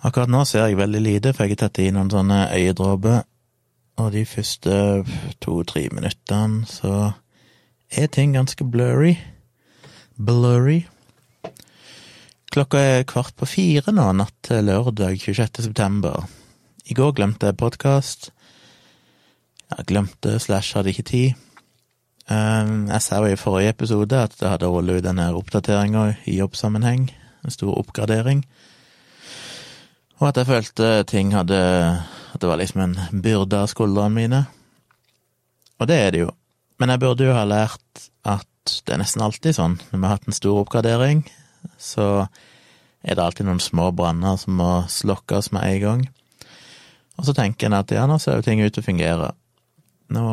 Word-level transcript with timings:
Akkurat 0.00 0.30
nå 0.32 0.44
ser 0.48 0.64
jeg 0.64 0.78
veldig 0.80 1.00
lite, 1.04 1.32
for 1.36 1.44
jeg 1.44 1.58
har 1.58 1.66
tatt 1.66 1.78
i 1.82 1.90
noen 1.92 2.08
sånne 2.08 2.46
øyedråper, 2.56 3.18
og 4.00 4.06
de 4.14 4.22
første 4.24 4.72
to-tre 5.44 5.82
minuttene 5.92 6.64
så 6.68 7.12
er 7.92 8.08
ting 8.08 8.32
ganske 8.32 8.64
blurry. 8.64 9.18
Blurry. 10.16 10.86
Klokka 12.50 12.80
er 12.80 13.04
kvart 13.06 13.36
på 13.36 13.46
fire 13.46 13.92
nå, 13.92 14.06
natt 14.16 14.34
til 14.46 14.64
lørdag 14.70 15.20
26. 15.20 15.60
september. 15.68 16.24
I 16.88 16.96
går 16.96 17.12
glemte 17.20 17.50
jeg 17.50 17.60
podkast. 17.60 18.30
Jeg 19.70 19.86
glemte 19.86 20.38
slash 20.40 20.74
hadde 20.74 20.94
ikke 20.94 21.06
tid. 21.12 21.44
Um, 22.30 22.88
jeg 22.88 23.02
sa 23.04 23.20
jo 23.20 23.28
i 23.28 23.38
forrige 23.38 23.76
episode 23.76 24.16
at 24.16 24.34
det 24.40 24.48
hadde 24.48 24.72
rullet 24.72 25.02
ut 25.02 25.06
denne 25.06 25.28
oppdateringa 25.36 26.08
i 26.24 26.40
jobbsammenheng. 26.40 27.10
En 27.44 27.54
stor 27.54 27.76
oppgradering. 27.76 28.46
Og 30.20 30.28
at 30.28 30.36
jeg 30.36 30.50
følte 30.50 30.88
ting 31.08 31.32
hadde 31.32 31.56
At 31.56 32.42
det 32.42 32.48
var 32.48 32.60
liksom 32.60 32.82
en 32.84 33.22
byrde 33.24 33.56
av 33.56 33.70
skuldrene 33.72 34.14
mine. 34.14 34.44
Og 35.80 35.88
det 35.88 35.96
er 35.96 36.10
det 36.12 36.20
jo. 36.20 36.30
Men 36.78 36.92
jeg 36.92 37.00
burde 37.02 37.26
jo 37.26 37.34
ha 37.34 37.42
lært 37.48 38.04
at 38.28 38.46
det 38.86 38.94
er 38.94 39.00
nesten 39.00 39.24
alltid 39.24 39.56
sånn 39.56 39.78
når 39.80 39.96
vi 39.96 40.04
har 40.04 40.14
hatt 40.14 40.28
en 40.28 40.36
stor 40.36 40.60
oppgradering, 40.60 41.24
så 41.80 42.06
er 43.02 43.16
det 43.16 43.24
alltid 43.24 43.48
noen 43.48 43.62
små 43.64 43.88
branner 43.96 44.36
som 44.40 44.60
må 44.60 44.70
slokkes 44.92 45.50
med 45.56 45.66
en 45.66 45.82
gang. 45.82 46.02
Og 47.18 47.26
så 47.26 47.34
tenker 47.36 47.68
en 47.68 47.78
at 47.80 47.92
ja, 47.92 48.06
nå 48.08 48.20
ser 48.20 48.38
jo 48.38 48.46
ting 48.46 48.62
ut 48.62 48.72
til 48.76 48.84
å 48.84 48.86
fungere. 48.86 49.30
Nå 50.12 50.26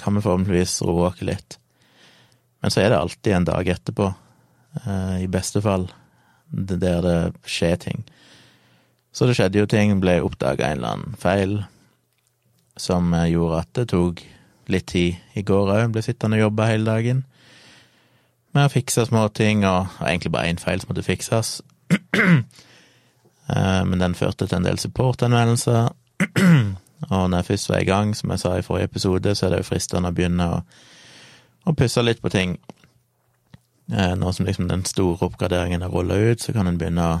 kan 0.00 0.16
vi 0.16 0.22
forhåpentligvis 0.24 0.78
roe 0.86 1.10
oss 1.10 1.24
litt. 1.24 1.58
Men 2.60 2.72
så 2.72 2.84
er 2.84 2.92
det 2.92 3.00
alltid 3.00 3.32
en 3.36 3.48
dag 3.48 3.68
etterpå, 3.72 4.10
eh, 4.84 5.16
i 5.24 5.30
beste 5.32 5.64
fall, 5.64 5.88
der 6.52 7.02
det 7.04 7.18
skjer 7.48 7.80
ting. 7.80 8.04
Så 9.16 9.24
det 9.28 9.38
skjedde 9.38 9.62
jo 9.62 9.68
ting, 9.70 9.94
ble 10.02 10.18
oppdaga 10.24 10.68
en 10.68 10.80
eller 10.80 10.96
annen 10.96 11.16
feil 11.20 11.54
som 12.76 13.14
eh, 13.16 13.30
gjorde 13.32 13.62
at 13.62 13.70
det 13.78 13.86
tok 13.94 14.20
litt 14.68 14.90
tid 14.92 15.38
i 15.38 15.44
går 15.46 15.72
òg. 15.72 15.94
Ble 15.94 16.02
sittende 16.04 16.36
og 16.36 16.48
jobbe 16.48 16.68
hele 16.68 16.90
dagen 16.90 17.24
med 18.56 18.68
å 18.68 18.72
fikse 18.72 19.06
småting, 19.08 19.64
og, 19.68 19.88
og 20.00 20.08
egentlig 20.08 20.32
bare 20.32 20.52
én 20.52 20.60
feil 20.60 20.80
som 20.82 20.92
måtte 20.92 21.06
fikses. 21.06 21.58
Eh, 23.46 23.82
men 23.86 24.00
den 24.02 24.16
førte 24.18 24.48
til 24.50 24.56
en 24.56 24.64
del 24.66 24.78
supportanvendelser. 24.82 25.92
Og 27.14 27.28
når 27.30 27.36
jeg 27.36 27.46
først 27.46 27.68
var 27.70 27.78
i 27.78 27.86
gang, 27.86 28.16
som 28.18 28.32
jeg 28.34 28.40
sa 28.42 28.56
i 28.58 28.64
forrige 28.66 28.88
episode, 28.90 29.34
så 29.38 29.46
er 29.46 29.52
det 29.52 29.60
jo 29.60 29.66
fristende 29.68 30.10
å 30.10 30.16
begynne 30.16 30.48
å, 30.50 30.56
å 31.70 31.74
pusse 31.78 32.02
litt 32.02 32.18
på 32.24 32.32
ting. 32.34 32.56
Eh, 33.92 34.16
nå 34.18 34.32
som 34.34 34.48
liksom 34.50 34.66
den 34.66 34.82
store 34.90 35.28
oppgraderingen 35.28 35.86
er 35.86 35.94
rulla 35.94 36.18
ut, 36.18 36.42
så 36.42 36.56
kan 36.56 36.66
en 36.66 36.80
begynne 36.80 37.06
å, 37.06 37.20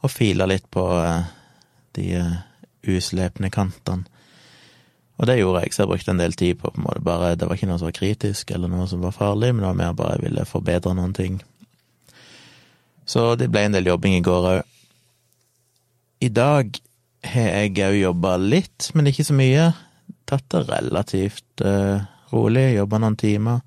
å 0.00 0.08
fila 0.08 0.46
litt 0.48 0.66
på 0.72 0.84
eh, 1.00 1.28
de 1.98 2.06
eh, 2.20 2.38
uslepne 2.88 3.50
kantene. 3.52 4.08
Og 5.20 5.28
det 5.28 5.36
gjorde 5.36 5.66
jeg, 5.66 5.74
så 5.74 5.82
jeg 5.82 5.90
brukte 5.90 6.12
en 6.14 6.20
del 6.22 6.32
tid 6.32 6.56
på 6.56 6.70
på 6.72 6.80
en 6.80 6.86
måte 6.86 7.02
bare 7.04 7.34
Det 7.36 7.44
var 7.44 7.58
ikke 7.58 7.66
noe 7.68 7.76
som 7.80 7.90
var 7.90 7.96
kritisk, 7.98 8.50
eller 8.56 8.70
noe 8.72 8.86
som 8.88 9.02
var 9.04 9.12
farlig, 9.12 9.50
men 9.52 9.60
det 9.60 9.68
var 9.68 9.80
mer 9.82 9.96
bare 9.98 10.14
jeg 10.16 10.30
ville 10.30 10.46
forbedre 10.48 10.94
noen 10.96 11.12
ting. 11.12 11.40
Så 13.04 13.34
det 13.36 13.50
ble 13.52 13.66
en 13.66 13.76
del 13.76 13.90
jobbing 13.90 14.16
i 14.16 14.24
går 14.24 14.48
òg. 14.54 14.62
I 16.24 16.30
dag 16.32 16.80
har 17.24 17.52
jeg 17.52 17.76
òg 17.84 17.98
jobba 17.98 18.36
litt, 18.40 18.88
men 18.94 19.10
ikke 19.10 19.26
så 19.28 19.36
mye. 19.36 19.70
Tatt 20.28 20.46
det 20.52 20.62
relativt 20.70 21.64
uh, 21.64 22.00
rolig, 22.32 22.70
jobba 22.78 23.00
noen 23.02 23.18
timer. 23.20 23.60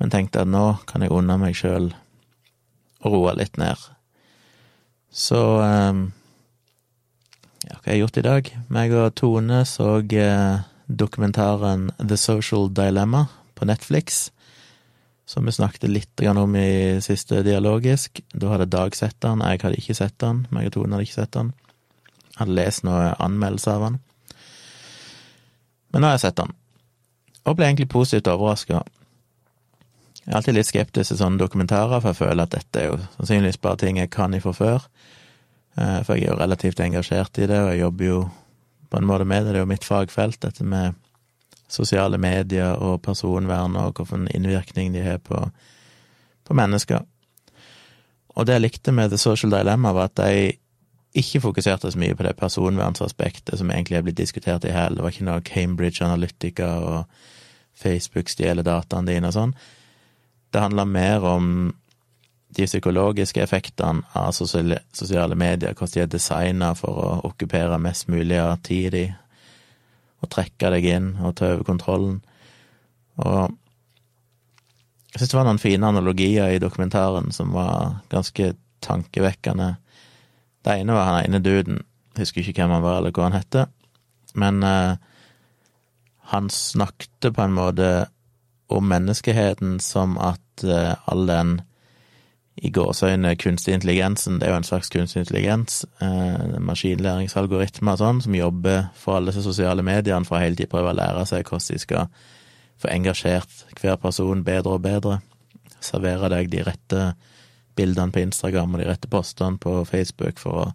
Men 0.00 0.12
tenkte 0.12 0.44
at 0.44 0.50
nå 0.50 0.66
kan 0.88 1.04
jeg 1.04 1.12
unne 1.12 1.36
meg 1.40 1.56
sjøl 1.58 1.90
å 3.04 3.12
roe 3.12 3.34
litt 3.36 3.60
ned. 3.60 3.76
Så 5.14 5.38
um, 5.62 6.08
ja, 7.62 7.76
hva 7.76 7.86
har 7.86 7.92
jeg 7.92 8.02
gjort 8.02 8.16
i 8.18 8.24
dag? 8.26 8.48
Meg 8.74 8.94
og 8.98 9.12
Tone 9.14 9.60
så 9.68 10.00
uh, 10.02 10.64
dokumentaren 10.90 11.92
The 12.00 12.18
Social 12.18 12.66
Dilemma 12.74 13.28
på 13.54 13.68
Netflix, 13.70 14.32
som 15.24 15.46
vi 15.46 15.54
snakket 15.54 15.86
litt 15.88 16.24
om 16.26 16.56
i 16.58 16.98
siste 17.00 17.44
dialogisk. 17.46 18.24
Da 18.34 18.50
hadde 18.50 18.66
Dag 18.74 18.98
sett 18.98 19.14
den, 19.22 19.44
jeg 19.46 19.62
hadde 19.62 19.78
ikke 19.78 19.96
sett 19.96 20.18
den. 20.18 20.48
Meg 20.50 20.72
og 20.72 20.80
Tone 20.80 20.98
hadde 20.98 21.06
ikke 21.06 21.20
sett 21.22 21.36
den. 21.38 21.54
Hadde 22.34 22.58
lest 22.58 22.82
noen 22.82 23.14
anmeldelser 23.22 23.78
av 23.78 23.86
han. 23.86 24.02
Men 25.94 26.02
nå 26.02 26.10
har 26.10 26.18
jeg 26.18 26.26
sett 26.26 26.42
den, 26.42 26.50
og 27.46 27.54
ble 27.54 27.70
egentlig 27.70 27.92
positivt 27.94 28.26
overraska. 28.34 28.82
Jeg 30.24 30.32
er 30.32 30.38
alltid 30.38 30.56
litt 30.56 30.68
skeptisk 30.70 31.12
til 31.12 31.18
sånne 31.20 31.40
dokumentarer, 31.42 32.00
for 32.00 32.14
jeg 32.14 32.20
føler 32.22 32.46
at 32.46 32.54
dette 32.54 32.80
er 32.80 32.86
jo 32.88 32.96
sannsynligvis 33.18 33.60
bare 33.60 33.80
ting 33.82 33.98
jeg 34.00 34.12
kan 34.14 34.32
ifra 34.32 34.54
før. 34.56 34.86
Eh, 35.76 36.00
for 36.06 36.16
jeg 36.16 36.24
er 36.24 36.32
jo 36.32 36.38
relativt 36.40 36.80
engasjert 36.80 37.40
i 37.42 37.48
det, 37.50 37.58
og 37.60 37.72
jeg 37.72 37.82
jobber 37.82 38.08
jo 38.08 38.20
på 38.88 39.00
en 39.00 39.08
måte 39.10 39.26
med 39.28 39.44
det. 39.44 39.52
Det 39.52 39.60
er 39.60 39.66
jo 39.66 39.72
mitt 39.74 39.84
fagfelt, 39.84 40.40
dette 40.40 40.64
med 40.64 40.96
sosiale 41.68 42.18
medier 42.20 42.72
og 42.80 43.02
personvern, 43.02 43.76
og 43.76 44.00
hvilken 44.00 44.28
innvirkning 44.32 44.94
de 44.94 45.04
har 45.04 45.20
på, 45.20 45.42
på 46.44 46.56
mennesker. 46.56 47.04
Og 48.34 48.46
det 48.46 48.56
jeg 48.56 48.64
likte 48.64 48.96
med 48.96 49.12
The 49.12 49.20
Social 49.20 49.52
Dilemma, 49.52 49.92
var 49.92 50.08
at 50.08 50.16
de 50.22 50.56
ikke 51.14 51.44
fokuserte 51.44 51.92
så 51.92 51.98
mye 51.98 52.16
på 52.16 52.24
det 52.26 52.34
personvernsaspektet 52.40 53.60
som 53.60 53.70
egentlig 53.70 54.00
er 54.00 54.02
blitt 54.06 54.18
diskutert 54.18 54.64
i 54.64 54.72
hæl. 54.74 54.96
Det 54.96 55.04
var 55.04 55.12
ikke 55.14 55.28
noe 55.28 55.44
Cambridge 55.46 56.02
Analytica 56.04 56.72
og 56.82 57.04
Facebook 57.78 58.32
stjeler 58.32 58.66
dataene 58.66 59.12
dine 59.12 59.30
og 59.30 59.36
sånn. 59.36 59.54
Det 60.54 60.62
handla 60.62 60.84
mer 60.86 61.24
om 61.26 61.48
de 62.54 62.66
psykologiske 62.68 63.42
effektene 63.42 64.04
av 64.14 64.30
sosiale 64.30 65.34
medier, 65.34 65.74
hvordan 65.74 65.94
de 65.96 66.02
er 66.04 66.12
designa 66.12 66.70
for 66.78 67.00
å 67.02 67.08
okkupere 67.26 67.80
mest 67.82 68.06
mulig 68.06 68.38
av 68.38 68.60
tida 68.62 68.92
di, 68.94 69.04
og 70.22 70.30
trekke 70.30 70.70
deg 70.76 70.86
inn 70.92 71.08
og 71.18 71.34
ta 71.40 71.50
over 71.56 71.66
kontrollen. 71.66 72.20
Og 73.18 73.50
jeg 75.10 75.24
syns 75.24 75.32
det 75.34 75.40
var 75.40 75.48
noen 75.50 75.62
fine 75.62 75.90
analogier 75.90 76.54
i 76.54 76.62
dokumentaren 76.62 77.34
som 77.34 77.50
var 77.54 77.98
ganske 78.14 78.54
tankevekkende 78.84 79.74
det 80.64 80.78
ene 80.80 80.96
var 80.96 81.10
han 81.10 81.24
ene 81.26 81.42
duden, 81.44 81.82
husker 82.16 82.40
ikke 82.40 82.62
hvem 82.62 82.78
han 82.78 82.84
var 82.84 83.00
eller 83.00 83.12
hva 83.12 83.28
han 83.28 83.36
hette, 83.36 83.66
men 84.40 84.62
uh, 84.64 84.96
han 86.32 86.48
snakket 86.50 87.34
på 87.36 87.44
en 87.44 87.56
måte 87.56 87.88
om 88.72 88.86
menneskeheten 88.88 89.76
som 89.84 90.16
at 90.16 90.43
uh, 90.62 90.94
all 91.10 91.26
den 91.26 91.56
i 92.62 92.70
gåseøyne 92.70 93.34
kunstig 93.36 93.74
intelligensen, 93.74 94.38
det 94.38 94.46
er 94.46 94.52
jo 94.52 94.60
en 94.60 94.68
slags 94.68 94.92
kunstig 94.94 95.24
intelligens, 95.24 95.82
uh, 95.98 96.54
maskinlæringsalgoritmer 96.62 97.96
og 97.96 98.02
sånn, 98.02 98.22
som 98.22 98.38
jobber 98.38 98.86
for 98.94 99.18
alle 99.18 99.32
disse 99.32 99.42
sosiale 99.42 99.82
mediene 99.82 100.28
for 100.28 100.38
å 100.38 100.44
hele 100.44 100.58
tiden 100.60 100.70
prøve 100.70 100.92
å 100.92 100.98
lære 101.00 101.26
seg 101.26 101.48
hvordan 101.48 101.66
de 101.74 101.82
skal 101.82 102.06
få 102.78 102.90
engasjert 102.94 103.64
hver 103.80 103.98
person 104.02 104.44
bedre 104.46 104.76
og 104.76 104.84
bedre, 104.86 105.18
servere 105.82 106.30
deg 106.30 106.50
de 106.52 106.62
rette 106.66 107.02
bildene 107.74 108.14
på 108.14 108.22
Instagram 108.22 108.74
og 108.76 108.82
de 108.82 108.88
rette 108.88 109.10
postene 109.10 109.58
på 109.58 109.80
Facebook 109.88 110.38
for 110.42 110.62
å, 110.62 110.66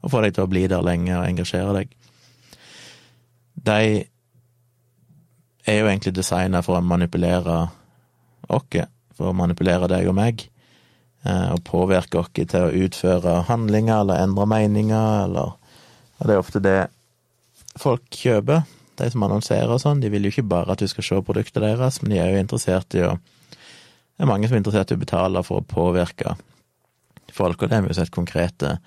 å 0.00 0.10
få 0.12 0.24
deg 0.24 0.36
til 0.36 0.46
å 0.46 0.50
bli 0.50 0.64
der 0.70 0.84
lenge 0.84 1.12
og 1.18 1.26
engasjere 1.28 1.76
deg. 1.76 1.92
De 3.66 3.80
er 5.66 5.80
jo 5.80 5.88
egentlig 5.88 6.14
designa 6.16 6.62
for 6.64 6.78
å 6.78 6.84
manipulere 6.84 7.66
oss, 8.48 8.88
for 9.16 9.30
å 9.30 9.36
manipulere 9.36 9.88
deg 9.90 10.08
og 10.10 10.16
meg, 10.18 10.46
eh, 11.24 11.48
og 11.54 11.64
påvirke 11.64 12.20
oss 12.20 12.32
til 12.36 12.56
å 12.62 12.74
utføre 12.86 13.42
handlinger 13.50 14.02
eller 14.02 14.24
endre 14.24 14.46
meninger, 14.46 15.24
eller 15.24 15.54
Og 16.16 16.26
det 16.26 16.32
er 16.32 16.38
ofte 16.40 16.60
det 16.64 16.88
folk 17.76 18.06
kjøper, 18.08 18.62
de 18.96 19.10
som 19.12 19.22
annonserer 19.26 19.68
og 19.68 19.82
sånn. 19.82 20.00
De 20.00 20.08
vil 20.08 20.24
jo 20.24 20.30
ikke 20.32 20.48
bare 20.48 20.72
at 20.72 20.80
du 20.80 20.88
skal 20.88 21.04
se 21.04 21.18
produktet 21.20 21.60
deres, 21.60 22.00
men 22.00 22.14
de 22.14 22.20
er 22.22 22.30
jo 22.32 22.40
interessert 22.40 22.96
i 22.96 23.02
å 23.04 23.18
det 24.16 24.24
er 24.24 24.30
mange 24.30 24.48
som 24.48 24.56
er 24.56 24.62
interessert 24.62 24.92
i 24.92 24.96
å 24.96 25.00
betale 25.00 25.42
for 25.44 25.60
å 25.60 25.68
påvirke 25.68 26.38
folk, 27.36 27.60
og 27.60 27.68
det 27.68 27.76
har 27.76 27.84
vi 27.84 27.92
jo 27.92 27.98
sett 27.98 28.14
konkrete 28.14 28.78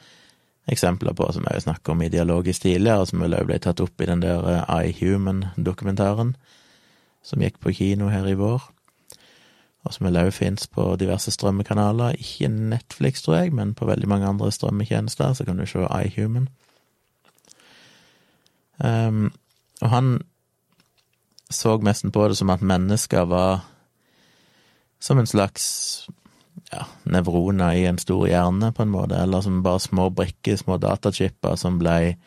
eksempler 0.70 1.14
på, 1.18 1.28
som 1.34 1.46
jeg 1.46 1.66
snakket 1.66 1.92
om 1.94 2.02
i 2.02 2.10
Dialogisk 2.10 2.64
tidligere, 2.66 3.06
som 3.06 3.22
vel 3.22 3.36
også 3.38 3.50
ble 3.50 3.60
tatt 3.62 3.84
opp 3.84 4.02
i 4.02 4.08
den 4.10 4.24
der 4.24 4.48
eh, 4.50 4.74
iHuman-dokumentaren 4.90 6.34
som 7.26 7.46
gikk 7.46 7.60
på 7.62 7.76
kino 7.78 8.10
her 8.10 8.26
i 8.30 8.38
vår, 8.40 8.64
og 9.84 9.94
som 9.94 10.06
vel 10.06 10.18
også 10.20 10.38
fins 10.38 10.68
på 10.68 10.96
diverse 11.00 11.31
strømmekanaler. 11.31 12.18
Ikke 12.20 12.48
Netflix, 12.48 13.22
tror 13.24 13.36
jeg, 13.36 13.54
men 13.56 13.74
på 13.74 13.88
veldig 13.88 14.08
mange 14.08 14.28
andre 14.28 14.52
strømmetjenester, 14.52 15.34
så 15.34 15.46
kan 15.48 15.58
du 15.58 15.66
se 15.66 15.88
iHuman. 16.06 16.50
Um, 18.80 19.31
og 19.81 19.90
han 19.90 20.22
så 21.52 21.78
nesten 21.84 22.12
på 22.12 22.28
det 22.28 22.38
som 22.38 22.52
at 22.54 22.62
mennesker 22.62 23.26
var 23.28 23.66
som 25.00 25.20
en 25.20 25.28
slags 25.28 25.66
ja, 26.72 26.84
nevroner 27.04 27.74
i 27.74 27.86
en 27.90 27.98
stor 27.98 28.28
hjerne, 28.28 28.72
på 28.76 28.84
en 28.84 28.92
måte, 28.94 29.18
eller 29.18 29.42
som 29.42 29.64
bare 29.64 29.80
små 29.80 30.10
brikker, 30.14 30.60
små 30.60 30.78
datachipper 30.78 31.56
som 31.60 31.80
ble 31.80 32.18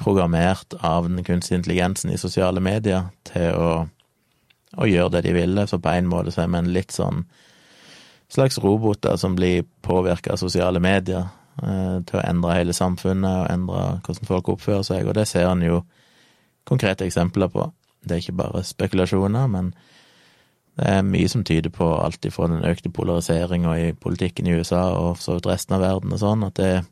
programmert 0.00 0.74
av 0.80 1.08
den 1.08 1.24
kunstige 1.26 1.58
intelligensen 1.60 2.10
i 2.10 2.18
sosiale 2.18 2.62
medier 2.62 3.10
til 3.28 3.54
å, 3.54 3.68
å 4.76 4.88
gjøre 4.88 5.16
det 5.16 5.24
de 5.28 5.34
ville. 5.36 5.66
Så 5.70 5.80
på 5.82 5.92
en 5.92 6.10
måte 6.10 6.34
så 6.34 6.44
er 6.44 6.52
vi 6.52 6.60
en 6.60 6.72
litt 6.74 6.94
sånn 6.94 7.24
slags 8.34 8.58
roboter 8.58 9.16
som 9.20 9.36
blir 9.36 9.64
påvirka 9.84 10.32
av 10.34 10.40
sosiale 10.42 10.80
medier, 10.80 11.28
eh, 11.62 11.98
til 12.02 12.18
å 12.18 12.24
endre 12.24 12.58
hele 12.58 12.72
samfunnet 12.72 13.30
og 13.44 13.50
endre 13.52 13.82
hvordan 14.04 14.30
folk 14.30 14.48
oppfører 14.56 14.86
seg, 14.86 15.08
og 15.08 15.14
det 15.14 15.28
ser 15.28 15.48
en 15.50 15.62
jo 15.62 15.82
konkrete 16.66 17.06
eksempler 17.06 17.52
på. 17.52 17.68
Det 18.04 18.16
er 18.16 18.22
ikke 18.22 18.40
bare 18.40 18.64
spekulasjoner, 18.64 19.46
men 19.48 19.74
det 20.76 20.88
er 20.90 21.06
mye 21.06 21.28
som 21.30 21.44
tyder 21.44 21.70
på 21.70 21.86
alt 22.02 22.26
ifra 22.26 22.48
den 22.50 22.64
økte 22.66 22.90
polariseringa 22.90 23.76
i 23.78 23.92
politikken 23.92 24.46
i 24.46 24.56
USA 24.58 24.88
og 24.98 25.20
så 25.22 25.36
vidt 25.36 25.46
resten 25.46 25.76
av 25.76 25.84
verden 25.84 26.12
og 26.12 26.18
sånn, 26.18 26.42
at 26.48 26.58
det 26.58 26.84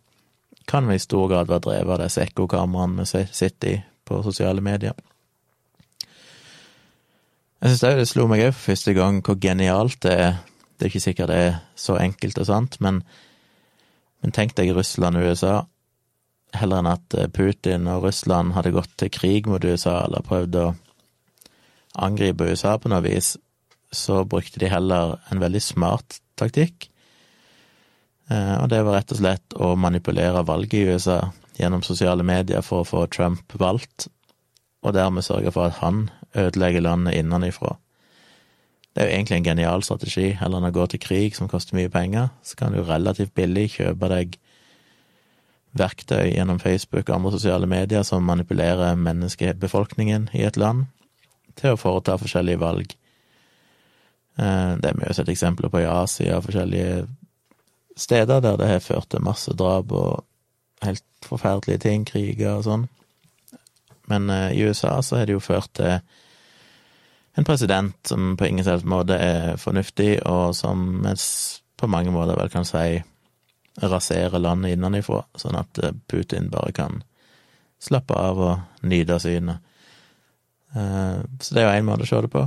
kan 0.71 0.91
i 0.93 0.99
stor 1.03 1.27
grad 1.29 1.51
være 1.51 1.65
drevet 1.67 1.97
av 1.97 2.05
disse 2.05 2.23
ekkokameraene 2.23 3.03
vi 3.03 3.25
sitter 3.35 3.73
i 3.73 3.81
på 4.07 4.23
sosiale 4.23 4.63
medier. 4.63 4.95
Jeg 7.63 7.77
syns 7.77 7.83
det 7.85 8.09
slo 8.11 8.25
meg 8.27 8.41
òg 8.43 8.57
for 8.57 8.73
første 8.73 8.93
gang 8.97 9.21
hvor 9.23 9.37
genialt 9.39 10.01
det 10.03 10.13
er. 10.19 10.41
Det 10.75 10.89
er 10.89 10.91
ikke 10.91 11.05
sikkert 11.05 11.31
det 11.31 11.37
er 11.39 11.59
så 11.79 11.95
enkelt 12.03 12.41
og 12.43 12.49
sant, 12.49 12.81
men, 12.83 13.05
men 14.19 14.35
tenk 14.35 14.57
deg 14.59 14.73
Russland 14.75 15.21
og 15.21 15.29
USA. 15.31 15.61
Heller 16.59 16.83
enn 16.83 16.91
at 16.91 17.15
Putin 17.37 17.87
og 17.87 18.09
Russland 18.09 18.57
hadde 18.57 18.73
gått 18.75 18.97
til 18.99 19.13
krig 19.15 19.47
mot 19.47 19.63
USA 19.63 20.01
eller 20.09 20.27
prøvd 20.27 20.59
å 20.59 20.65
angripe 22.03 22.49
USA 22.51 22.75
på 22.83 22.91
noe 22.91 23.05
vis, 23.05 23.37
så 23.95 24.25
brukte 24.27 24.59
de 24.59 24.73
heller 24.73 25.21
en 25.31 25.43
veldig 25.45 25.63
smart 25.63 26.19
taktikk. 26.41 26.89
Eh, 28.27 28.57
og 28.59 28.73
det 28.73 28.81
var 28.83 28.99
rett 28.99 29.15
og 29.15 29.21
slett 29.21 29.55
å 29.55 29.75
manipulere 29.79 30.43
valget 30.49 30.81
i 30.81 30.97
USA 30.97 31.21
gjennom 31.61 31.87
sosiale 31.87 32.27
medier 32.27 32.67
for 32.67 32.83
å 32.83 32.89
få 32.91 33.07
Trump 33.13 33.55
valgt, 33.61 34.09
og 34.83 34.97
dermed 34.99 35.23
sørge 35.23 35.55
for 35.55 35.71
at 35.71 35.79
han 35.79 36.09
ødelegger 36.37 36.85
landet 36.85 37.15
innenfra. 37.19 37.77
Det 38.93 39.03
er 39.03 39.09
jo 39.09 39.15
egentlig 39.17 39.37
en 39.37 39.45
genial 39.45 39.83
strategi. 39.83 40.31
Heller 40.37 40.61
enn 40.61 40.69
å 40.69 40.75
gå 40.75 40.87
til 40.93 41.01
krig, 41.01 41.37
som 41.37 41.49
koster 41.49 41.77
mye 41.79 41.91
penger, 41.93 42.29
så 42.45 42.59
kan 42.61 42.75
du 42.75 42.83
relativt 42.85 43.35
billig 43.35 43.71
kjøpe 43.79 44.11
deg 44.13 44.37
verktøy 45.73 46.35
gjennom 46.35 46.61
Facebook 46.61 47.07
og 47.09 47.15
andre 47.15 47.33
sosiale 47.33 47.67
medier 47.67 48.05
som 48.05 48.27
manipulerer 48.29 48.99
menneskebefolkningen 49.01 50.29
i 50.37 50.45
et 50.45 50.59
land 50.61 50.91
til 51.57 51.73
å 51.73 51.81
foreta 51.81 52.19
forskjellige 52.21 52.61
valg. 52.61 52.93
Eh, 54.37 54.73
det 54.81 54.91
er 54.91 54.99
vi 54.99 55.09
jo 55.09 55.17
sett 55.17 55.33
eksempler 55.33 55.73
på 55.73 55.81
i 55.81 55.89
Asia, 55.89 56.41
forskjellige 56.45 57.07
steder 57.97 58.41
der 58.45 58.57
det 58.61 58.69
har 58.69 58.85
ført 58.85 59.09
til 59.13 59.25
masse 59.25 59.53
drap 59.57 59.93
og 59.93 60.25
helt 60.85 61.05
forferdelige 61.25 61.85
ting, 61.87 62.05
kriger 62.09 62.59
og 62.59 62.67
sånn. 62.67 62.87
Men 64.11 64.31
uh, 64.33 64.51
i 64.51 64.65
USA 64.67 64.97
så 65.05 65.21
har 65.21 65.29
det 65.29 65.37
jo 65.37 65.45
ført 65.45 65.71
til 65.79 66.01
en 67.35 67.45
president 67.45 67.97
som 68.07 68.37
på 68.37 68.47
ingen 68.47 68.65
selvs 68.65 68.85
måte 68.85 69.17
er 69.17 69.57
fornuftig, 69.61 70.21
og 70.29 70.53
som 70.57 71.07
på 71.81 71.89
mange 71.91 72.13
måter 72.13 72.37
vel 72.39 72.53
kan 72.53 72.67
si 72.69 73.01
raserer 73.81 74.39
landet 74.39 74.77
innenfra, 74.77 75.23
sånn 75.41 75.57
at 75.57 75.81
eh, 75.81 75.95
Putin 76.11 76.51
bare 76.53 76.75
kan 76.77 77.01
slappe 77.83 78.15
av 78.15 78.41
og 78.41 78.85
nyte 78.87 79.17
synet. 79.23 79.63
Uh, 80.73 81.21
så 81.41 81.53
det 81.53 81.63
er 81.63 81.67
jo 81.67 81.79
én 81.81 81.89
måte 81.89 82.07
å 82.07 82.09
se 82.09 82.21
det 82.25 82.31
på. 82.33 82.47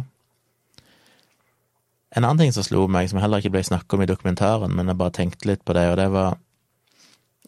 En 2.16 2.24
annen 2.24 2.46
ting 2.46 2.54
som 2.56 2.64
slo 2.66 2.86
meg, 2.90 3.10
som 3.12 3.20
heller 3.20 3.42
ikke 3.42 3.52
ble 3.58 3.66
snakket 3.66 3.98
om 3.98 4.06
i 4.06 4.08
dokumentaren, 4.10 4.74
men 4.74 4.90
jeg 4.90 5.00
bare 5.02 5.14
tenkte 5.18 5.50
litt 5.50 5.66
på 5.68 5.76
det, 5.78 5.90
og 5.92 5.98
det 6.00 6.10
var 6.14 6.42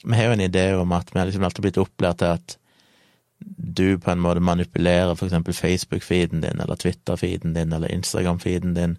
Vi 0.04 0.14
har 0.14 0.28
jo 0.28 0.34
en 0.36 0.44
idé 0.46 0.66
om 0.78 0.92
at 0.94 1.10
vi 1.10 1.18
har 1.20 1.26
liksom 1.26 1.44
alltid 1.44 1.64
blitt 1.66 1.80
opplært 1.82 2.20
til 2.22 2.36
at 2.36 2.58
du 3.40 4.00
på 4.00 4.12
en 4.12 4.20
måte 4.20 4.40
manipulerer 4.40 5.14
eksempel 5.26 5.54
Facebook-feeden 5.54 6.42
din, 6.42 6.60
eller 6.60 6.76
Twitter-feeden 6.76 7.54
din, 7.54 7.74
eller 7.74 7.92
Instagram-feeden 7.92 8.74
din 8.74 8.98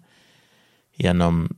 gjennom 0.99 1.49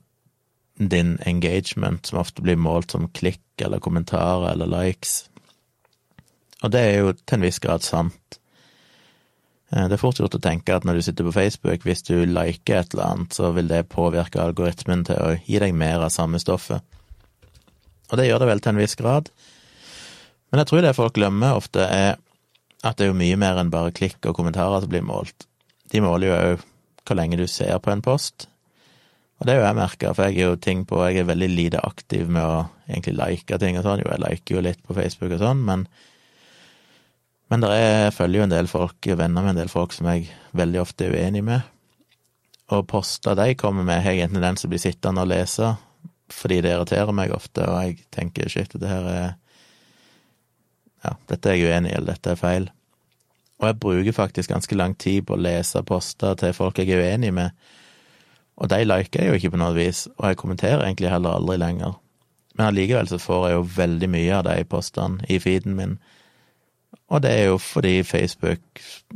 din 0.76 1.18
engagement, 1.26 2.06
som 2.06 2.20
ofte 2.20 2.42
blir 2.42 2.56
målt 2.56 2.92
som 2.92 3.10
klikk 3.10 3.62
eller 3.62 3.80
kommentarer 3.80 4.52
eller 4.52 4.70
likes. 4.70 5.30
Og 6.62 6.72
det 6.74 6.82
er 6.82 6.98
jo 7.02 7.14
til 7.14 7.38
en 7.38 7.46
viss 7.46 7.60
grad 7.62 7.86
sant. 7.86 8.40
Eh, 9.72 9.86
det 9.88 9.98
er 9.98 10.02
fort 10.02 10.20
gjort 10.20 10.38
å 10.38 10.42
tenke 10.42 10.76
at 10.76 10.86
når 10.86 11.00
du 11.00 11.06
sitter 11.06 11.28
på 11.28 11.36
Facebook, 11.36 11.86
hvis 11.86 12.06
du 12.08 12.16
liker 12.26 12.82
et 12.82 12.94
eller 12.96 13.08
annet, 13.08 13.38
så 13.38 13.52
vil 13.56 13.70
det 13.70 13.90
påvirke 13.94 14.42
algoritmen 14.42 15.06
til 15.08 15.22
å 15.22 15.36
gi 15.46 15.62
deg 15.62 15.78
mer 15.78 16.06
av 16.06 16.14
samme 16.14 16.42
stoffet. 16.42 16.82
Og 18.12 18.20
det 18.20 18.28
gjør 18.28 18.44
det 18.44 18.50
vel 18.52 18.62
til 18.62 18.74
en 18.74 18.82
viss 18.82 18.98
grad. 19.00 19.32
Men 20.52 20.62
jeg 20.62 20.70
tror 20.70 20.84
det 20.84 20.98
folk 20.98 21.16
glemmer 21.16 21.56
ofte, 21.56 21.86
er 21.88 22.20
at 22.84 22.98
det 22.98 23.06
er 23.06 23.12
jo 23.12 23.18
mye 23.18 23.38
mer 23.40 23.60
enn 23.62 23.74
bare 23.74 23.94
klikk 23.96 24.26
og 24.26 24.36
kommentarer 24.38 24.84
som 24.84 24.92
blir 24.92 25.06
målt. 25.06 25.46
De 25.92 26.02
måler 26.04 26.32
jo 26.32 26.38
òg 26.38 26.68
hvor 27.06 27.18
lenge 27.18 27.38
du 27.40 27.48
ser 27.50 27.78
på 27.84 27.92
en 27.92 28.04
post. 28.06 28.48
Og 29.42 29.48
det 29.48 29.56
er 29.56 29.60
jo 29.60 29.66
jeg 29.66 29.78
merka, 29.80 30.14
for 30.14 30.30
jeg 30.30 30.38
er 30.38 30.52
jo 30.52 30.62
ting 30.62 30.84
på 30.86 31.00
Jeg 31.08 31.24
er 31.24 31.30
veldig 31.32 31.50
lite 31.50 31.80
aktiv 31.82 32.30
med 32.30 32.46
å 32.46 32.58
egentlig 32.88 33.16
like 33.18 33.58
ting 33.58 33.78
og 33.80 33.86
sånn. 33.88 34.04
Jo, 34.04 34.12
jeg 34.14 34.22
liker 34.22 34.56
jo 34.56 34.64
litt 34.68 34.82
på 34.86 34.96
Facebook 34.98 35.34
og 35.34 35.42
sånn, 35.42 35.64
men 35.68 35.86
men 37.52 37.66
er, 37.68 38.06
jeg 38.06 38.16
følger 38.16 38.40
jo 38.40 38.44
en 38.46 38.54
del 38.54 38.68
folk, 38.72 39.08
venner 39.20 39.44
med 39.44 39.52
en 39.52 39.58
del 39.60 39.72
folk 39.72 39.92
som 39.92 40.08
jeg 40.08 40.30
veldig 40.56 40.80
ofte 40.86 41.10
er 41.10 41.18
uenig 41.18 41.42
med. 41.44 41.66
Og 42.72 42.86
poster 42.88 43.36
de 43.36 43.58
kommer 43.60 43.84
med, 43.84 44.00
har 44.06 44.16
jeg 44.16 44.30
en 44.30 44.38
tendens 44.38 44.64
til 44.64 44.72
å 44.72 44.80
sittende 44.80 45.26
og 45.26 45.28
lese, 45.34 45.74
fordi 46.32 46.62
det 46.64 46.72
irriterer 46.72 47.12
meg 47.12 47.34
ofte, 47.36 47.66
og 47.68 47.82
jeg 47.84 48.06
tenker 48.16 48.48
shit, 48.48 48.72
det 48.80 48.88
her 48.88 49.10
er 49.12 49.34
Ja, 51.06 51.16
dette 51.30 51.50
er 51.50 51.58
jeg 51.58 51.72
uenig 51.72 51.92
i, 51.92 51.96
eller 51.98 52.14
dette 52.14 52.34
er 52.34 52.40
feil. 52.40 52.70
Og 53.62 53.68
jeg 53.70 53.80
bruker 53.82 54.18
faktisk 54.18 54.54
ganske 54.54 54.78
lang 54.78 54.96
tid 54.98 55.26
på 55.28 55.38
å 55.38 55.42
lese 55.42 55.84
poster 55.86 56.38
til 56.38 56.54
folk 56.58 56.82
jeg 56.82 56.94
er 56.94 57.04
uenig 57.06 57.34
med, 57.34 57.58
og 58.62 58.70
de 58.70 58.84
liker 58.86 59.24
jeg 59.24 59.32
jo 59.32 59.38
ikke 59.40 59.54
på 59.56 59.60
noe 59.62 59.74
vis, 59.74 60.06
og 60.20 60.28
jeg 60.30 60.38
kommenterer 60.38 60.84
egentlig 60.86 61.10
heller 61.10 61.40
aldri 61.40 61.58
lenger. 61.58 61.96
Men 62.54 62.68
allikevel 62.68 63.08
så 63.10 63.18
får 63.22 63.48
jeg 63.48 63.56
jo 63.56 63.70
veldig 63.78 64.10
mye 64.12 64.34
av 64.38 64.44
de 64.50 64.58
postene 64.70 65.30
i 65.32 65.40
feeden 65.42 65.78
min 65.78 65.96
og 67.12 67.22
det 67.24 67.32
er 67.32 67.50
jo 67.50 67.58
fordi 67.60 68.04
Facebook, 68.04 68.60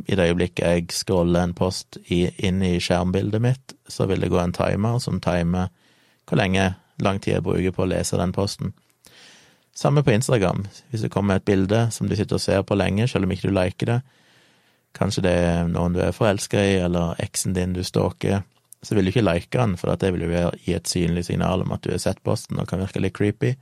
i 0.07 0.15
det 0.15 0.27
øyeblikket 0.27 0.65
jeg 0.65 0.85
scroller 0.91 1.43
en 1.43 1.53
post 1.53 1.97
i, 2.11 2.25
inn 2.37 2.59
i 2.63 2.75
skjermbildet 2.79 3.41
mitt, 3.41 3.75
så 3.87 4.05
vil 4.05 4.21
det 4.21 4.31
gå 4.33 4.39
en 4.41 4.53
timer 4.53 4.99
som 4.99 5.21
timer 5.23 5.71
hvor 6.27 6.39
lenge, 6.39 6.73
lang 6.99 7.21
tid 7.21 7.37
jeg 7.37 7.43
bruker 7.45 7.71
på 7.71 7.85
å 7.85 7.87
lese 7.87 8.19
den 8.19 8.33
posten. 8.35 8.73
Samme 9.75 10.03
på 10.03 10.11
Instagram. 10.11 10.63
Hvis 10.89 11.03
det 11.03 11.11
kommer 11.11 11.35
et 11.35 11.45
bilde 11.45 11.89
som 11.91 12.07
du 12.07 12.15
sitter 12.15 12.37
og 12.37 12.43
ser 12.43 12.61
på 12.63 12.77
lenge, 12.79 13.07
selv 13.11 13.27
om 13.27 13.31
ikke 13.35 13.49
du 13.49 13.55
liker 13.55 13.89
det, 13.89 14.01
kanskje 14.95 15.25
det 15.25 15.33
er 15.35 15.65
noen 15.67 15.95
du 15.95 15.99
er 15.99 16.15
forelska 16.15 16.61
i, 16.63 16.77
eller 16.85 17.19
eksen 17.19 17.55
din 17.57 17.73
du 17.75 17.81
stalker, 17.83 18.45
så 18.85 18.95
vil 18.95 19.07
du 19.07 19.11
ikke 19.11 19.25
like 19.25 19.51
den, 19.51 19.75
for 19.75 19.91
det 19.99 20.13
vil 20.13 20.27
jo 20.27 20.45
gi 20.63 20.75
et 20.77 20.87
synlig 20.87 21.25
signal 21.27 21.65
om 21.65 21.73
at 21.75 21.83
du 21.83 21.91
har 21.91 21.99
sett 21.99 22.23
posten 22.23 22.61
og 22.61 22.69
kan 22.69 22.79
virke 22.79 23.01
litt 23.03 23.17
creepy. 23.17 23.55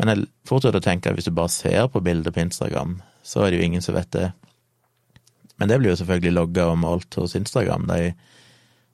Men 0.00 0.10
jeg 0.10 0.28
fortsetter 0.48 0.80
å 0.80 0.86
tenke 0.86 1.10
at 1.10 1.18
hvis 1.18 1.28
du 1.28 1.34
bare 1.36 1.52
ser 1.52 1.90
på 1.92 2.02
bildet 2.02 2.34
på 2.34 2.40
Instagram, 2.40 2.96
så 3.22 3.44
er 3.44 3.52
det 3.52 3.60
jo 3.60 3.68
ingen 3.68 3.84
som 3.84 3.98
vet 3.98 4.10
det. 4.14 4.30
Men 5.60 5.68
det 5.68 5.78
blir 5.82 5.92
jo 5.92 5.98
selvfølgelig 6.00 6.34
logga 6.38 6.70
og 6.70 6.80
målt 6.80 7.20
hos 7.20 7.36
Instagram. 7.38 7.84
De 7.90 8.14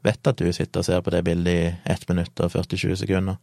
vet 0.05 0.33
at 0.33 0.43
du 0.43 0.51
sitter 0.53 0.83
og 0.83 0.89
ser 0.89 1.05
på 1.05 1.15
det 1.15 1.23
bildet 1.29 1.55
i 1.55 1.95
1 1.95 2.09
minutt 2.11 2.43
og 2.43 2.53
40-20 2.57 2.99
sekunder. 3.05 3.39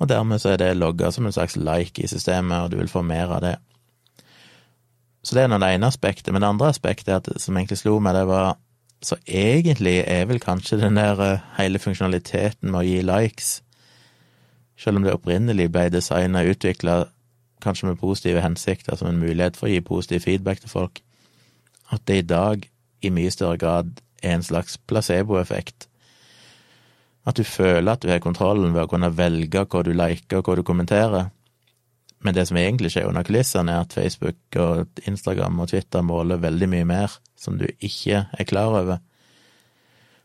Og 0.00 0.08
dermed 0.08 0.40
så 0.42 0.52
er 0.52 0.62
det 0.62 0.76
logga 0.76 1.10
som 1.10 1.26
en 1.26 1.34
slags 1.34 1.56
like 1.56 2.02
i 2.02 2.10
systemet, 2.10 2.58
og 2.58 2.70
du 2.72 2.76
vil 2.80 2.90
få 2.90 3.02
mer 3.02 3.36
av 3.36 3.42
det. 3.44 3.56
Så 5.22 5.36
det 5.36 5.44
er 5.44 5.50
nå 5.52 5.58
det 5.62 5.74
ene 5.74 5.86
aspektet. 5.86 6.32
Men 6.32 6.42
det 6.42 6.48
andre 6.48 6.70
aspektet 6.72 7.14
at, 7.14 7.28
som 7.42 7.56
egentlig 7.56 7.78
slo 7.78 7.98
meg, 8.00 8.16
det 8.18 8.26
var 8.26 8.56
Så 9.02 9.16
egentlig 9.26 10.04
er 10.06 10.28
vel 10.30 10.38
kanskje 10.38 10.76
den 10.78 10.94
der 10.94 11.18
eh, 11.20 11.40
hele 11.56 11.80
funksjonaliteten 11.82 12.70
med 12.70 12.78
å 12.78 12.86
gi 12.86 13.00
likes 13.02 13.48
selv 14.82 14.96
om 14.96 15.06
det 15.06 15.14
opprinnelig 15.14 15.70
ble 15.72 15.88
designa 15.92 16.42
og 16.42 16.54
utvikla 16.54 16.96
kanskje 17.62 17.88
med 17.88 18.00
positive 18.00 18.42
hensikter, 18.42 18.96
som 18.96 19.08
en 19.08 19.20
mulighet 19.22 19.56
for 19.58 19.68
å 19.68 19.72
gi 19.72 19.82
positiv 19.86 20.24
feedback 20.26 20.62
til 20.62 20.72
folk, 20.72 21.02
at 21.92 22.02
det 22.08 22.18
i 22.18 22.26
dag 22.26 22.66
i 23.02 23.10
mye 23.14 23.30
større 23.30 23.58
grad 23.58 24.00
er 24.22 24.36
en 24.36 24.46
slags 24.46 24.78
placeboeffekt. 24.78 25.86
At 27.28 27.38
du 27.38 27.44
føler 27.46 27.92
at 27.92 28.02
du 28.02 28.10
har 28.10 28.22
kontrollen 28.22 28.74
ved 28.74 28.84
å 28.84 28.90
kunne 28.90 29.12
velge 29.14 29.62
hva 29.62 29.84
du 29.86 29.92
liker 29.94 30.40
og 30.40 30.48
hva 30.48 30.58
du 30.58 30.64
kommenterer. 30.66 31.30
Men 32.22 32.34
det 32.34 32.48
som 32.48 32.58
egentlig 32.58 32.92
skjer 32.94 33.08
under 33.10 33.26
kulissene, 33.26 33.74
er 33.74 33.86
at 33.86 33.94
Facebook 33.94 34.58
og 34.62 35.06
Instagram 35.06 35.62
og 35.62 35.70
Twitter 35.70 36.04
måler 36.06 36.42
veldig 36.42 36.68
mye 36.70 36.86
mer 36.86 37.16
som 37.38 37.58
du 37.58 37.66
ikke 37.82 38.26
er 38.30 38.48
klar 38.48 38.74
over 38.82 39.00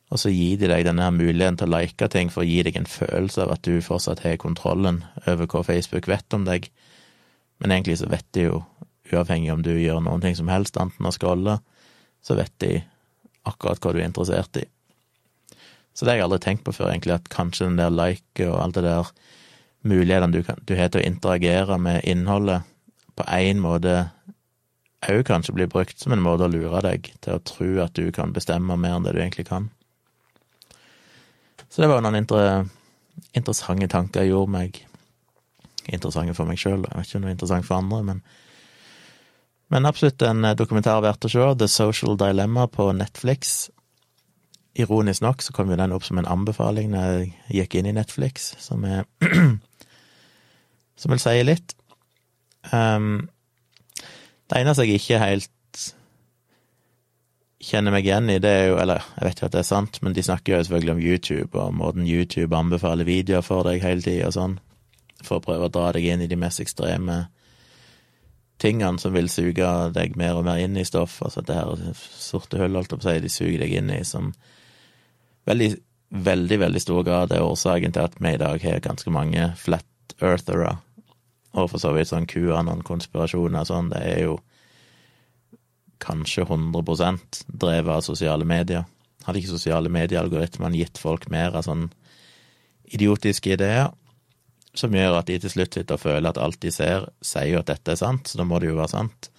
og 0.08 0.22
så 0.22 0.32
gir 0.32 0.60
de 0.60 0.70
deg 0.72 0.86
denne 0.88 1.10
muligheten 1.12 1.58
til 1.60 1.68
å 1.68 1.80
like 1.82 2.08
ting 2.14 2.30
for 2.32 2.46
å 2.46 2.48
gi 2.48 2.62
deg 2.64 2.78
en 2.80 2.88
følelse 2.88 3.44
av 3.44 3.58
at 3.58 3.66
du 3.68 3.82
fortsatt 3.84 4.24
har 4.24 4.40
kontrollen 4.40 5.02
over 5.26 5.50
hva 5.52 5.66
Facebook 5.68 6.08
vet 6.08 6.36
om 6.38 6.46
deg. 6.48 6.70
Men 7.60 7.74
egentlig 7.76 7.98
så 8.00 8.08
vet 8.12 8.28
de 8.38 8.48
jo, 8.48 8.62
uavhengig 9.12 9.52
om 9.52 9.66
du 9.66 9.74
gjør 9.76 10.00
noen 10.06 10.24
ting 10.24 10.38
som 10.40 10.52
helst, 10.52 10.80
enten 10.80 11.08
å 11.08 11.12
scrolle, 11.16 11.58
så 12.24 12.38
vet 12.40 12.54
de 12.64 12.72
akkurat 13.48 13.84
hva 13.84 13.94
du 13.94 14.00
er 14.00 14.08
interessert 14.08 14.62
i. 14.62 14.64
Så 15.98 16.06
det 16.06 16.14
har 16.14 16.20
jeg 16.20 16.28
aldri 16.28 16.40
tenkt 16.44 16.66
på 16.68 16.76
før, 16.78 16.92
egentlig, 16.92 17.16
at 17.18 17.30
kanskje 17.34 17.66
den 17.66 17.80
der 17.80 17.90
like 17.90 18.46
og 18.46 18.60
alt 18.62 18.78
det 18.78 18.84
der 18.86 19.10
mulighetene 19.88 20.36
du, 20.36 20.44
kan, 20.46 20.60
du 20.62 20.76
har 20.78 20.92
til 20.94 21.02
å 21.02 21.08
interagere 21.08 21.80
med 21.82 22.06
innholdet, 22.06 22.68
på 23.18 23.26
én 23.34 23.58
måte 23.58 23.96
òg 25.10 25.24
kanskje 25.26 25.56
blir 25.58 25.70
brukt 25.72 25.98
som 25.98 26.14
en 26.14 26.22
måte 26.22 26.46
å 26.46 26.52
lure 26.54 26.84
deg 26.86 27.10
til 27.26 27.34
å 27.34 27.42
tro 27.42 27.70
at 27.82 27.96
du 27.98 28.12
kan 28.14 28.34
bestemme 28.34 28.78
mer 28.78 28.98
enn 28.98 29.08
det 29.08 29.16
du 29.16 29.22
egentlig 29.24 29.48
kan. 29.50 29.72
Så 31.70 31.82
det 31.82 31.90
var 31.90 32.04
noen 32.06 32.20
inter 32.22 32.68
interessante 33.34 33.90
tanker 33.90 34.22
jeg 34.22 34.36
gjorde 34.36 34.54
meg 34.54 34.78
interessante 35.88 36.36
for 36.38 36.50
meg 36.50 36.62
sjøl. 36.62 36.86
Jeg 36.86 36.94
vet 36.94 37.10
ikke 37.10 37.24
er 37.24 37.34
interessant 37.34 37.66
for 37.66 37.82
andre, 37.82 38.04
men 38.12 38.22
men 39.68 39.84
absolutt 39.84 40.24
en 40.24 40.46
dokumentar 40.56 41.02
verdt 41.04 41.26
å 41.28 41.30
se. 41.32 41.48
The 41.60 41.68
Social 41.68 42.16
Dilemma 42.16 42.70
på 42.72 42.86
Netflix. 42.96 43.68
Ironisk 44.78 45.24
nok 45.26 45.42
så 45.42 45.54
kom 45.56 45.72
jo 45.72 45.78
den 45.80 45.94
opp 45.96 46.06
som 46.06 46.20
en 46.22 46.30
anbefaling 46.30 46.92
når 46.94 47.08
jeg 47.08 47.32
gikk 47.62 47.80
inn 47.80 47.90
i 47.90 47.96
Netflix, 47.98 48.52
som 48.62 48.86
er 48.86 49.06
Som 50.98 51.14
vil 51.14 51.20
si 51.22 51.36
litt. 51.44 51.76
Um, 52.72 53.28
det 54.50 54.64
eneste 54.64 54.88
jeg 54.88 54.98
ikke 54.98 55.20
helt 55.22 55.52
kjenner 57.62 57.94
meg 57.94 58.08
igjen 58.08 58.32
i, 58.34 58.40
det 58.42 58.50
er 58.50 58.66
jo 58.72 58.80
Eller 58.82 59.06
jeg 59.18 59.28
vet 59.28 59.42
jo 59.42 59.48
at 59.48 59.56
det 59.56 59.62
er 59.62 59.68
sant, 59.68 60.00
men 60.02 60.16
de 60.16 60.24
snakker 60.26 60.56
jo 60.56 60.64
selvfølgelig 60.66 60.94
om 60.94 61.04
YouTube 61.04 61.62
og 61.62 61.76
måten 61.78 62.08
YouTube 62.08 62.58
anbefaler 62.58 63.08
videoer 63.08 63.46
for 63.46 63.68
deg 63.68 63.84
hele 63.86 64.02
tida 64.02 64.30
og 64.30 64.36
sånn, 64.38 64.58
for 65.22 65.38
å 65.38 65.46
prøve 65.46 65.70
å 65.70 65.74
dra 65.74 65.92
deg 65.96 66.08
inn 66.10 66.26
i 66.26 66.30
de 66.32 66.40
mest 66.40 66.62
ekstreme 66.64 67.28
tingene 68.62 68.98
som 69.02 69.14
vil 69.14 69.30
suge 69.30 69.70
deg 69.94 70.18
mer 70.18 70.38
og 70.40 70.46
mer 70.48 70.62
inn 70.62 70.78
i 70.78 70.86
stoff. 70.86 71.20
Altså 71.22 71.44
det 71.46 71.58
her 71.58 71.94
sorte 71.94 72.58
hull, 72.62 72.78
holdt 72.78 72.94
jeg 72.94 73.02
på 73.02 73.06
å 73.06 73.12
si, 73.12 73.26
de 73.26 73.34
suger 73.34 73.60
deg 73.62 73.76
inn 73.82 73.92
i, 73.94 74.02
som 74.06 74.32
veldig, 75.48 75.70
veldig, 76.28 76.60
veldig 76.66 76.82
stor 76.84 77.06
grad 77.08 77.34
er 77.36 77.46
årsaken 77.46 77.96
til 77.96 78.08
at 78.08 78.18
vi 78.20 78.34
i 78.34 78.42
dag 78.42 78.64
har 78.64 78.84
ganske 78.84 79.14
mange 79.14 79.52
flat 79.60 80.18
earthere, 80.22 80.78
og 81.58 81.72
for 81.72 81.82
så 81.82 81.94
vidt 81.96 82.12
sånn 82.12 82.28
QAnon, 82.30 82.84
konspirasjoner 82.86 83.64
og 83.64 83.70
sånn. 83.70 83.92
Det 83.94 84.02
er 84.04 84.22
jo 84.28 84.38
kanskje 86.04 86.46
100% 86.46 87.44
drevet 87.48 87.96
av 87.96 88.04
sosiale 88.06 88.46
medier. 88.46 88.86
Hadde 89.26 89.42
ikke 89.42 89.56
sosiale 89.56 89.92
mediealgoritmene 89.92 90.78
gitt 90.78 91.00
folk 91.02 91.26
mer 91.34 91.58
av 91.58 91.66
sånn 91.68 91.88
idiotiske 92.94 93.56
ideer, 93.58 93.90
som 94.78 94.94
gjør 94.94 95.18
at 95.18 95.28
de 95.28 95.40
til 95.42 95.52
slutt 95.52 95.74
sitter 95.74 95.98
og 95.98 96.04
føler 96.04 96.30
at 96.30 96.40
alt 96.40 96.60
de 96.62 96.72
ser, 96.72 97.10
sier 97.26 97.56
jo 97.56 97.64
at 97.64 97.72
dette 97.72 97.96
er 97.96 98.00
sant, 98.00 98.30
så 98.30 98.40
da 98.40 98.46
må 98.48 98.62
det 98.62 98.70
jo 98.70 98.78
være 98.78 98.94
sant. 98.94 99.32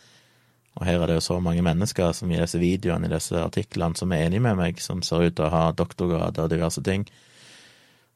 Og 0.79 0.87
her 0.87 1.03
er 1.03 1.11
det 1.11 1.19
jo 1.19 1.25
så 1.27 1.39
mange 1.43 1.63
mennesker 1.67 2.13
som 2.15 2.31
i 2.31 2.39
disse 2.39 2.61
videoene, 2.63 3.09
i 3.09 3.13
disse 3.13 3.35
artiklene, 3.43 3.99
som 3.99 4.13
er 4.15 4.29
enige 4.29 4.45
med 4.45 4.59
meg, 4.61 4.83
som 4.83 5.03
ser 5.03 5.27
ut 5.27 5.37
til 5.39 5.49
å 5.49 5.53
ha 5.53 5.63
doktorgrader 5.75 6.47
og 6.47 6.53
diverse 6.53 6.83
ting, 6.87 7.07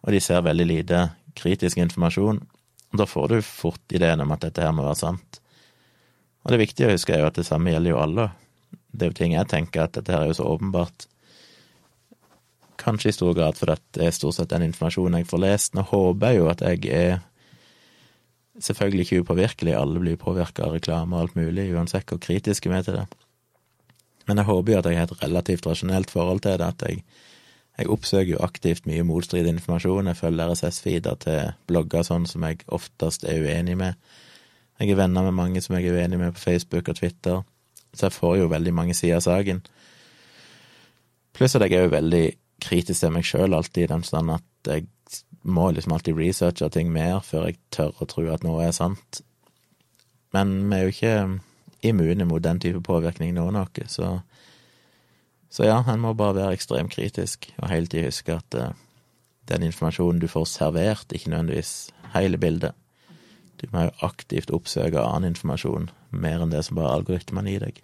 og 0.02 0.14
de 0.14 0.20
ser 0.22 0.44
veldig 0.46 0.66
lite 0.66 1.00
kritisk 1.38 1.80
informasjon. 1.82 2.38
Og 2.92 3.00
da 3.00 3.06
får 3.08 3.32
du 3.32 3.36
fort 3.46 3.94
ideen 3.94 4.22
om 4.22 4.34
at 4.34 4.44
dette 4.44 4.62
her 4.62 4.74
må 4.74 4.84
være 4.86 5.00
sant. 5.00 5.40
Og 6.42 6.52
det 6.52 6.60
viktige 6.62 6.90
å 6.90 6.94
huske 6.94 7.14
er 7.14 7.22
jo 7.22 7.30
at 7.30 7.38
det 7.38 7.46
samme 7.46 7.72
gjelder 7.72 7.94
jo 7.94 8.02
alle. 8.02 8.28
Det 8.92 9.06
er 9.06 9.12
jo 9.12 9.18
ting 9.18 9.34
jeg 9.36 9.50
tenker 9.50 9.86
at 9.86 9.96
dette 9.96 10.14
her 10.14 10.26
er 10.26 10.32
jo 10.32 10.38
så 10.42 10.52
åpenbart 10.52 11.08
Kanskje 12.82 13.12
i 13.12 13.14
stor 13.14 13.34
grad 13.36 13.54
fordi 13.54 13.76
det 13.94 14.06
er 14.08 14.14
stort 14.16 14.34
sett 14.34 14.50
den 14.50 14.64
informasjonen 14.66 15.20
jeg 15.20 15.28
får 15.30 15.40
lest. 15.44 15.74
Nå 15.76 15.84
håper 15.86 16.32
jeg 16.32 16.40
jo 16.40 16.48
at 16.50 16.64
jeg 16.66 16.88
er 16.90 17.20
selvfølgelig 18.60 19.06
ikke 19.06 19.24
upåvirkelig, 19.24 19.74
alle 19.76 20.00
blir 20.02 20.20
påvirka 20.20 20.66
av 20.66 20.76
reklame 20.76 21.16
og 21.16 21.26
alt 21.26 21.36
mulig, 21.38 21.70
uansett 21.72 22.08
hvor 22.10 22.20
kritiske 22.22 22.68
vi 22.68 22.78
er 22.78 22.86
til 22.86 22.98
det. 23.00 23.06
Men 24.28 24.38
jeg 24.38 24.48
håper 24.48 24.72
jo 24.72 24.78
at 24.78 24.88
jeg 24.90 24.98
har 25.00 25.10
et 25.10 25.22
relativt 25.22 25.66
rasjonelt 25.66 26.10
forhold 26.12 26.42
til 26.44 26.58
det, 26.60 26.68
at 26.68 26.84
jeg, 26.86 27.04
jeg 27.78 27.90
oppsøker 27.90 28.34
jo 28.34 28.42
aktivt 28.44 28.86
mye 28.86 29.06
motstridig 29.06 29.50
informasjon. 29.50 30.10
Jeg 30.12 30.20
følger 30.20 30.52
RSS-feeder 30.52 31.18
til 31.24 31.54
blogger 31.66 32.06
sånn 32.06 32.28
som 32.30 32.44
jeg 32.46 32.62
oftest 32.68 33.24
er 33.24 33.42
uenig 33.42 33.78
med. 33.80 33.98
Jeg 34.80 34.92
er 34.92 35.00
venner 35.00 35.26
med 35.26 35.36
mange 35.38 35.62
som 35.64 35.76
jeg 35.76 35.88
er 35.88 35.98
uenig 35.98 36.20
med 36.20 36.36
på 36.36 36.44
Facebook 36.44 36.88
og 36.90 36.98
Twitter, 36.98 37.42
så 37.92 38.08
jeg 38.08 38.16
får 38.16 38.36
jo 38.40 38.52
veldig 38.52 38.74
mange 38.74 38.94
sider 38.96 39.18
av 39.18 39.26
saken. 39.26 39.60
Pluss 41.32 41.56
at 41.56 41.64
jeg 41.66 41.78
er 41.78 41.86
jo 41.86 41.96
veldig 41.96 42.24
kritisk 42.62 43.02
til 43.02 43.12
meg 43.14 43.26
sjøl 43.26 43.56
alltid, 43.56 43.86
i 43.86 43.92
den 43.92 44.04
stand 44.06 44.30
at 44.36 44.70
jeg 44.70 44.86
må 45.42 45.70
liksom 45.70 45.92
alltid 45.96 46.18
researche 46.18 46.68
ting 46.70 46.92
mer 46.92 47.20
før 47.26 47.48
jeg 47.48 47.58
tør 47.74 47.96
å 47.98 48.08
tro 48.10 48.26
at 48.32 48.44
noe 48.46 48.66
er 48.66 48.74
sant. 48.76 49.22
Men 50.32 50.54
vi 50.70 50.76
er 50.76 50.84
jo 50.84 50.92
ikke 50.94 51.16
immune 51.82 52.26
mot 52.30 52.42
den 52.42 52.60
type 52.62 52.80
påvirkning, 52.86 53.34
noen 53.34 53.58
av 53.58 53.68
oss, 53.72 53.98
så 53.98 54.20
så 55.52 55.66
ja, 55.66 55.82
en 55.84 56.00
må 56.00 56.14
bare 56.16 56.38
være 56.38 56.56
ekstremt 56.56 56.94
kritisk 56.94 57.50
og 57.58 57.68
hele 57.68 57.90
tida 57.90 58.08
huske 58.08 58.38
at 58.38 58.54
uh, 58.56 58.70
den 59.50 59.66
informasjonen 59.66 60.22
du 60.22 60.28
får 60.30 60.46
servert, 60.48 61.12
ikke 61.12 61.28
nødvendigvis 61.28 61.90
hele 62.14 62.38
bildet. 62.40 62.72
Du 63.60 63.66
må 63.74 63.84
jo 63.84 63.92
aktivt 64.06 64.50
oppsøke 64.54 65.02
annen 65.02 65.34
informasjon, 65.34 65.90
mer 66.10 66.40
enn 66.40 66.54
det 66.54 66.62
som 66.64 66.78
bare 66.78 66.94
algoritmene 66.96 67.52
gir 67.52 67.66
deg. 67.66 67.82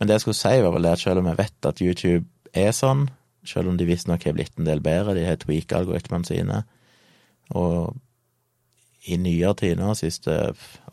Men 0.00 0.08
det 0.08 0.16
jeg 0.16 0.24
skulle 0.24 0.40
si, 0.40 0.54
var 0.64 0.72
vel 0.74 0.88
det 0.88 0.94
at 0.96 1.04
selv 1.04 1.20
om 1.20 1.28
jeg 1.30 1.40
vet 1.42 1.68
at 1.68 1.84
YouTube 1.84 2.24
er 2.64 2.72
sånn, 2.74 3.04
selv 3.44 3.72
om 3.72 3.76
de 3.78 3.88
visstnok 3.88 4.24
har 4.26 4.36
blitt 4.36 4.58
en 4.58 4.68
del 4.68 4.82
bedre, 4.84 5.16
de 5.18 5.26
har 5.26 5.40
tweaka 5.42 5.80
algoritmene 5.80 6.28
sine, 6.28 6.62
og 7.58 7.96
i 9.10 9.18
nyere 9.18 9.54
tid 9.58 9.80
nå, 9.80 9.94
siste 9.98 10.34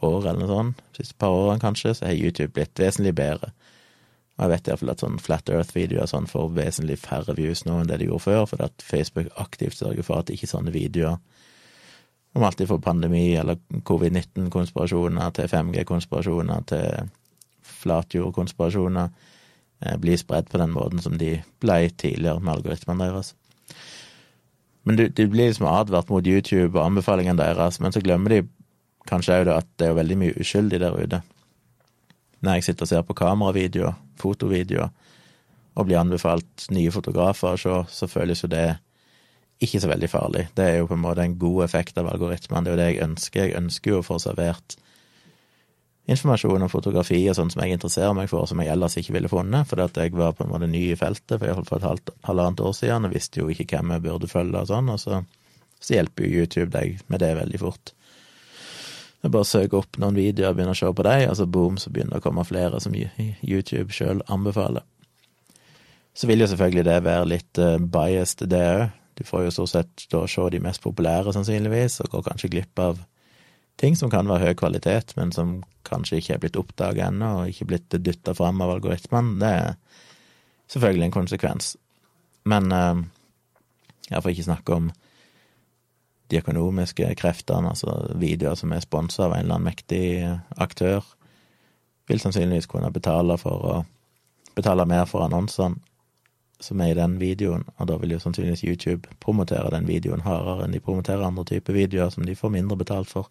år 0.02 0.24
eller 0.24 0.40
noe 0.42 0.50
sånt, 0.50 0.80
siste 0.98 1.18
par 1.22 1.36
årene 1.36 1.62
kanskje, 1.62 1.94
så 1.98 2.08
har 2.10 2.18
YouTube 2.18 2.56
blitt 2.56 2.82
vesentlig 2.82 3.14
bedre. 3.20 3.52
Og 4.40 4.46
jeg 4.46 4.54
vet 4.54 4.70
iallfall 4.70 4.94
at 4.94 5.04
sånn 5.04 5.20
Flat 5.22 5.52
Earth-videoer 5.52 6.10
sånn 6.10 6.30
får 6.30 6.54
vesentlig 6.56 6.98
færre 7.02 7.36
views 7.38 7.66
nå 7.68 7.82
enn 7.82 7.90
det 7.92 8.00
de 8.02 8.08
gjorde 8.08 8.26
før, 8.26 8.46
fordi 8.50 8.66
at 8.70 8.86
Facebook 8.86 9.30
aktivt 9.42 9.78
sørger 9.78 10.08
for 10.08 10.24
at 10.24 10.32
ikke 10.34 10.50
sånne 10.50 10.74
videoer 10.74 11.20
om 12.38 12.46
alt 12.46 12.62
fra 12.70 12.78
pandemi 12.82 13.34
eller 13.38 13.58
covid-19-konspirasjoner 13.90 15.34
til 15.36 15.50
5G-konspirasjoner 15.50 16.66
til 16.70 17.10
flatjordkonspirasjoner 17.80 19.10
bli 19.80 20.18
spredd 20.20 20.50
på 20.52 20.60
den 20.60 20.74
måten 20.76 21.02
som 21.04 21.18
de 21.18 21.38
ble 21.64 21.82
tidligere 21.96 22.42
med 22.44 22.58
algoritmene 22.58 23.08
deres. 23.08 23.34
Men 24.84 24.98
de, 25.00 25.10
du 25.10 25.28
blir 25.28 25.50
liksom 25.50 25.68
advart 25.70 26.10
mot 26.12 26.28
YouTube 26.28 26.74
og 26.74 26.86
anbefalingene 26.86 27.40
deres, 27.40 27.80
men 27.80 27.94
så 27.96 28.02
glemmer 28.04 28.34
de 28.34 28.42
kanskje 29.10 29.42
òg 29.42 29.52
at 29.54 29.70
det 29.80 29.90
er 29.90 29.98
veldig 29.98 30.18
mye 30.20 30.38
uskyldig 30.40 30.82
der 30.82 30.98
ute. 30.98 31.22
Når 32.40 32.60
jeg 32.60 32.70
sitter 32.70 32.86
og 32.88 32.92
ser 32.92 33.08
på 33.08 33.18
kameravideoer, 33.20 33.98
fotovideoer, 34.20 34.92
og 35.80 35.88
blir 35.88 36.00
anbefalt 36.00 36.68
nye 36.76 36.92
fotografer 36.92 37.56
å 37.56 37.60
se, 37.60 37.76
så 37.94 38.08
føles 38.12 38.44
jo 38.44 38.50
det 38.52 38.68
ikke 39.64 39.82
så 39.84 39.90
veldig 39.92 40.10
farlig. 40.12 40.46
Det 40.56 40.66
er 40.66 40.78
jo 40.80 40.88
på 40.90 40.96
en 40.96 41.04
måte 41.04 41.24
en 41.24 41.38
god 41.40 41.64
effekt 41.66 41.98
av 42.00 42.08
algoritmen, 42.12 42.64
Det 42.64 42.72
er 42.72 42.76
jo 42.76 42.82
det 42.82 42.88
jeg 42.90 43.04
ønsker. 43.04 43.44
Jeg 43.44 43.58
ønsker 43.60 43.92
jo 43.92 44.00
å 44.00 44.08
få 44.08 44.20
servert 44.20 44.76
informasjon 46.10 46.66
om 46.66 46.72
fotografi 46.72 47.20
og 47.30 47.38
sånn 47.38 47.52
som 47.54 47.62
jeg 47.64 47.78
interesserer 47.78 48.16
meg 48.18 48.30
for, 48.32 48.48
som 48.50 48.60
jeg 48.64 48.72
ellers 48.74 48.98
ikke 49.00 49.16
ville 49.16 49.32
funnet, 49.32 49.68
fordi 49.70 49.86
at 49.86 50.00
jeg 50.02 50.16
var 50.18 50.36
på 50.38 50.46
en 50.46 50.52
måte 50.54 50.70
ny 50.70 50.90
i 50.92 50.98
feltet 51.00 51.38
for 51.42 51.62
for 51.68 51.78
et 51.78 51.88
halvt, 51.88 52.12
halvannet 52.28 52.64
år 52.66 52.76
siden 52.78 53.08
og 53.08 53.14
visste 53.14 53.42
jo 53.42 53.50
ikke 53.52 53.68
hvem 53.72 53.96
jeg 53.96 54.06
burde 54.08 54.32
følge 54.32 54.64
og 54.64 54.70
sånn, 54.72 54.92
og 54.94 55.00
så, 55.02 55.22
så 55.80 55.98
hjelper 55.98 56.26
jo 56.26 56.44
YouTube 56.44 56.72
deg 56.76 57.02
med 57.08 57.24
det 57.24 57.34
veldig 57.40 57.62
fort. 57.62 57.94
Jeg 59.20 59.34
bare 59.36 59.48
søker 59.48 59.82
opp 59.82 59.98
noen 60.00 60.16
videoer 60.16 60.54
og 60.54 60.58
begynner 60.60 60.78
å 60.78 60.80
se 60.80 60.94
på 60.96 61.04
dem, 61.04 61.26
og 61.28 61.36
så 61.36 61.46
boom, 61.46 61.78
så 61.82 61.92
begynner 61.92 62.16
det 62.16 62.22
å 62.22 62.26
komme 62.30 62.48
flere 62.48 62.80
som 62.80 62.96
YouTube 62.96 63.92
sjøl 63.92 64.24
anbefaler. 64.32 64.86
Så 66.16 66.28
vil 66.28 66.44
jo 66.44 66.48
selvfølgelig 66.52 66.86
det 66.88 66.98
være 67.04 67.28
litt 67.28 67.60
uh, 67.60 67.76
biased, 67.80 68.48
det 68.52 68.64
òg. 68.64 68.86
Du 69.20 69.26
får 69.28 69.44
jo 69.46 69.52
stort 69.52 69.74
sett 69.74 70.06
da 70.14 70.24
se 70.32 70.46
de 70.54 70.62
mest 70.64 70.80
populære, 70.84 71.34
sannsynligvis, 71.36 72.00
og 72.06 72.14
går 72.14 72.26
kanskje 72.30 72.52
glipp 72.54 72.80
av 72.80 73.02
ting 73.80 73.96
som 73.96 74.12
kan 74.12 74.28
være 74.28 74.50
høy 74.50 74.58
kvalitet, 74.60 75.16
men 75.18 75.32
som 75.36 75.60
kanskje 75.88 76.20
ikke 76.20 76.36
er 76.36 76.42
blitt 76.44 76.60
oppdaga 76.60 77.08
ennå, 77.08 77.30
og 77.42 77.52
ikke 77.52 77.70
blitt 77.72 78.00
dytta 78.06 78.36
fram 78.38 78.62
av 78.62 78.76
algoritmene. 78.76 79.38
Det 79.40 79.52
er 79.52 79.78
selvfølgelig 80.74 81.08
en 81.08 81.16
konsekvens. 81.16 81.76
Men 82.50 82.72
eh, 82.76 83.04
jeg 84.10 84.24
får 84.24 84.34
ikke 84.34 84.50
snakke 84.50 84.76
om 84.76 84.90
de 86.30 86.38
økonomiske 86.38 87.08
kreftene, 87.18 87.72
altså 87.72 88.14
videoer 88.22 88.58
som 88.60 88.74
er 88.74 88.84
sponsa 88.86 89.26
av 89.26 89.34
en 89.34 89.46
eller 89.46 89.58
annen 89.58 89.70
mektig 89.72 90.04
aktør, 90.62 91.06
vil 92.10 92.22
sannsynligvis 92.22 92.70
kunne 92.70 92.92
betale 92.94 93.38
for 93.42 93.66
å 93.70 93.78
betale 94.58 94.86
mer 94.90 95.08
for 95.10 95.26
annonsene 95.26 95.80
som 96.60 96.82
er 96.84 96.92
i 96.92 96.98
den 96.98 97.16
videoen, 97.22 97.64
og 97.78 97.88
da 97.88 97.96
vil 98.02 98.12
jo 98.12 98.20
sannsynligvis 98.20 98.66
YouTube 98.68 99.08
promotere 99.24 99.72
den 99.72 99.88
videoen 99.88 100.26
hardere 100.26 100.66
enn 100.66 100.76
de 100.76 100.82
promoterer 100.84 101.24
andre 101.24 101.46
typer 101.48 101.78
videoer 101.78 102.12
som 102.12 102.26
de 102.28 102.36
får 102.36 102.52
mindre 102.52 102.76
betalt 102.82 103.08
for 103.08 103.30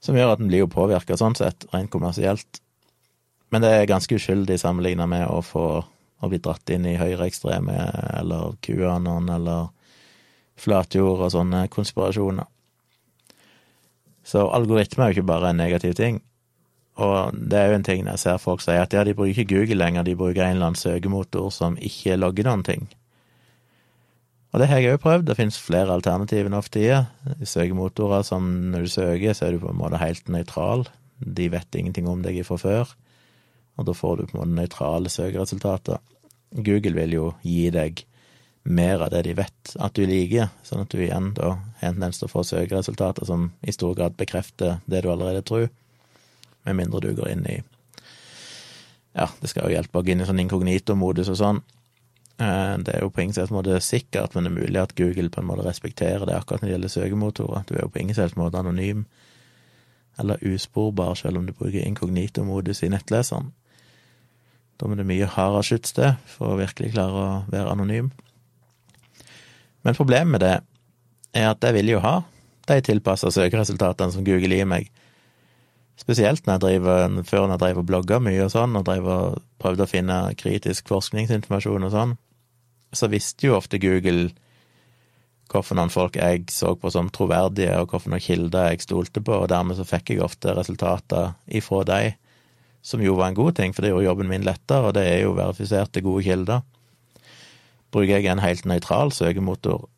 som 0.00 0.16
gjør 0.16 0.34
at 0.34 0.42
en 0.42 0.48
blir 0.50 0.64
jo 0.64 0.72
påvirka 0.72 1.16
sånn 1.20 1.36
sett, 1.38 1.66
rent 1.74 1.92
kommersielt. 1.92 2.60
Men 3.50 3.64
det 3.64 3.72
er 3.74 3.90
ganske 3.90 4.16
uskyldig 4.16 4.58
sammenligna 4.62 5.06
med 5.10 5.26
å 5.28 5.40
få 5.44 5.66
å 6.20 6.28
bli 6.28 6.40
dratt 6.42 6.70
inn 6.74 6.86
i 6.86 6.98
høyreekstreme 7.00 7.76
eller 8.20 8.56
QAnon 8.64 9.28
eller 9.32 9.70
flatjord 10.60 11.24
og 11.24 11.32
sånne 11.32 11.64
konspirasjoner. 11.72 12.48
Så 14.24 14.44
algoritme 14.52 15.06
er 15.06 15.10
jo 15.10 15.20
ikke 15.20 15.30
bare 15.32 15.50
en 15.50 15.62
negativ 15.62 15.96
ting. 15.98 16.20
Og 17.00 17.32
det 17.32 17.56
er 17.56 17.70
jo 17.70 17.78
en 17.78 17.86
ting 17.86 18.04
jeg 18.04 18.20
ser 18.20 18.40
folk 18.42 18.60
si 18.60 18.76
at 18.76 18.92
ja, 18.92 19.04
de 19.06 19.16
bruker 19.16 19.32
ikke 19.32 19.54
Google 19.54 19.80
lenger, 19.80 20.04
de 20.04 20.18
bruker 20.18 20.44
en 20.44 20.58
eller 20.58 20.70
annen 20.70 20.80
søkemotor 20.80 21.48
som 21.54 21.78
ikke 21.80 22.18
logger 22.20 22.50
noen 22.50 22.64
ting. 22.66 22.88
Og 24.50 24.58
det 24.58 24.66
har 24.66 24.80
jeg 24.82 24.96
òg 24.96 25.02
prøvd, 25.04 25.28
det 25.28 25.36
finnes 25.38 25.58
flere 25.62 25.94
alternativer 25.94 26.50
nå 26.50 26.58
for 26.64 26.74
tida. 26.74 27.04
Søkemotorer 27.46 28.24
som 28.26 28.48
når 28.72 28.86
du 28.86 28.90
søker, 28.90 29.34
så 29.36 29.46
er 29.46 29.54
du 29.54 29.62
på 29.62 29.70
en 29.70 29.78
måte 29.78 30.00
helt 30.02 30.26
nøytral. 30.32 30.88
De 31.22 31.46
vet 31.52 31.78
ingenting 31.78 32.08
om 32.10 32.24
deg 32.24 32.40
fra 32.48 32.58
før, 32.58 32.94
og 33.78 33.86
da 33.86 33.94
får 33.94 34.16
du 34.16 34.24
på 34.26 34.34
en 34.34 34.40
måte 34.40 34.56
nøytrale 34.56 35.12
søkeresultater. 35.12 36.00
Google 36.50 36.96
vil 36.98 37.14
jo 37.14 37.26
gi 37.46 37.68
deg 37.70 38.02
mer 38.62 39.04
av 39.04 39.12
det 39.14 39.22
de 39.28 39.34
vet 39.38 39.74
at 39.80 39.96
du 39.96 40.04
liker, 40.08 40.50
sånn 40.66 40.84
at 40.84 40.92
du 40.92 41.00
igjen 41.00 41.30
da 41.36 41.54
har 41.80 41.92
en 41.92 41.96
tendens 41.96 42.20
til 42.20 42.28
å 42.28 42.44
søkeresultater 42.44 43.28
som 43.28 43.50
i 43.62 43.72
stor 43.72 43.94
grad 43.96 44.18
bekrefter 44.18 44.80
det 44.90 45.04
du 45.04 45.10
allerede 45.12 45.46
tror, 45.46 45.68
med 46.66 46.76
mindre 46.76 47.00
du 47.06 47.14
går 47.16 47.30
inn 47.32 47.46
i 47.48 47.60
Ja, 49.16 49.26
det 49.40 49.48
skal 49.50 49.66
jo 49.66 49.74
hjelpe 49.74 49.98
å 49.98 50.04
gå 50.04 50.12
inn 50.12 50.20
i 50.22 50.26
sånn 50.28 50.42
inkognito-modus 50.42 51.32
og 51.32 51.38
sånn. 51.38 51.62
Eh, 52.40 52.76
det 52.78 52.94
er 52.94 53.04
jo 53.04 53.10
på 53.12 53.20
ingen 53.20 53.36
selvs 53.36 53.52
måte 53.52 53.76
sikkert, 53.84 54.34
men 54.34 54.46
det 54.46 54.50
er 54.52 54.60
mulig 54.62 54.80
at 54.80 54.94
Google 54.96 55.28
på 55.32 55.42
en 55.42 55.48
måte 55.50 55.66
respekterer 55.66 56.24
det 56.24 56.38
akkurat 56.38 56.62
når 56.62 56.70
det 56.70 56.74
gjelder 56.76 56.94
søkemotorer. 56.94 57.66
Du 57.68 57.74
er 57.74 57.82
jo 57.84 57.92
på 57.92 58.00
ingen 58.00 58.16
selvs 58.16 58.36
måte 58.40 58.60
anonym 58.60 59.04
eller 60.20 60.40
usporbar, 60.44 61.14
selv 61.16 61.38
om 61.38 61.46
du 61.46 61.52
bruker 61.56 61.84
inkognito-modus 61.84 62.82
i 62.84 62.90
nettleseren. 62.92 63.52
Da 64.80 64.88
må 64.88 64.96
det 64.96 65.06
mye 65.08 65.28
hardere 65.28 65.64
skyts 65.64 65.92
til 65.96 66.16
for 66.28 66.54
å 66.54 66.58
virkelig 66.60 66.94
klare 66.94 67.20
å 67.20 67.28
være 67.52 67.74
anonym. 67.74 68.10
Men 69.84 69.96
problemet 69.96 70.32
med 70.32 70.44
det 70.44 70.56
er 71.36 71.50
at 71.52 71.64
jeg 71.64 71.76
vil 71.76 71.92
jo 71.94 72.02
ha 72.04 72.22
de 72.68 72.80
tilpassa 72.84 73.30
søkeresultatene 73.32 74.12
som 74.12 74.24
Google 74.24 74.56
gir 74.56 74.68
meg. 74.68 74.88
Spesielt 76.00 76.46
når 76.46 76.56
jeg 76.56 76.64
driver, 76.64 77.20
før 77.28 77.44
når 77.44 77.54
jeg 77.54 77.62
drev 77.64 77.82
og 77.82 77.88
blogga 77.88 78.20
mye 78.24 78.44
og 78.46 78.52
sånn, 78.52 78.76
og 78.80 78.88
prøvde 79.60 79.84
å 79.84 79.90
finne 79.90 80.20
kritisk 80.40 80.88
forskningsinformasjon 80.88 81.88
og 81.88 81.94
sånn, 81.96 82.16
så 82.92 83.10
visste 83.10 83.46
jo 83.48 83.56
ofte 83.58 83.80
Google 83.82 84.30
hvorfor 85.50 85.74
noen 85.74 85.90
folk 85.90 86.16
jeg 86.18 86.46
så 86.54 86.76
på 86.78 86.92
som 86.94 87.10
troverdige, 87.10 87.74
og 87.80 87.90
hvorfor 87.90 88.12
noen 88.12 88.22
kilder 88.22 88.70
jeg 88.70 88.84
stolte 88.84 89.22
på, 89.24 89.34
og 89.34 89.48
dermed 89.50 89.78
så 89.78 89.86
fikk 89.86 90.12
jeg 90.14 90.22
ofte 90.22 90.54
resultater 90.54 91.32
ifra 91.46 91.82
de, 91.88 92.02
som 92.86 93.02
jo 93.02 93.16
var 93.18 93.30
en 93.30 93.38
god 93.38 93.58
ting, 93.58 93.74
for 93.74 93.84
det 93.84 93.90
gjorde 93.90 94.06
jobben 94.06 94.30
min 94.30 94.46
lettere, 94.46 94.88
og 94.88 94.94
det 94.96 95.04
er 95.08 95.24
jo 95.24 95.34
verifiserte, 95.36 96.04
gode 96.06 96.24
kilder. 96.24 96.62
Bruker 97.90 98.14
jeg 98.14 98.30
en 98.30 98.42
helt 98.42 98.68
nøytral 98.70 99.10
søkemotor, 99.12 99.88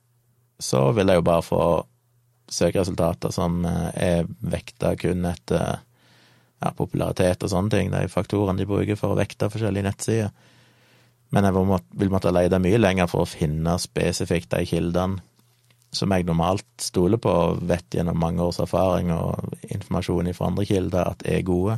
så 0.62 0.88
vil 0.96 1.12
jeg 1.12 1.20
jo 1.20 1.26
bare 1.28 1.44
få 1.44 1.62
søkeresultater 2.52 3.32
som 3.32 3.62
eh, 3.68 3.88
er 3.96 4.30
vekta 4.40 4.94
kun 5.00 5.26
etter 5.28 5.82
ja, 6.62 6.72
popularitet 6.76 7.44
og 7.44 7.52
sånne 7.52 7.72
ting, 7.74 7.92
de 7.92 8.08
faktorene 8.12 8.60
de 8.60 8.68
bruker 8.68 8.98
for 8.98 9.12
å 9.12 9.18
vekte 9.18 9.50
forskjellige 9.52 9.88
nettsider. 9.88 10.32
Men 11.32 11.48
jeg 11.48 11.56
vil 11.56 12.12
måtte 12.12 12.32
lete 12.34 12.60
mye 12.60 12.80
lenger 12.80 13.08
for 13.08 13.24
å 13.24 13.28
finne 13.30 13.78
spesifikt 13.80 14.52
de 14.52 14.66
kildene 14.68 15.22
som 15.92 16.12
jeg 16.12 16.24
normalt 16.24 16.66
stoler 16.80 17.20
på 17.20 17.30
og 17.30 17.64
vet 17.68 17.92
gjennom 17.92 18.16
mange 18.16 18.40
års 18.44 18.60
erfaring 18.64 19.10
og 19.12 19.52
informasjon 19.68 20.30
fra 20.32 20.48
andre 20.48 20.64
kilder 20.68 21.10
at 21.10 21.24
er 21.28 21.44
gode. 21.44 21.76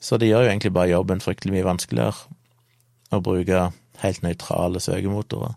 Så 0.00 0.18
det 0.20 0.28
gjør 0.28 0.44
jo 0.44 0.50
egentlig 0.52 0.74
bare 0.76 0.92
jobben 0.92 1.24
fryktelig 1.24 1.56
mye 1.56 1.66
vanskeligere 1.66 3.16
å 3.16 3.22
bruke 3.24 3.70
helt 4.02 4.22
nøytrale 4.22 4.82
søkemotorer. 4.84 5.56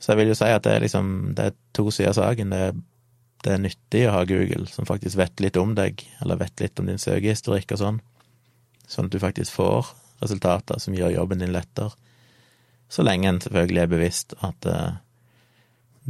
Så 0.00 0.12
jeg 0.12 0.22
vil 0.22 0.32
jo 0.32 0.38
si 0.38 0.48
at 0.48 0.64
det 0.64 0.72
er 0.72 0.84
liksom 0.86 1.10
det 1.36 1.50
er 1.50 1.58
to 1.76 1.90
sider 1.92 2.14
av 2.14 2.16
saken. 2.16 2.54
Det 2.54 2.60
er, 2.70 2.78
det 3.44 3.52
er 3.52 3.64
nyttig 3.66 4.06
å 4.08 4.14
ha 4.16 4.22
Google, 4.28 4.64
som 4.72 4.88
faktisk 4.88 5.20
vet 5.20 5.44
litt 5.44 5.60
om 5.60 5.76
deg, 5.76 6.00
eller 6.24 6.40
vet 6.40 6.64
litt 6.64 6.80
om 6.80 6.88
din 6.88 7.00
søkehistorikk 7.00 7.76
og 7.76 7.82
sånn, 7.82 8.00
sånn 8.88 9.10
at 9.10 9.12
du 9.12 9.20
faktisk 9.20 9.60
får 9.60 9.92
resultater 10.20 10.80
som 10.82 10.96
gjør 10.96 11.14
jobben 11.14 11.42
din 11.42 11.54
lettere. 11.54 11.92
Så 12.90 13.04
lenge 13.06 13.28
en 13.28 13.40
selvfølgelig 13.40 13.82
er 13.82 13.90
bevisst 13.92 14.34
at 14.42 14.66
uh, 14.66 14.98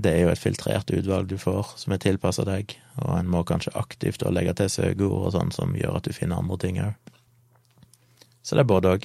det 0.00 0.12
er 0.14 0.24
jo 0.24 0.32
et 0.32 0.40
filtrert 0.40 0.90
utvalg 0.94 1.28
du 1.28 1.36
får, 1.38 1.74
som 1.76 1.92
er 1.92 2.00
tilpassa 2.00 2.44
deg, 2.48 2.76
og 3.02 3.12
en 3.18 3.30
må 3.30 3.42
kanskje 3.44 3.74
aktivt 3.76 4.22
legge 4.32 4.54
til 4.56 4.70
søkeord 4.72 5.26
og 5.26 5.32
sånn 5.34 5.52
som 5.54 5.74
gjør 5.76 5.98
at 5.98 6.08
du 6.08 6.16
finner 6.16 6.40
andre 6.40 6.58
ting 6.62 6.80
òg. 6.80 6.94
Så 8.42 8.56
det 8.56 8.64
er 8.64 8.70
både 8.70 8.94
òg. 8.94 9.04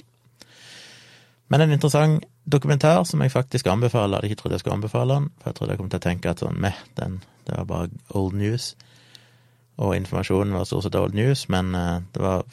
Men 1.52 1.62
en 1.62 1.74
interessant 1.74 2.24
dokumentar 2.46 3.04
som 3.04 3.22
jeg 3.22 3.34
faktisk 3.34 3.66
anbefaler. 3.70 4.16
Jeg 4.16 4.16
hadde 4.16 4.30
ikke 4.32 4.40
trodd 4.42 4.54
jeg 4.54 4.62
skulle 4.62 4.78
anbefale 4.78 5.18
den, 5.18 5.28
for 5.38 5.50
jeg 5.50 5.58
trodde 5.58 5.74
jeg 5.74 5.80
kom 5.82 5.90
til 5.90 6.00
å 6.00 6.06
tenke 6.06 6.32
at 6.32 6.42
sånn 6.42 6.60
meh, 6.62 6.78
den, 6.98 7.18
det 7.46 7.58
var 7.58 7.68
bare 7.70 8.16
old 8.18 8.38
news. 8.38 8.72
Og 9.82 9.96
informasjonen 9.98 10.56
var 10.56 10.66
stort 10.66 10.86
sett 10.86 10.98
old 10.98 11.14
news, 11.18 11.46
men 11.52 11.74
uh, 11.76 11.98
det 12.14 12.22
var 12.22 12.46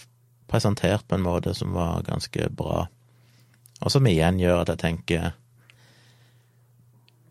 presentert 0.54 1.08
på 1.10 1.18
en 1.18 1.26
måte 1.26 1.56
som 1.58 1.74
var 1.74 2.06
ganske 2.06 2.50
bra. 2.54 2.86
Og 3.82 3.92
som 3.92 4.06
igjen 4.08 4.40
gjør 4.42 4.64
at 4.64 4.76
jeg 4.76 4.86
tenker 4.86 5.32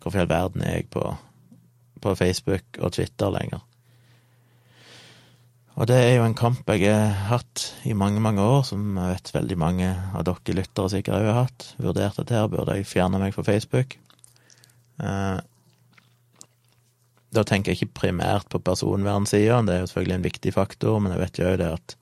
Hvorfor 0.03 0.19
i 0.19 0.23
all 0.25 0.33
verden 0.33 0.65
er 0.67 0.81
jeg 0.81 0.89
på, 0.91 1.03
på 2.03 2.15
Facebook 2.19 2.81
og 2.83 2.91
Twitter 2.97 3.31
lenger? 3.31 3.61
Og 5.79 5.87
det 5.89 5.97
er 5.97 6.17
jo 6.17 6.25
en 6.27 6.35
kamp 6.37 6.69
jeg 6.75 6.91
har 6.91 7.15
hatt 7.31 7.63
i 7.89 7.95
mange, 7.97 8.21
mange 8.21 8.43
år, 8.43 8.65
som 8.67 8.99
jeg 8.99 9.15
vet 9.15 9.31
veldig 9.37 9.59
mange 9.63 9.93
av 10.11 10.27
dere 10.27 10.57
lyttere 10.59 10.91
sikkert 10.93 11.21
òg 11.21 11.29
har 11.31 11.39
hatt. 11.47 11.69
Vurdert 11.81 12.19
at 12.21 12.35
her, 12.35 12.51
burde 12.51 12.77
jeg 12.77 12.91
fjerne 12.91 13.23
meg 13.23 13.33
fra 13.37 13.47
Facebook? 13.47 13.97
Eh, 15.01 15.39
da 17.33 17.47
tenker 17.49 17.73
jeg 17.73 17.81
ikke 17.81 18.01
primært 18.03 18.51
på 18.53 18.61
personvernsida, 18.61 19.63
det 19.65 19.75
er 19.75 19.85
jo 19.85 19.89
selvfølgelig 19.89 20.19
en 20.19 20.29
viktig 20.29 20.53
faktor, 20.59 20.99
men 21.01 21.15
jeg 21.15 21.23
vet 21.23 21.41
jo 21.41 21.49
òg 21.49 21.59
det 21.63 21.73
at 21.79 21.97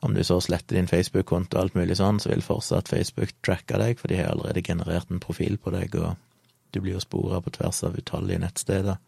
om 0.00 0.14
du 0.14 0.22
så 0.24 0.40
sletter 0.40 0.76
din 0.76 0.88
Facebook-konto 0.90 1.56
og 1.56 1.62
alt 1.62 1.78
mulig 1.78 1.96
sånn, 1.98 2.20
så 2.22 2.30
vil 2.30 2.44
fortsatt 2.44 2.90
Facebook 2.90 3.34
tracke 3.46 3.80
deg, 3.80 3.98
for 3.98 4.10
de 4.10 4.20
har 4.20 4.30
allerede 4.30 4.62
generert 4.62 5.10
en 5.10 5.22
profil 5.22 5.58
på 5.58 5.72
deg, 5.74 5.96
og 5.98 6.14
du 6.70 6.80
blir 6.84 6.94
jo 6.94 7.02
spora 7.02 7.40
på 7.42 7.50
tvers 7.56 7.82
av 7.88 7.98
utallige 7.98 8.42
nettsteder. 8.44 9.00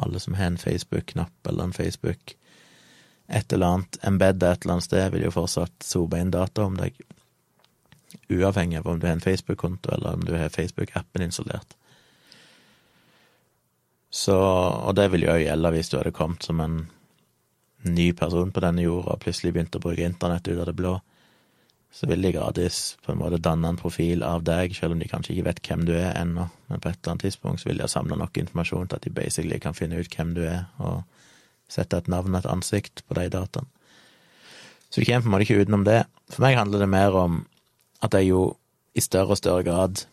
Alle 0.00 0.20
som 0.20 0.36
har 0.36 0.52
en 0.52 0.60
Facebook-knapp 0.60 1.48
eller 1.48 1.70
en 1.70 1.76
Facebook 1.76 2.36
et 3.30 3.52
eller 3.52 3.66
annet 3.66 3.98
embedda 4.02 4.52
et 4.52 4.64
eller 4.64 4.76
annet 4.76 4.88
sted, 4.88 5.12
vil 5.14 5.24
jo 5.28 5.34
fortsatt 5.34 5.84
sope 5.86 6.18
inn 6.18 6.32
data 6.34 6.64
om 6.66 6.76
deg. 6.76 6.96
Uavhengig 8.30 8.80
av 8.80 8.88
om 8.90 8.98
du 8.98 9.06
har 9.06 9.14
en 9.14 9.22
Facebook-konto, 9.22 9.92
eller 9.94 10.18
om 10.18 10.24
du 10.26 10.34
har 10.34 10.50
Facebook-appen 10.50 11.22
installert. 11.22 11.76
Så, 14.10 14.34
og 14.34 14.96
det 14.98 15.06
vil 15.12 15.28
jo 15.28 15.34
òg 15.36 15.44
gjelde 15.44 15.70
hvis 15.76 15.92
du 15.92 16.00
hadde 16.00 16.14
kommet 16.14 16.42
som 16.42 16.58
en 16.62 16.80
ny 17.82 18.10
person 18.16 18.52
på 18.52 18.62
denne 18.64 18.84
jorda 18.84 19.14
og 19.14 19.22
plutselig 19.24 19.54
begynt 19.54 19.76
å 19.76 19.82
bruke 19.82 20.04
internett 20.04 20.48
ut 20.48 20.58
av 20.58 20.68
det 20.68 20.76
blå. 20.76 20.98
Så 21.90 22.06
vil 22.06 22.22
de 22.22 22.30
gradvis 22.34 22.96
på 23.02 23.12
en 23.12 23.18
måte 23.18 23.40
danne 23.42 23.72
en 23.72 23.78
profil 23.80 24.22
av 24.22 24.44
deg, 24.46 24.76
selv 24.76 24.94
om 24.94 25.00
de 25.02 25.08
kanskje 25.10 25.34
ikke 25.34 25.48
vet 25.48 25.62
hvem 25.66 25.86
du 25.88 25.94
er 25.96 26.12
ennå. 26.14 26.46
Men 26.70 26.82
på 26.82 26.90
et 26.90 27.00
eller 27.00 27.16
annet 27.16 27.26
tidspunkt 27.26 27.62
så 27.62 27.70
vil 27.70 27.80
de 27.80 27.86
ha 27.86 27.90
samla 27.90 28.18
nok 28.20 28.38
informasjon 28.38 28.90
til 28.90 29.00
at 29.00 29.08
de 29.08 29.14
basically 29.16 29.58
kan 29.62 29.74
finne 29.74 29.98
ut 29.98 30.14
hvem 30.14 30.36
du 30.36 30.44
er, 30.46 30.68
og 30.78 31.02
sette 31.70 31.98
et 31.98 32.10
navn 32.10 32.34
og 32.34 32.42
et 32.42 32.50
ansikt 32.50 33.02
på 33.08 33.18
de 33.18 33.26
dataene. 33.32 33.70
Så 34.90 35.00
vi 35.00 35.06
kommer 35.06 35.22
på 35.22 35.30
en 35.30 35.34
måte 35.36 35.46
ikke 35.46 35.64
utenom 35.64 35.84
det. 35.86 36.00
For 36.30 36.42
meg 36.42 36.58
handler 36.58 36.82
det 36.82 36.90
mer 36.90 37.14
om 37.14 37.42
at 38.02 38.14
jeg 38.16 38.30
jo 38.32 38.40
i 38.98 39.02
større 39.04 39.36
og 39.36 39.38
større 39.38 39.62
grad 39.66 40.04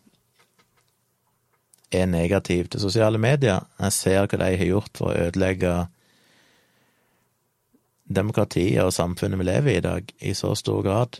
er 1.92 2.06
negativ 2.10 2.68
til 2.70 2.84
sosiale 2.84 3.18
medier. 3.18 3.64
Jeg 3.82 3.96
ser 3.96 4.28
hva 4.28 4.38
de 4.38 4.50
har 4.60 4.70
gjort 4.70 5.00
for 5.00 5.10
å 5.10 5.28
ødelegge 5.28 5.88
demokratiet 8.08 8.84
og 8.84 8.94
samfunnet 8.96 9.40
vi 9.40 9.48
lever 9.48 9.72
i 9.72 9.78
i 9.78 9.86
dag, 9.86 10.12
i 10.20 10.34
så 10.34 10.54
stor 10.56 10.84
grad. 10.84 11.20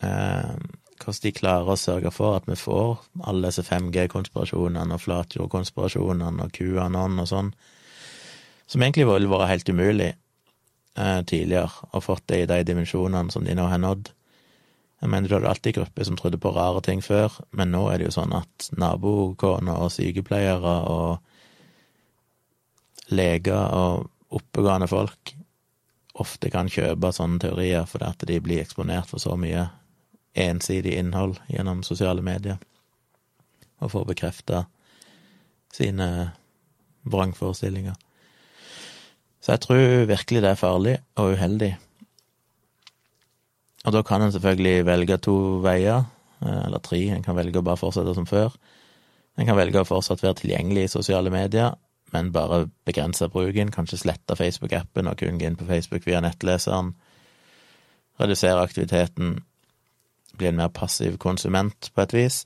Eh, 0.00 0.56
hvordan 0.96 1.22
de 1.22 1.32
klarer 1.32 1.72
å 1.72 1.78
sørge 1.78 2.10
for 2.14 2.36
at 2.38 2.46
vi 2.48 2.56
får 2.58 2.98
alle 3.28 3.50
disse 3.50 3.64
5G-konspirasjonene 3.66 4.96
og 4.96 5.02
flatjordkonspirasjonene 5.02 6.46
og 6.46 6.52
QAnon 6.56 7.20
og 7.22 7.28
sånn 7.30 7.50
som 8.66 8.82
egentlig 8.82 9.06
ville 9.06 9.30
vært 9.30 9.50
helt 9.52 9.68
umulig 9.70 10.08
eh, 10.10 11.20
tidligere, 11.22 11.70
og 11.92 12.02
fått 12.02 12.26
det 12.32 12.40
i 12.42 12.48
de 12.50 12.62
dimensjonene 12.66 13.30
som 13.30 13.44
de 13.46 13.54
nå 13.54 13.68
har 13.70 13.78
nådd. 13.78 14.10
Jeg 15.02 15.12
mener, 15.12 15.28
du 15.28 15.36
hadde 15.36 15.52
alltid 15.52 15.76
grupper 15.76 16.08
som 16.08 16.16
trodde 16.18 16.40
på 16.42 16.50
rare 16.56 16.80
ting 16.82 17.02
før, 17.04 17.36
men 17.54 17.70
nå 17.70 17.84
er 17.92 18.00
det 18.00 18.08
jo 18.08 18.16
sånn 18.16 18.34
at 18.34 18.70
nabokoner 18.74 19.84
og 19.84 19.92
sykepleiere 19.94 20.76
og 20.90 21.18
leger 23.14 23.70
og 23.76 24.08
oppegående 24.34 24.88
folk 24.90 25.36
ofte 26.20 26.50
kan 26.52 26.70
kjøpe 26.72 27.12
sånne 27.12 27.40
teorier 27.42 27.86
fordi 27.88 28.08
at 28.08 28.24
de 28.28 28.38
blir 28.42 28.62
eksponert 28.62 29.10
for 29.10 29.22
så 29.22 29.36
mye 29.40 29.68
ensidig 30.36 30.96
innhold 31.00 31.38
gjennom 31.48 31.82
sosiale 31.86 32.24
medier, 32.24 32.58
og 33.80 33.92
får 33.92 34.04
bekrefta 34.10 34.64
sine 35.72 36.08
vrangforestillinger. 37.08 37.96
Så 39.40 39.54
jeg 39.54 39.62
tror 39.64 40.08
virkelig 40.10 40.42
det 40.42 40.52
er 40.52 40.60
farlig 40.60 40.96
og 41.20 41.36
uheldig. 41.36 41.72
Og 43.86 43.94
da 43.94 44.02
kan 44.02 44.24
en 44.24 44.32
selvfølgelig 44.34 44.86
velge 44.88 45.18
to 45.22 45.36
veier, 45.62 46.08
eh, 46.42 46.62
eller 46.66 46.82
tre. 46.82 46.98
En 47.14 47.22
kan 47.22 47.36
velge 47.38 47.60
å 47.60 47.64
bare 47.64 47.78
fortsette 47.78 48.14
som 48.16 48.26
før. 48.26 48.56
En 49.38 49.46
kan 49.46 49.56
velge 49.56 49.80
å 49.80 49.86
fortsatt 49.86 50.24
være 50.24 50.40
tilgjengelig 50.40 50.88
i 50.88 50.94
sosiale 50.96 51.30
medier, 51.30 51.76
men 52.12 52.32
bare 52.32 52.66
begrense 52.86 53.28
bruken. 53.28 53.72
Kanskje 53.74 53.98
slette 54.04 54.36
Facebook-appen 54.38 55.10
og 55.10 55.18
kun 55.20 55.40
gå 55.40 55.48
inn 55.48 55.58
på 55.58 55.66
Facebook 55.68 56.06
via 56.06 56.20
nettleseren. 56.24 56.94
Redusere 58.20 58.62
aktiviteten. 58.62 59.40
Bli 60.36 60.50
en 60.50 60.60
mer 60.60 60.68
passiv 60.68 61.18
konsument, 61.18 61.90
på 61.94 62.04
et 62.04 62.14
vis. 62.14 62.44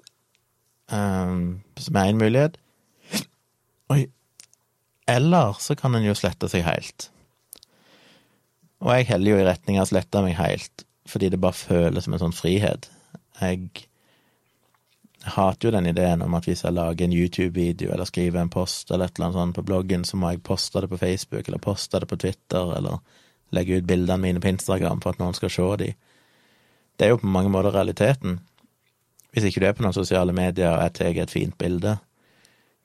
Um, 0.91 1.61
som 1.79 1.97
er 1.97 2.11
én 2.11 2.19
mulighet. 2.19 2.59
Oi, 3.91 4.07
eller 5.11 5.59
så 5.59 5.75
kan 5.75 5.95
en 5.95 6.07
jo 6.07 6.15
slette 6.15 6.49
seg 6.51 6.65
helt. 6.67 7.11
Og 8.81 8.95
jeg 8.95 9.11
heller 9.11 9.35
jo 9.35 9.41
i 9.43 9.47
retning 9.47 9.79
av 9.79 9.89
å 9.89 9.91
slette 9.91 10.23
meg 10.25 10.39
helt, 10.39 10.85
fordi 11.11 11.29
det 11.33 11.41
bare 11.43 11.59
føles 11.59 12.07
som 12.07 12.15
en 12.17 12.23
sånn 12.23 12.37
frihet. 12.37 12.89
Jeg 13.41 13.90
Jeg 15.21 15.35
hater 15.35 15.69
jo 15.69 15.73
den 15.75 15.89
ideen 15.91 16.23
om 16.25 16.35
at 16.39 16.47
hvis 16.49 16.63
jeg 16.65 16.73
lager 16.73 17.05
en 17.05 17.13
YouTube-video 17.13 17.91
eller 17.93 18.09
skriver 18.09 18.41
en 18.41 18.53
post 18.53 18.91
eller 18.91 19.11
et 19.11 19.19
eller 19.19 19.27
annet 19.27 19.39
sånt 19.39 19.57
på 19.59 19.65
bloggen, 19.69 20.05
så 20.09 20.17
må 20.17 20.31
jeg 20.33 20.43
poste 20.47 20.81
det 20.81 20.89
på 20.89 21.01
Facebook 21.01 21.49
eller 21.49 21.61
poste 21.61 22.01
det 22.01 22.09
på 22.09 22.17
Twitter 22.17 22.73
eller 22.79 23.03
legge 23.53 23.77
ut 23.77 23.89
bildene 23.89 24.23
mine 24.23 24.41
på 24.41 24.49
Instagram 24.49 25.03
for 25.03 25.13
at 25.13 25.21
noen 25.21 25.37
skal 25.37 25.53
se 25.53 25.69
de. 25.83 25.91
Det 26.97 27.07
er 27.07 27.13
jo 27.13 27.21
på 27.21 27.33
mange 27.33 27.53
måter 27.53 27.75
realiteten. 27.75 28.39
Hvis 29.33 29.45
ikke 29.45 29.61
du 29.61 29.67
er 29.69 29.77
på 29.77 29.85
noen 29.85 29.97
sosiale 29.97 30.33
medier 30.33 30.73
og 30.73 30.83
jeg 30.87 30.97
tar 30.97 31.21
et 31.23 31.35
fint 31.35 31.59
bilde, 31.59 31.99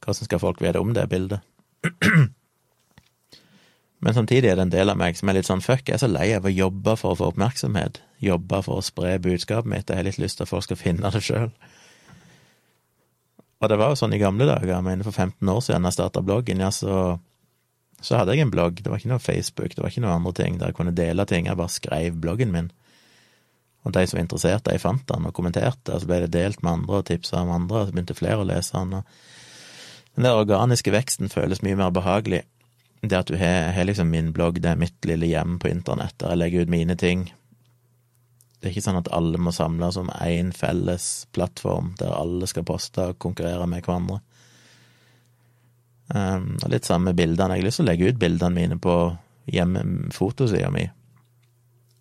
hvordan 0.03 0.27
skal 0.27 0.41
folk 0.43 0.61
vite 0.61 0.81
om 0.81 0.91
det 0.93 1.07
bildet? 1.09 1.39
Men 4.05 4.13
samtidig 4.13 4.51
er 4.51 4.59
det 4.59 4.67
en 4.67 4.75
del 4.75 4.91
av 4.91 4.99
meg 4.99 5.17
som 5.17 5.31
er 5.31 5.39
litt 5.39 5.47
sånn 5.47 5.63
fuck, 5.63 5.87
jeg 5.87 5.95
er 5.95 6.03
så 6.03 6.11
lei 6.11 6.27
av 6.35 6.45
å 6.45 6.51
jobbe 6.51 6.93
for 6.99 7.15
å 7.15 7.17
få 7.17 7.31
oppmerksomhet, 7.31 8.01
jobbe 8.21 8.59
for 8.67 8.81
å 8.81 8.85
spre 8.85 9.15
budskapet 9.23 9.71
mitt, 9.71 9.89
jeg 9.89 9.97
har 9.97 10.05
litt 10.05 10.19
lyst 10.21 10.37
til 10.37 10.45
at 10.45 10.51
folk 10.51 10.67
skal 10.67 10.77
finne 10.77 11.09
det 11.15 11.23
sjøl. 11.25 11.49
Og 13.65 13.69
det 13.71 13.79
var 13.81 13.89
jo 13.89 13.97
sånn 13.97 14.13
i 14.13 14.21
gamle 14.21 14.45
dager, 14.45 14.77
mener 14.85 15.07
for 15.07 15.15
15 15.15 15.49
år 15.49 15.61
siden 15.65 15.87
jeg 15.87 15.95
starta 15.95 16.21
bloggen, 16.21 16.59
ja, 16.61 16.67
så, 16.69 17.15
så 17.97 18.19
hadde 18.19 18.35
jeg 18.35 18.45
en 18.45 18.51
blogg, 18.53 18.77
det 18.77 18.91
var 18.91 19.01
ikke 19.01 19.09
noe 19.09 19.23
Facebook, 19.23 19.73
det 19.73 19.81
var 19.81 19.89
ikke 19.89 20.03
noe 20.03 20.13
andre 20.13 20.33
ting 20.37 20.59
der 20.61 20.69
jeg 20.69 20.77
kunne 20.77 20.93
dele 20.93 21.25
ting, 21.25 21.49
jeg 21.49 21.57
bare 21.57 21.73
skrev 21.73 22.19
bloggen 22.21 22.53
min. 22.53 22.69
Og 23.85 23.93
de 23.93 24.03
som 24.05 24.19
var 24.19 24.25
interessert, 24.25 24.65
de 24.69 24.81
fant 24.81 25.01
den 25.09 25.25
og 25.25 25.33
kommenterte, 25.33 25.95
og 25.95 26.03
så 26.03 26.09
ble 26.09 26.21
det 26.27 26.33
delt 26.37 26.61
med 26.61 26.75
andre 26.75 27.01
og 27.01 27.07
tipsa 27.09 27.41
om 27.41 27.55
andre, 27.57 27.81
og 27.81 27.89
så 27.89 27.95
begynte 27.97 28.17
flere 28.17 28.43
å 28.43 28.47
lese 28.51 28.77
den. 28.77 28.99
og 28.99 30.13
Den 30.13 30.29
der 30.29 30.41
organiske 30.43 30.93
veksten 30.93 31.33
føles 31.33 31.65
mye 31.65 31.81
mer 31.81 31.93
behagelig. 31.93 32.43
Det 33.01 33.17
at 33.17 33.29
du 33.29 33.37
har 33.37 33.81
liksom 33.85 34.13
min 34.13 34.29
blogg, 34.33 34.61
det 34.61 34.75
er 34.75 34.81
mitt 34.81 35.09
lille 35.09 35.29
hjem 35.29 35.57
på 35.61 35.73
internett, 35.73 36.17
der 36.21 36.33
jeg 36.33 36.41
legger 36.41 36.65
ut 36.65 36.73
mine 36.73 36.97
ting. 36.97 37.27
Det 38.59 38.69
er 38.69 38.73
ikke 38.73 38.85
sånn 38.87 39.01
at 39.01 39.11
alle 39.13 39.39
må 39.41 39.53
samles 39.53 39.97
om 39.99 40.09
én 40.23 40.51
felles 40.55 41.27
plattform 41.35 41.93
der 41.99 42.15
alle 42.15 42.47
skal 42.49 42.65
poste 42.67 43.11
og 43.11 43.19
konkurrere 43.21 43.67
med 43.69 43.85
hverandre. 43.85 44.21
Um, 46.05 46.53
og 46.61 46.69
litt 46.71 46.85
samme 46.85 47.15
bildene. 47.17 47.57
Jeg 47.57 47.65
har 47.65 47.67
lyst 47.67 47.81
til 47.81 47.87
å 47.87 47.89
legge 47.91 48.11
ut 48.11 48.21
bildene 48.21 48.55
mine 48.55 48.77
på 48.81 48.95
hjemmefotosida 49.51 50.69
mi 50.73 50.85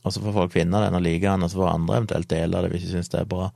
og 0.04 0.12
så 0.12 0.20
får 0.20 0.34
folk 0.36 0.52
finne 0.52 0.80
den 0.84 0.98
og 0.98 1.02
like 1.04 1.24
den, 1.24 1.44
og 1.44 1.50
så 1.50 1.62
får 1.62 1.70
andre 1.70 1.96
eventuelt 2.02 2.28
dele 2.28 2.60
det 2.60 2.70
hvis 2.74 2.84
de 2.84 2.90
syns 2.92 3.08
det 3.12 3.22
er 3.22 3.30
bra. 3.30 3.48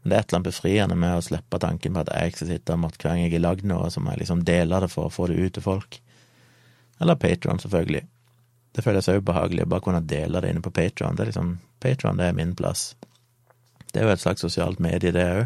Men 0.00 0.10
det 0.10 0.16
er 0.16 0.22
et 0.22 0.30
eller 0.30 0.38
annet 0.38 0.48
befriende 0.48 0.96
med 1.00 1.16
å 1.18 1.24
slippe 1.24 1.60
tanken 1.60 1.96
på 1.96 2.00
at 2.00 2.12
jeg 2.16 2.32
skal 2.36 2.50
sitte 2.50 2.76
og 2.76 2.80
måtte 2.80 3.00
hver 3.02 3.12
gang 3.12 3.26
jeg 3.26 3.34
har 3.34 3.44
lagd 3.44 3.68
noe, 3.68 3.90
så 3.92 4.00
må 4.00 4.14
jeg 4.14 4.22
liksom 4.22 4.44
dele 4.48 4.80
det 4.80 4.88
for 4.92 5.08
å 5.08 5.12
få 5.12 5.28
det 5.28 5.36
ut 5.36 5.56
til 5.58 5.64
folk. 5.66 5.98
Eller 7.04 7.20
Patron, 7.20 7.60
selvfølgelig. 7.60 8.02
Det 8.74 8.84
føles 8.86 9.10
òg 9.12 9.20
behagelig 9.28 9.66
å 9.66 9.70
bare 9.74 9.84
kunne 9.84 10.00
dele 10.14 10.40
det 10.40 10.54
inne 10.54 10.64
på 10.64 10.72
Patron. 10.72 11.18
Det 11.18 11.26
er 11.26 11.30
liksom, 11.32 11.52
Patron 11.84 12.18
det 12.18 12.30
er 12.30 12.38
min 12.38 12.56
plass. 12.56 12.94
Det 13.92 14.00
er 14.02 14.08
jo 14.08 14.14
et 14.16 14.22
slags 14.24 14.42
sosialt 14.42 14.80
medie, 14.82 15.12
det 15.14 15.24
òg. 15.24 15.44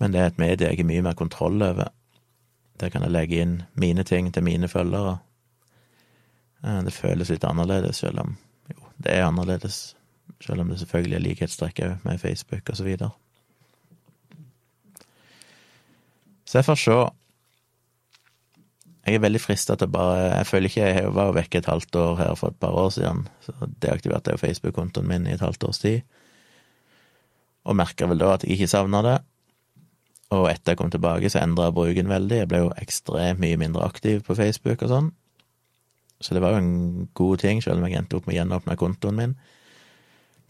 Men 0.00 0.14
det 0.14 0.20
er 0.20 0.30
et 0.30 0.38
medie 0.40 0.70
jeg 0.70 0.78
har 0.78 0.88
mye 0.88 1.02
mer 1.04 1.18
kontroll 1.18 1.60
over. 1.62 1.90
Der 2.80 2.88
kan 2.88 3.02
jeg 3.04 3.12
legge 3.12 3.42
inn 3.42 3.58
mine 3.76 4.06
ting 4.08 4.30
til 4.32 4.46
mine 4.46 4.70
følgere 4.70 5.18
Eh, 6.64 6.82
det 6.84 6.92
føles 6.94 7.30
litt 7.32 7.44
annerledes, 7.44 8.02
selv 8.02 8.20
om 8.24 8.36
jo, 8.68 8.92
det 8.98 9.16
er 9.16 9.26
annerledes. 9.26 9.80
Selv 10.40 10.62
om 10.62 10.70
det 10.72 10.78
selvfølgelig 10.80 11.16
er 11.16 11.24
likhetstrekk 11.24 11.82
òg 11.84 12.04
med 12.06 12.20
Facebook 12.20 12.70
og 12.70 12.78
så 12.78 12.86
videre. 12.86 13.10
Så 16.48 16.58
jeg 16.58 16.64
får 16.64 16.78
se. 16.80 16.98
Jeg 19.06 19.16
er 19.16 19.22
veldig 19.24 19.40
frista 19.40 19.76
til 19.80 19.88
bare 19.88 20.16
Jeg 20.28 20.46
føler 20.46 20.68
ikke 20.68 20.88
jeg 20.88 21.12
var 21.16 21.32
vekke 21.32 21.60
et 21.62 21.68
halvt 21.70 21.96
år 21.96 22.16
her 22.20 22.34
for 22.36 22.52
et 22.52 22.60
par 22.60 22.76
år 22.76 22.90
siden. 22.94 23.26
Så 23.40 23.52
deaktiverte 23.82 24.34
jeg 24.34 24.42
Facebook-kontoen 24.42 25.08
min 25.08 25.26
i 25.26 25.34
et 25.34 25.44
halvt 25.44 25.64
års 25.64 25.80
tid. 25.80 26.00
Og 27.64 27.76
merka 27.76 28.06
vel 28.06 28.20
da 28.20 28.34
at 28.34 28.44
jeg 28.44 28.58
ikke 28.58 28.70
savna 28.70 29.02
det. 29.06 29.18
Og 30.30 30.46
etter 30.50 30.72
jeg 30.72 30.78
kom 30.78 30.90
tilbake, 30.92 31.30
så 31.30 31.40
endra 31.42 31.72
bruken 31.74 32.08
veldig. 32.08 32.42
Jeg 32.42 32.48
ble 32.50 32.62
jo 32.62 32.74
ekstremt 32.78 33.40
mye 33.42 33.58
mindre 33.58 33.86
aktiv 33.88 34.20
på 34.26 34.36
Facebook 34.38 34.84
og 34.84 34.92
sånn. 34.92 35.10
Så 36.20 36.36
det 36.36 36.42
var 36.44 36.54
jo 36.54 36.60
en 36.60 37.08
god 37.16 37.40
ting, 37.42 37.62
selv 37.64 37.80
om 37.80 37.88
jeg 37.88 37.98
endte 37.98 38.18
opp 38.18 38.28
med 38.28 38.36
å 38.36 38.38
gjenåpne 38.38 38.76
kontoen 38.78 39.16
min. 39.16 39.34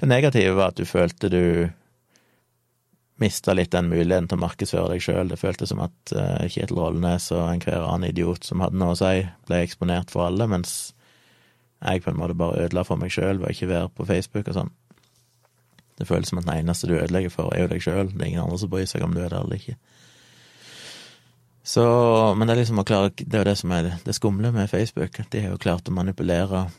Det 0.00 0.08
negative 0.10 0.56
var 0.58 0.72
at 0.72 0.80
du 0.80 0.88
følte 0.88 1.30
du 1.30 1.44
mista 3.20 3.54
litt 3.54 3.72
den 3.74 3.90
muligheten 3.90 4.28
til 4.30 4.38
å 4.38 4.44
markedsføre 4.44 4.94
deg 4.94 5.04
sjøl. 5.04 5.30
Det 5.30 5.40
føltes 5.40 5.72
som 5.72 5.83
at 5.85 6.14
uh, 6.16 6.46
Kjetil 6.46 6.78
Rollenes 6.80 7.30
og 7.35 7.44
enhver 7.44 7.85
annen 7.85 8.11
idiot 8.11 8.48
som 8.48 8.64
hadde 8.64 8.80
noe 8.80 8.96
å 8.96 8.98
si, 8.98 9.26
ble 9.48 9.62
eksponert 9.64 10.12
for 10.12 10.26
alle, 10.26 10.48
mens 10.50 10.94
jeg 11.80 12.04
på 12.04 12.12
en 12.12 12.20
måte 12.20 12.37
bare 12.37 12.66
ødela 12.66 12.85
for 12.85 13.00
meg 13.00 13.12
sjøl 13.12 13.40
ved 13.40 13.54
ikke 13.54 13.70
være 13.70 13.92
på 13.96 14.06
Facebook 14.09 14.50
og 14.50 14.59
sånn. 14.59 14.74
Det 16.00 16.09
føles 16.09 16.33
som 16.33 16.40
at 16.40 16.46
den 16.48 16.62
eneste 16.62 16.88
du 16.88 16.96
ødelegger 16.96 17.33
for, 17.33 17.52
er 17.52 17.66
jo 17.66 17.72
deg 17.72 17.85
sjøl. 17.85 18.12
Det 18.12 18.22
er 18.22 18.30
ingen 18.30 18.44
andre 18.46 18.61
som 18.61 18.72
bryr 18.72 18.88
seg 18.88 19.04
om 19.04 19.12
du 19.16 19.20
er 19.20 19.33
der 19.33 19.44
eller 19.44 19.61
ikke. 19.61 19.76
Så, 21.70 21.85
men 22.37 22.48
det 22.48 22.54
er 22.54 22.62
liksom 22.62 22.80
å 22.80 22.87
klare 22.88 23.11
Det 23.12 23.37
er 23.37 23.42
jo 23.42 23.50
det 23.50 23.59
som 23.61 23.72
er 23.76 23.90
det 24.04 24.14
skumle 24.16 24.52
med 24.54 24.70
Facebook. 24.72 25.20
De 25.30 25.42
har 25.44 25.52
jo 25.52 25.61
klart 25.61 25.88
å 25.88 25.94
manipulere 25.94 26.70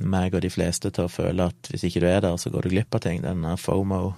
meg 0.00 0.34
og 0.34 0.40
de 0.40 0.50
fleste 0.50 0.88
til 0.90 1.06
å 1.06 1.12
føle 1.12 1.50
at 1.52 1.68
hvis 1.68 1.84
ikke 1.86 2.00
du 2.00 2.08
er 2.08 2.22
der, 2.24 2.38
så 2.40 2.48
går 2.52 2.64
du 2.64 2.72
glipp 2.72 2.96
av 2.96 3.04
ting. 3.04 3.20
Den 3.20 3.44
FOMO, 3.60 4.14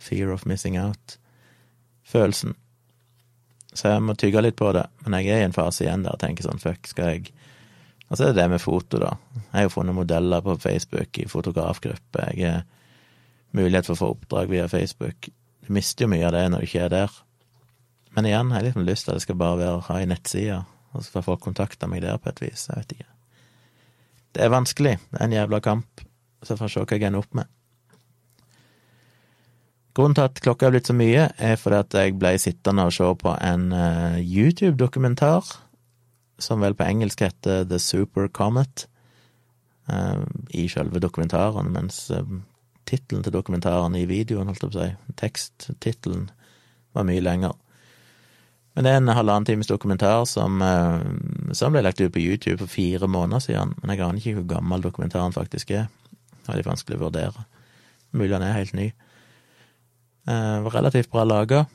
fear 0.00 0.32
of 0.34 0.46
missing 0.48 0.78
out-følelsen. 0.80 2.56
Så 3.72 3.92
jeg 3.92 4.02
må 4.02 4.16
tygge 4.18 4.42
litt 4.42 4.58
på 4.58 4.72
det. 4.74 4.86
Men 5.04 5.20
jeg 5.20 5.30
er 5.30 5.44
i 5.44 5.46
en 5.46 5.54
fase 5.54 5.84
igjen 5.84 6.02
der 6.02 6.16
jeg 6.16 6.24
tenker 6.24 6.48
sånn, 6.48 6.62
fuck, 6.62 6.88
skal 6.90 7.14
jeg 7.14 7.32
Og 8.10 8.18
så 8.18 8.24
er 8.24 8.32
det 8.32 8.40
det 8.40 8.48
med 8.50 8.58
foto, 8.58 8.98
da. 8.98 9.12
Jeg 9.36 9.52
har 9.54 9.66
jo 9.68 9.74
funnet 9.76 9.94
modeller 9.94 10.40
på 10.42 10.56
Facebook 10.58 11.18
i 11.22 11.28
fotografgruppe. 11.30 12.24
Jeg 12.34 12.56
har 12.56 12.64
mulighet 13.54 13.86
for 13.86 13.94
å 13.94 14.00
få 14.00 14.08
oppdrag 14.16 14.50
via 14.50 14.66
Facebook. 14.68 15.28
Du 15.62 15.70
mister 15.76 16.04
jo 16.04 16.10
mye 16.10 16.26
av 16.26 16.34
det 16.34 16.48
når 16.50 16.64
du 16.64 16.66
ikke 16.66 16.82
er 16.88 16.90
der. 16.96 17.14
Men 18.16 18.26
igjen, 18.26 18.50
jeg 18.50 18.56
har 18.56 18.66
liksom 18.66 18.88
lyst 18.88 19.06
til 19.06 19.14
at 19.14 19.20
det 19.20 19.26
skal 19.28 19.38
bare 19.38 19.60
være 19.60 19.76
å 19.78 19.86
ha 19.86 20.00
ei 20.00 20.10
nettside, 20.10 20.58
og 20.90 21.04
så 21.06 21.14
får 21.14 21.26
folk 21.28 21.44
kontakta 21.46 21.86
meg 21.86 22.02
der 22.02 22.18
på 22.18 22.32
et 22.32 22.42
vis. 22.42 22.66
Jeg 22.66 22.82
vet 22.82 22.96
ikke. 22.96 23.08
Det 24.34 24.42
er 24.42 24.54
vanskelig. 24.58 24.96
Det 25.10 25.20
er 25.20 25.28
en 25.28 25.38
jævla 25.38 25.62
kamp. 25.62 26.02
Så 26.42 26.56
får 26.56 26.66
jeg 26.66 26.74
se 26.74 26.82
hva 26.82 26.98
jeg 26.98 27.06
ender 27.06 27.22
opp 27.22 27.38
med. 27.38 27.50
Grunnen 29.96 30.14
til 30.14 30.28
at 30.28 30.38
klokka 30.42 30.68
er 30.68 30.74
blitt 30.76 30.90
så 30.90 30.94
mye, 30.94 31.26
er 31.36 31.56
fordi 31.58 31.80
at 31.82 31.96
jeg 31.98 32.18
ble 32.18 32.34
sittende 32.38 32.86
og 32.86 32.94
se 32.94 33.08
på 33.22 33.32
en 33.34 33.72
uh, 33.74 34.20
YouTube-dokumentar, 34.22 35.48
som 36.40 36.62
vel 36.62 36.76
på 36.78 36.86
engelsk 36.86 37.24
heter 37.26 37.64
The 37.68 37.80
Super 37.82 38.28
Comet, 38.28 38.86
uh, 39.90 40.22
i 40.54 40.68
selve 40.70 41.02
dokumentaren, 41.02 41.72
mens 41.74 42.04
uh, 42.14 42.22
tittelen 42.86 43.26
til 43.26 43.34
dokumentaren 43.34 43.98
i 43.98 44.06
videoen, 44.06 44.50
holdt 44.50 44.62
jeg 44.62 44.70
på 44.70 44.78
å 44.78 44.84
si, 44.84 45.16
teksttittelen, 45.24 46.30
var 46.94 47.06
mye 47.06 47.22
lenger. 47.22 47.58
Men 48.74 48.86
det 48.86 48.92
er 48.92 49.00
en 49.00 49.12
halvannen 49.12 49.46
times 49.46 49.68
dokumentar 49.68 50.24
som, 50.30 50.62
eh, 50.62 51.52
som, 51.52 51.72
ble 51.74 51.82
lagt 51.82 52.00
ut 52.00 52.12
på 52.14 52.22
YouTube 52.22 52.62
for 52.62 52.70
fire 52.70 53.08
måneder 53.10 53.42
siden. 53.42 53.74
Men 53.82 53.90
jeg 53.90 54.04
aner 54.06 54.20
ikke 54.20 54.34
hvor 54.38 54.46
gammel 54.54 54.84
dokumentaren 54.84 55.34
faktisk 55.34 55.72
er. 55.74 55.88
Det 56.30 56.52
er 56.52 56.60
litt 56.60 56.70
vanskelig 56.70 57.00
å 57.00 57.04
vurdere. 57.04 57.46
Mulig 58.14 58.32
han 58.32 58.46
er 58.46 58.56
helt 58.56 58.76
ny. 58.78 58.92
Eh, 60.28 60.60
var 60.62 60.70
relativt 60.70 61.10
bra 61.10 61.24
laga. 61.24 61.66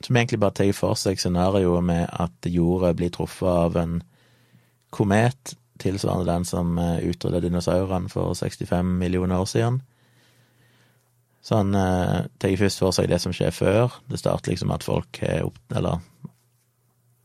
Som 0.00 0.16
egentlig 0.16 0.40
bare 0.40 0.56
tar 0.56 0.72
for 0.76 0.96
seg 0.98 1.20
scenarioet 1.20 1.84
med 1.84 2.08
at 2.12 2.48
jorda 2.48 2.92
blir 2.96 3.12
truffet 3.14 3.48
av 3.48 3.76
en 3.80 4.00
komet 4.90 5.56
tilsvarende 5.80 6.32
den 6.32 6.44
som 6.44 6.78
eh, 6.78 7.04
utrydda 7.10 7.40
dinosaurene 7.44 8.08
for 8.12 8.34
65 8.34 8.98
millioner 8.98 9.40
år 9.40 9.48
siden. 9.50 9.80
Så 11.42 11.60
han 11.60 11.74
eh, 11.74 12.26
tar 12.38 12.56
først 12.58 12.82
for 12.82 12.96
seg 12.96 13.10
det 13.10 13.20
som 13.22 13.34
skjer 13.36 13.54
før. 13.54 14.00
Det 14.10 14.20
starter 14.20 14.52
liksom 14.52 14.72
at 14.74 14.86
folk 14.86 15.20
har 15.22 15.46
opp... 15.46 15.60
Eller 15.76 16.00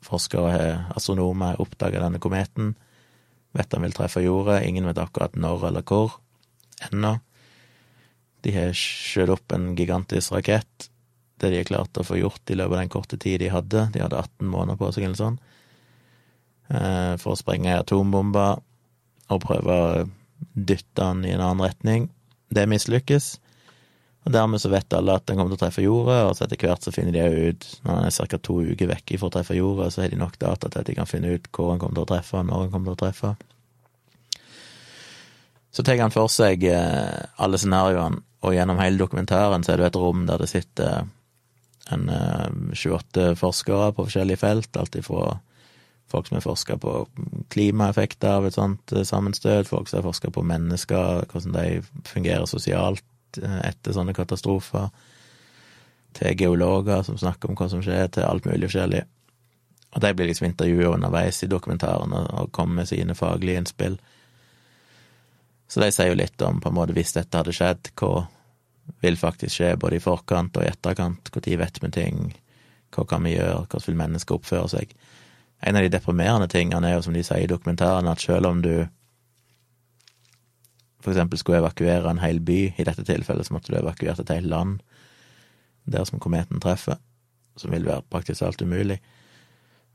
forskere, 0.02 0.52
har, 0.52 0.78
astronomer, 0.98 1.54
har 1.54 1.62
oppdaga 1.62 2.02
denne 2.02 2.20
kometen. 2.22 2.74
Vet 3.54 3.74
han 3.74 3.84
vil 3.86 3.96
treffe 3.96 4.24
jorda. 4.24 4.62
Ingen 4.66 4.88
vet 4.90 5.02
akkurat 5.02 5.36
når 5.38 5.68
eller 5.70 5.86
hvor 5.86 6.20
ennå. 6.90 7.16
De 8.42 8.54
har 8.56 8.74
skjøt 8.78 9.32
opp 9.34 9.54
en 9.56 9.72
gigantisk 9.78 10.34
rakett. 10.36 10.90
Det 11.42 11.50
de 11.50 11.62
har 11.62 11.70
klart 11.70 11.98
å 11.98 12.06
få 12.06 12.20
gjort 12.20 12.54
i 12.54 12.58
løpet 12.58 12.76
av 12.76 12.82
den 12.84 12.94
korte 12.94 13.20
tid 13.22 13.42
de 13.42 13.52
hadde. 13.54 13.88
De 13.94 14.02
hadde 14.04 14.18
18 14.18 14.50
måneder 14.50 14.80
på 14.80 14.92
seg 14.94 15.08
eller 15.08 15.20
sånn. 15.20 15.38
Eh, 16.72 17.14
for 17.22 17.34
å 17.34 17.40
sprenge 17.40 17.78
atombomber 17.82 18.62
og 19.32 19.44
prøve 19.44 19.78
å 19.78 20.04
dytte 20.54 21.02
den 21.04 21.26
i 21.26 21.34
en 21.36 21.44
annen 21.44 21.66
retning. 21.66 22.10
Det 22.52 22.68
mislykkes. 22.70 23.34
Og 24.22 24.34
dermed 24.36 24.62
så 24.62 24.70
vet 24.70 24.94
alle 24.94 25.16
at 25.18 25.26
den 25.26 25.40
kommer 25.40 25.56
til 25.56 25.58
å 25.58 25.62
treffe 25.64 25.84
jorda, 25.84 26.18
og 26.28 26.36
så 26.38 26.46
etter 26.46 26.60
hvert 26.62 26.86
så 26.86 26.94
finner 26.94 27.16
de 27.16 27.50
ut, 27.50 27.66
når 27.82 27.96
den 27.96 28.10
er 28.10 28.28
ca. 28.30 28.38
to 28.38 28.60
uker 28.62 28.92
vekke 28.92 29.18
for 29.18 29.32
å 29.32 29.34
treffe 29.34 29.58
jorda, 29.58 29.90
så 29.90 30.04
har 30.04 30.12
de 30.14 30.20
nok 30.20 30.38
data 30.42 30.70
til 30.70 30.84
at 30.84 30.90
de 30.92 30.98
kan 31.00 31.10
finne 31.10 31.32
ut 31.34 31.50
hvor 31.50 31.72
den 31.72 31.82
kommer 31.82 31.98
til 31.98 32.06
å 32.06 32.12
treffe, 32.12 32.44
når 32.46 32.68
den 32.68 32.74
kommer 32.76 32.92
til 32.92 33.00
å 33.00 33.02
treffe. 33.02 33.32
Så 35.72 35.86
tar 35.88 36.04
han 36.04 36.14
for 36.14 36.30
seg 36.30 36.68
eh, 36.70 37.18
alle 37.42 37.58
scenarioene, 37.58 38.22
og 38.42 38.56
gjennom 38.56 38.80
hele 38.82 38.98
dokumentaren 38.98 39.64
så 39.64 39.74
er 39.74 39.82
det 39.82 39.92
et 39.92 40.00
rom 40.02 40.26
der 40.26 40.42
det 40.42 40.50
sitter 40.50 41.06
en 41.92 42.10
28 42.74 43.22
eh, 43.22 43.38
forskere 43.38 43.92
på 43.94 44.08
forskjellige 44.08 44.42
felt, 44.42 44.78
alt 44.78 44.96
ifra 44.96 45.38
folk 46.12 46.28
som 46.28 46.36
har 46.36 46.44
forska 46.44 46.76
på 46.82 46.96
klimaeffekter 47.54 48.42
av 48.42 48.48
et 48.50 48.58
sånt 48.58 48.94
eh, 48.96 49.06
sammenstøt, 49.08 49.70
folk 49.70 49.90
som 49.90 50.02
har 50.02 50.10
forska 50.10 50.34
på 50.34 50.44
mennesker, 50.44 51.26
hvordan 51.32 51.56
de 51.58 52.04
fungerer 52.10 52.50
sosialt, 52.50 53.06
Eh, 53.38 53.60
etter 53.70 53.96
sånne 53.96 54.14
katastrofer. 54.14 54.90
til 56.12 56.36
geologer 56.36 57.06
som 57.08 57.16
snakker 57.16 57.48
om 57.48 57.56
hva 57.56 57.70
som 57.72 57.80
skjer, 57.80 58.10
til 58.12 58.26
alt 58.28 58.44
mulig 58.44 58.68
forskjellig. 58.68 59.06
Og 59.96 60.02
de 60.04 60.10
blir 60.14 60.28
liksom 60.28 60.50
intervjua 60.50 60.90
underveis 60.98 61.40
i 61.44 61.48
dokumentaren 61.48 62.12
og 62.12 62.52
kommer 62.52 62.82
med 62.82 62.90
sine 62.90 63.16
faglige 63.16 63.62
innspill. 63.62 63.96
Så 65.72 65.80
de 65.80 65.88
sier 65.96 66.12
jo 66.12 66.20
litt 66.20 66.42
om, 66.44 66.60
på 66.60 66.68
en 66.68 66.76
måte, 66.76 66.96
hvis 66.98 67.14
dette 67.16 67.38
hadde 67.40 67.56
skjedd, 67.56 67.94
hva 67.96 68.26
vil 69.00 69.18
faktisk 69.18 69.56
skje, 69.56 69.76
både 69.80 69.98
i 69.98 70.04
forkant 70.04 70.58
og 70.60 70.66
i 70.66 70.72
etterkant, 70.72 71.32
når 71.32 71.60
vet 71.62 71.78
vi 71.80 71.92
ting, 71.96 72.18
hva 72.92 73.06
kan 73.08 73.24
vi 73.24 73.38
gjøre, 73.38 73.68
hvordan 73.70 73.88
vil 73.88 74.02
mennesker 74.02 74.36
oppføre 74.36 74.72
seg? 74.74 74.96
En 75.64 75.78
av 75.78 75.86
de 75.86 75.94
deprimerende 75.94 76.50
tingene 76.52 76.90
er 76.90 76.98
jo, 76.98 77.06
som 77.06 77.16
de 77.16 77.24
sier 77.24 77.46
i 77.46 77.52
dokumentaren, 77.52 78.10
at 78.12 78.20
selv 78.20 78.50
om 78.50 78.60
du 78.66 78.74
for 81.02 81.14
eksempel 81.14 81.40
skulle 81.40 81.62
evakuere 81.62 82.12
en 82.12 82.22
hel 82.22 82.42
by, 82.46 82.60
i 82.78 82.86
dette 82.86 83.06
tilfellet 83.08 83.48
så 83.48 83.56
måtte 83.56 83.72
du 83.72 83.80
evakuert 83.80 84.20
et 84.22 84.34
helt 84.36 84.50
land, 84.52 84.82
der 85.90 86.04
som 86.06 86.22
kometen 86.22 86.62
treffer, 86.62 87.00
som 87.58 87.72
vil 87.74 87.88
være 87.88 88.06
praktisk 88.12 88.44
alt 88.46 88.62
umulig. 88.62 89.00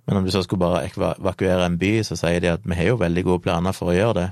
Men 0.06 0.18
om 0.18 0.24
du 0.24 0.32
så 0.32 0.42
skulle 0.42 0.64
bare 0.64 0.86
evakuere 0.88 1.66
en 1.66 1.78
by, 1.78 1.92
så 2.06 2.18
sier 2.18 2.40
de 2.42 2.54
at 2.54 2.66
vi 2.66 2.78
har 2.78 2.94
jo 2.94 2.98
veldig 3.02 3.26
gode 3.26 3.44
planer 3.44 3.74
for 3.76 3.92
å 3.92 3.96
gjøre 3.96 4.18
det. 4.18 4.28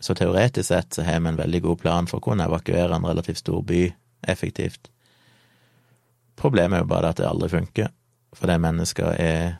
Så 0.00 0.14
teoretisk 0.14 0.68
sett 0.68 0.94
så 0.94 1.02
har 1.02 1.20
vi 1.20 1.32
en 1.32 1.40
veldig 1.40 1.62
god 1.62 1.80
plan 1.82 2.06
for 2.06 2.20
å 2.20 2.26
kunne 2.28 2.46
evakuere 2.46 2.94
en 2.94 3.06
relativt 3.06 3.42
stor 3.42 3.62
by 3.66 3.88
effektivt. 4.28 4.90
Problemet 6.38 6.78
er 6.78 6.84
jo 6.84 6.92
bare 6.92 7.10
at 7.10 7.18
det 7.18 7.26
aldri 7.26 7.50
funker, 7.50 7.90
fordi 8.36 8.58
mennesker 8.62 9.14
er 9.18 9.56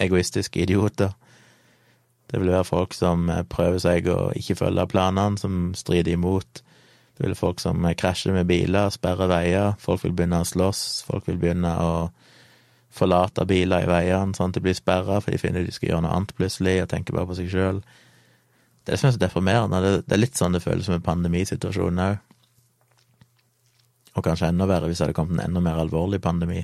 egoistiske 0.00 0.62
idioter. 0.64 1.12
Det 2.30 2.40
vil 2.40 2.50
være 2.50 2.66
folk 2.66 2.94
som 2.96 3.28
prøver 3.52 3.78
seg 3.82 4.08
å 4.10 4.30
ikke 4.36 4.56
følge 4.58 4.86
planene, 4.90 5.38
som 5.38 5.74
strider 5.78 6.16
imot. 6.16 6.62
Det 7.16 7.24
vil 7.24 7.32
være 7.34 7.40
folk 7.40 7.60
som 7.62 7.86
krasjer 7.96 8.34
med 8.34 8.48
biler, 8.48 8.90
sperrer 8.90 9.30
veier. 9.30 9.76
Folk 9.80 10.02
vil 10.04 10.16
begynne 10.16 10.42
å 10.42 10.48
slåss. 10.48 11.04
Folk 11.06 11.28
vil 11.28 11.38
begynne 11.40 11.76
å 11.80 11.92
forlate 12.96 13.44
biler 13.48 13.84
i 13.84 13.90
veiene 13.90 14.36
sånn 14.36 14.50
at 14.50 14.58
de 14.58 14.64
blir 14.64 14.76
sperra, 14.76 15.20
for 15.20 15.32
de 15.32 15.40
finner 15.40 15.64
de 15.64 15.74
skal 15.74 15.92
gjøre 15.92 16.06
noe 16.06 16.16
annet 16.16 16.34
plutselig, 16.36 16.80
og 16.82 16.90
tenker 16.92 17.16
bare 17.16 17.30
på 17.30 17.38
seg 17.38 17.52
sjøl. 17.52 17.80
Det 18.86 18.94
er 18.94 19.00
som 19.00 19.10
er 19.10 19.18
deprimerende. 19.18 19.80
Det 20.06 20.14
er 20.14 20.22
litt 20.22 20.38
sånn 20.38 20.54
det 20.54 20.62
føles 20.62 20.86
som 20.86 20.94
en 20.94 21.04
pandemisituasjon 21.04 22.02
òg. 22.04 22.20
Og 24.16 24.24
kanskje 24.24 24.48
enda 24.52 24.68
verre 24.70 24.88
hvis 24.88 25.00
det 25.02 25.08
hadde 25.08 25.16
kommet 25.18 25.40
en 25.40 25.50
enda 25.50 25.62
mer 25.64 25.80
alvorlig 25.82 26.22
pandemi. 26.24 26.62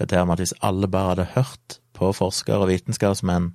Dette 0.00 0.16
her 0.16 0.24
med 0.24 0.38
at 0.38 0.44
hvis 0.46 0.56
alle 0.64 0.88
bare 0.90 1.12
hadde 1.12 1.28
hørt 1.34 1.76
på 1.94 2.08
forskere 2.16 2.64
og 2.64 2.70
vitenskapsmenn, 2.72 3.52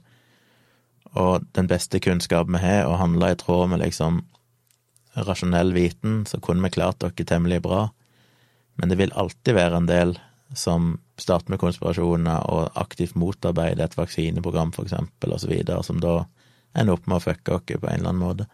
og 1.15 1.47
den 1.55 1.67
beste 1.71 1.99
kunnskapen 2.03 2.57
vi 2.57 2.61
har, 2.61 2.85
og 2.89 2.99
handla 2.99 3.31
i 3.33 3.39
tråd 3.39 3.71
med 3.71 3.81
liksom 3.81 4.21
rasjonell 5.15 5.73
viten, 5.73 6.25
så 6.27 6.41
kunne 6.43 6.67
vi 6.67 6.75
klart 6.75 6.99
dere 7.01 7.25
temmelig 7.27 7.61
bra. 7.65 7.87
Men 8.75 8.91
det 8.91 8.99
vil 8.99 9.15
alltid 9.15 9.55
være 9.55 9.79
en 9.79 9.89
del 9.89 10.17
som 10.53 10.97
starter 11.17 11.53
med 11.53 11.61
konspirasjoner 11.63 12.45
og 12.51 12.75
aktivt 12.77 13.15
motarbeider 13.17 13.87
et 13.87 13.97
vaksineprogram, 13.97 14.75
for 14.75 14.85
eksempel, 14.85 15.33
og 15.33 15.41
så 15.41 15.49
videre, 15.49 15.81
som 15.83 16.03
da 16.03 16.25
ender 16.75 16.97
opp 16.97 17.07
med 17.07 17.17
å 17.19 17.23
fucke 17.23 17.55
oss 17.55 17.65
på 17.67 17.87
en 17.87 17.95
eller 17.99 18.11
annen 18.11 18.23
måte. 18.23 18.49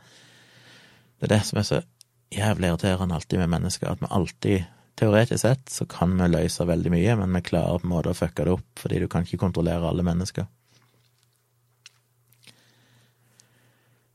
Det 1.20 1.28
er 1.28 1.36
det 1.36 1.42
som 1.48 1.60
er 1.62 1.68
så 1.68 1.82
jævlig 2.32 2.70
irriterende 2.70 3.18
alltid 3.18 3.42
med 3.44 3.52
mennesker, 3.58 3.92
at 3.92 4.02
vi 4.02 4.10
alltid 4.10 4.70
Teoretisk 5.02 5.42
sett 5.42 5.70
så 5.72 5.86
kan 5.90 6.12
vi 6.20 6.28
løse 6.30 6.66
veldig 6.68 6.92
mye, 6.94 7.14
men 7.18 7.32
vi 7.34 7.42
klarer 7.48 7.80
på 7.82 7.88
en 7.88 7.94
måte 7.94 8.12
å 8.12 8.18
fucke 8.18 8.44
det 8.46 8.52
opp, 8.54 8.68
fordi 8.78 9.00
du 9.02 9.08
kan 9.10 9.24
ikke 9.26 9.40
kontrollere 9.42 9.88
alle 9.88 10.04
mennesker. 10.06 10.46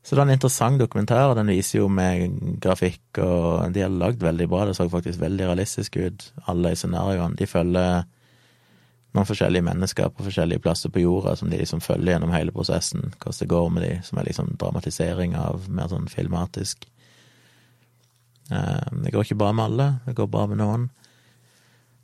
Så 0.07 0.15
det 0.15 0.21
er 0.21 0.29
en 0.29 0.37
interessant 0.37 0.79
dokumentar, 0.79 1.33
den 1.35 1.51
viser 1.51 1.81
jo 1.81 1.89
med 1.91 2.37
grafikk, 2.63 3.19
og 3.19 3.73
de 3.75 3.83
har 3.83 3.91
lagd 3.91 4.23
veldig 4.23 4.47
bra, 4.53 4.63
det 4.69 4.77
så 4.79 4.87
faktisk 4.93 5.19
veldig 5.19 5.49
realistisk 5.49 5.97
ut, 5.99 6.29
alle 6.47 6.71
i 6.71 6.79
scenarioene. 6.79 7.35
De 7.41 7.49
følger 7.51 8.05
noen 9.17 9.29
forskjellige 9.29 9.65
mennesker 9.65 10.11
på 10.13 10.27
forskjellige 10.27 10.63
plasser 10.65 10.93
på 10.93 11.03
jorda 11.03 11.35
som 11.39 11.51
de 11.51 11.61
liksom 11.61 11.81
følger 11.85 12.15
gjennom 12.15 12.35
hele 12.35 12.53
prosessen, 12.55 13.11
hvordan 13.17 13.41
det 13.41 13.49
går 13.53 13.71
med 13.73 13.87
de, 13.87 13.95
som 14.05 14.21
er 14.21 14.29
liksom 14.29 14.53
dramatisering 14.61 15.37
av 15.41 15.67
mer 15.73 15.89
sånn 15.93 16.11
filmatisk. 16.13 16.87
Eh, 18.51 18.93
det 19.03 19.15
går 19.15 19.27
ikke 19.27 19.41
bra 19.41 19.53
med 19.57 19.71
alle, 19.71 19.89
det 20.07 20.17
går 20.19 20.31
bra 20.33 20.47
med 20.51 20.61
noen. 20.61 20.89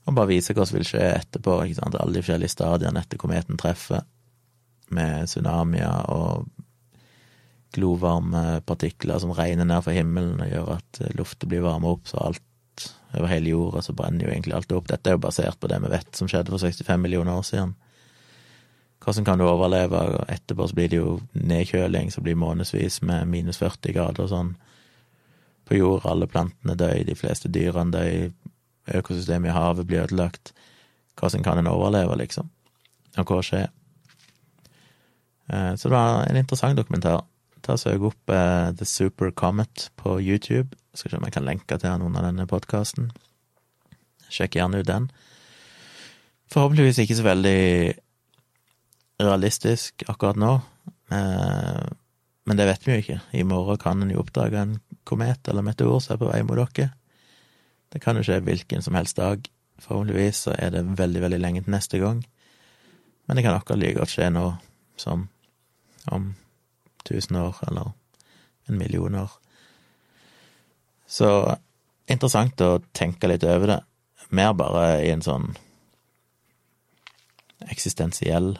Og 0.02 0.16
bare 0.16 0.32
vise 0.32 0.54
hva 0.56 0.66
som 0.66 0.80
vil 0.80 0.88
skje 0.88 1.04
etterpå, 1.12 1.60
ikke 1.62 1.78
sant, 1.78 1.98
alle 2.00 2.16
de 2.16 2.24
forskjellige 2.24 2.56
stadiene 2.56 3.04
etter 3.04 3.20
kometen 3.22 3.60
treffer, 3.60 4.02
med 4.92 5.24
tsunamier 5.24 6.10
og 6.12 6.48
glovarme 7.72 8.60
partikler 8.68 9.20
som 9.22 9.32
regner 9.32 9.64
ned 9.64 9.80
fra 9.84 9.94
himmelen 9.96 10.42
og 10.44 10.50
gjør 10.50 10.72
at 10.74 11.00
lufta 11.16 11.48
blir 11.48 11.64
varma 11.64 11.94
opp, 11.94 12.10
så 12.10 12.20
alt 12.20 12.42
over 13.14 13.28
hele 13.28 13.52
jorda 13.52 13.82
så 13.82 13.94
brenner 13.96 14.26
jo 14.26 14.32
egentlig 14.32 14.54
alt 14.56 14.72
opp. 14.72 14.88
Dette 14.88 15.10
er 15.10 15.16
jo 15.16 15.24
basert 15.24 15.58
på 15.60 15.68
det 15.70 15.80
vi 15.84 15.90
vet 15.92 16.16
som 16.16 16.28
skjedde 16.30 16.52
for 16.54 16.62
65 16.62 17.00
millioner 17.02 17.36
år 17.38 17.46
siden. 17.46 17.74
Hvordan 19.02 19.26
kan 19.26 19.38
du 19.38 19.46
overleve? 19.48 20.00
Etterpå 20.30 20.68
så 20.68 20.78
blir 20.78 20.88
det 20.88 21.00
jo 21.00 21.16
nedkjøling, 21.34 22.12
så 22.14 22.22
blir 22.22 22.38
månedsvis 22.38 23.00
med 23.02 23.28
minus 23.28 23.58
40 23.58 23.96
grader 23.96 24.24
og 24.24 24.30
sånn. 24.30 24.52
På 25.66 25.76
jorda, 25.76 26.12
alle 26.12 26.28
plantene 26.30 26.76
dør, 26.78 27.02
de 27.06 27.16
fleste 27.18 27.50
dyrene 27.50 27.94
dør, 27.94 28.30
økosystemet 29.02 29.50
i 29.50 29.56
havet 29.56 29.88
blir 29.90 30.04
ødelagt. 30.04 30.54
Hvordan 31.18 31.42
kan 31.42 31.58
en 31.58 31.70
overleve, 31.70 32.16
liksom? 32.22 32.48
Og 33.18 33.28
hva 33.28 33.42
skjer? 33.44 33.68
Eh, 35.52 35.74
så 35.74 35.88
det 35.88 35.94
var 35.96 36.24
en 36.26 36.38
interessant 36.38 36.78
dokumentar. 36.78 37.24
Ta 37.62 37.76
og 37.76 37.82
Søk 37.82 38.06
opp 38.08 38.32
uh, 38.32 38.72
The 38.74 38.86
Super 38.88 39.30
Comet 39.30 39.90
på 40.00 40.16
YouTube. 40.18 40.74
Skal 40.94 41.10
se 41.10 41.18
om 41.18 41.24
jeg 41.24 41.34
kan 41.34 41.46
lenke 41.46 41.78
til 41.80 42.00
noen 42.00 42.16
av 42.20 42.26
denne 42.28 42.46
podkasten. 42.48 43.10
Sjekk 44.32 44.58
gjerne 44.58 44.82
ut 44.82 44.88
den. 44.88 45.08
Forhåpentligvis 46.52 47.00
ikke 47.02 47.16
så 47.16 47.24
veldig 47.26 47.60
realistisk 49.22 50.04
akkurat 50.10 50.40
nå, 50.40 50.52
uh, 51.12 51.84
men 52.44 52.58
det 52.58 52.66
vet 52.66 52.84
vi 52.84 52.92
jo 52.92 53.02
ikke. 53.02 53.18
I 53.38 53.44
morgen 53.46 53.78
kan 53.80 54.02
en 54.02 54.10
jo 54.12 54.20
oppdage 54.20 54.58
en 54.58 54.76
komet 55.08 55.48
eller 55.48 55.64
meteor 55.64 56.00
som 56.02 56.16
er 56.16 56.20
på 56.20 56.28
vei 56.28 56.42
mot 56.44 56.58
dere. 56.58 56.90
Det 57.92 58.00
kan 58.02 58.18
jo 58.18 58.24
skje 58.26 58.40
hvilken 58.44 58.82
som 58.84 58.96
helst 58.98 59.20
dag. 59.20 59.44
Forhåpentligvis 59.82 60.46
så 60.48 60.56
er 60.58 60.74
det 60.74 60.84
veldig, 60.98 61.22
veldig 61.22 61.40
lenge 61.40 61.62
til 61.62 61.74
neste 61.74 62.00
gang. 62.02 62.24
Men 63.26 63.38
det 63.38 63.44
kan 63.46 63.56
akkurat 63.56 63.80
like 63.80 63.98
godt 64.00 64.12
skje 64.12 64.28
nå 64.32 64.46
som 65.00 65.28
om 66.10 66.32
tusen 67.06 67.38
år, 67.38 67.56
eller 67.68 67.92
en 68.68 68.78
million 68.78 69.14
år. 69.22 69.41
Så 71.12 71.28
interessant 72.10 72.60
å 72.64 72.78
tenke 72.96 73.28
litt 73.28 73.44
over 73.44 73.74
det. 73.74 73.80
Mer 74.32 74.54
bare 74.56 75.02
i 75.04 75.10
en 75.12 75.24
sånn 75.24 75.50
eksistensiell, 77.68 78.54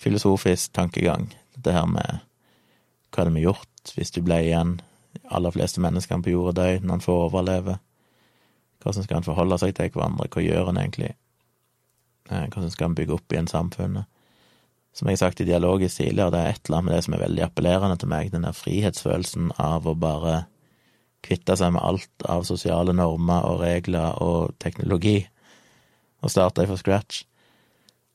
filosofisk 0.00 0.72
tankegang. 0.74 1.28
Det 1.54 1.74
her 1.76 1.88
med 1.90 2.22
hva 3.12 3.20
hadde 3.20 3.34
vi 3.36 3.44
gjort 3.44 3.92
hvis 3.96 4.14
du 4.14 4.22
ble 4.24 4.40
igjen, 4.46 4.78
de 5.12 5.20
aller 5.36 5.52
fleste 5.52 5.82
menneskene 5.84 6.24
på 6.24 6.32
jorda 6.32 6.54
dør 6.62 6.80
når 6.80 6.96
han 6.96 7.04
får 7.04 7.26
overleve? 7.26 7.76
Hvordan 8.82 9.04
skal 9.04 9.20
han 9.20 9.26
forholde 9.28 9.60
seg 9.60 9.76
til 9.76 9.92
hverandre? 9.92 10.30
Hva 10.32 10.42
gjør 10.42 10.70
han 10.70 10.80
egentlig? 10.80 11.12
Eh, 12.30 12.48
hvordan 12.48 12.72
skal 12.72 12.88
han 12.88 12.96
bygge 12.98 13.18
opp 13.18 13.36
igjen 13.36 13.50
samfunnet? 13.50 14.08
som 14.92 15.08
jeg 15.08 15.16
har 15.16 15.22
sagt 15.22 15.40
i 15.40 15.48
dialogisk 15.48 15.96
tidligere, 15.96 16.32
det 16.34 16.40
er 16.40 16.50
et 16.52 16.66
eller 16.66 16.78
annet 16.78 16.84
med 16.84 16.94
det 16.94 17.04
som 17.06 17.14
er 17.16 17.22
veldig 17.22 17.44
appellerende 17.46 17.96
til 17.96 18.10
meg, 18.12 18.32
den 18.32 18.44
der 18.44 18.56
frihetsfølelsen 18.56 19.52
av 19.56 19.86
å 19.88 19.94
bare 19.96 20.34
kvitte 21.22 21.56
seg 21.58 21.74
med 21.74 21.84
alt 21.84 22.26
av 22.30 22.46
sosiale 22.48 22.94
normer 22.96 23.46
og 23.48 23.60
regler 23.62 24.18
og 24.22 24.54
teknologi, 24.62 25.20
og 26.22 26.30
starte 26.30 26.66
fra 26.68 26.78
scratch, 26.78 27.24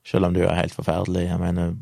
selv 0.07 0.29
om 0.29 0.35
du 0.35 0.43
er 0.45 0.55
helt 0.55 0.75
forferdelig. 0.75 1.25
Jeg 1.27 1.39
mener, 1.41 1.73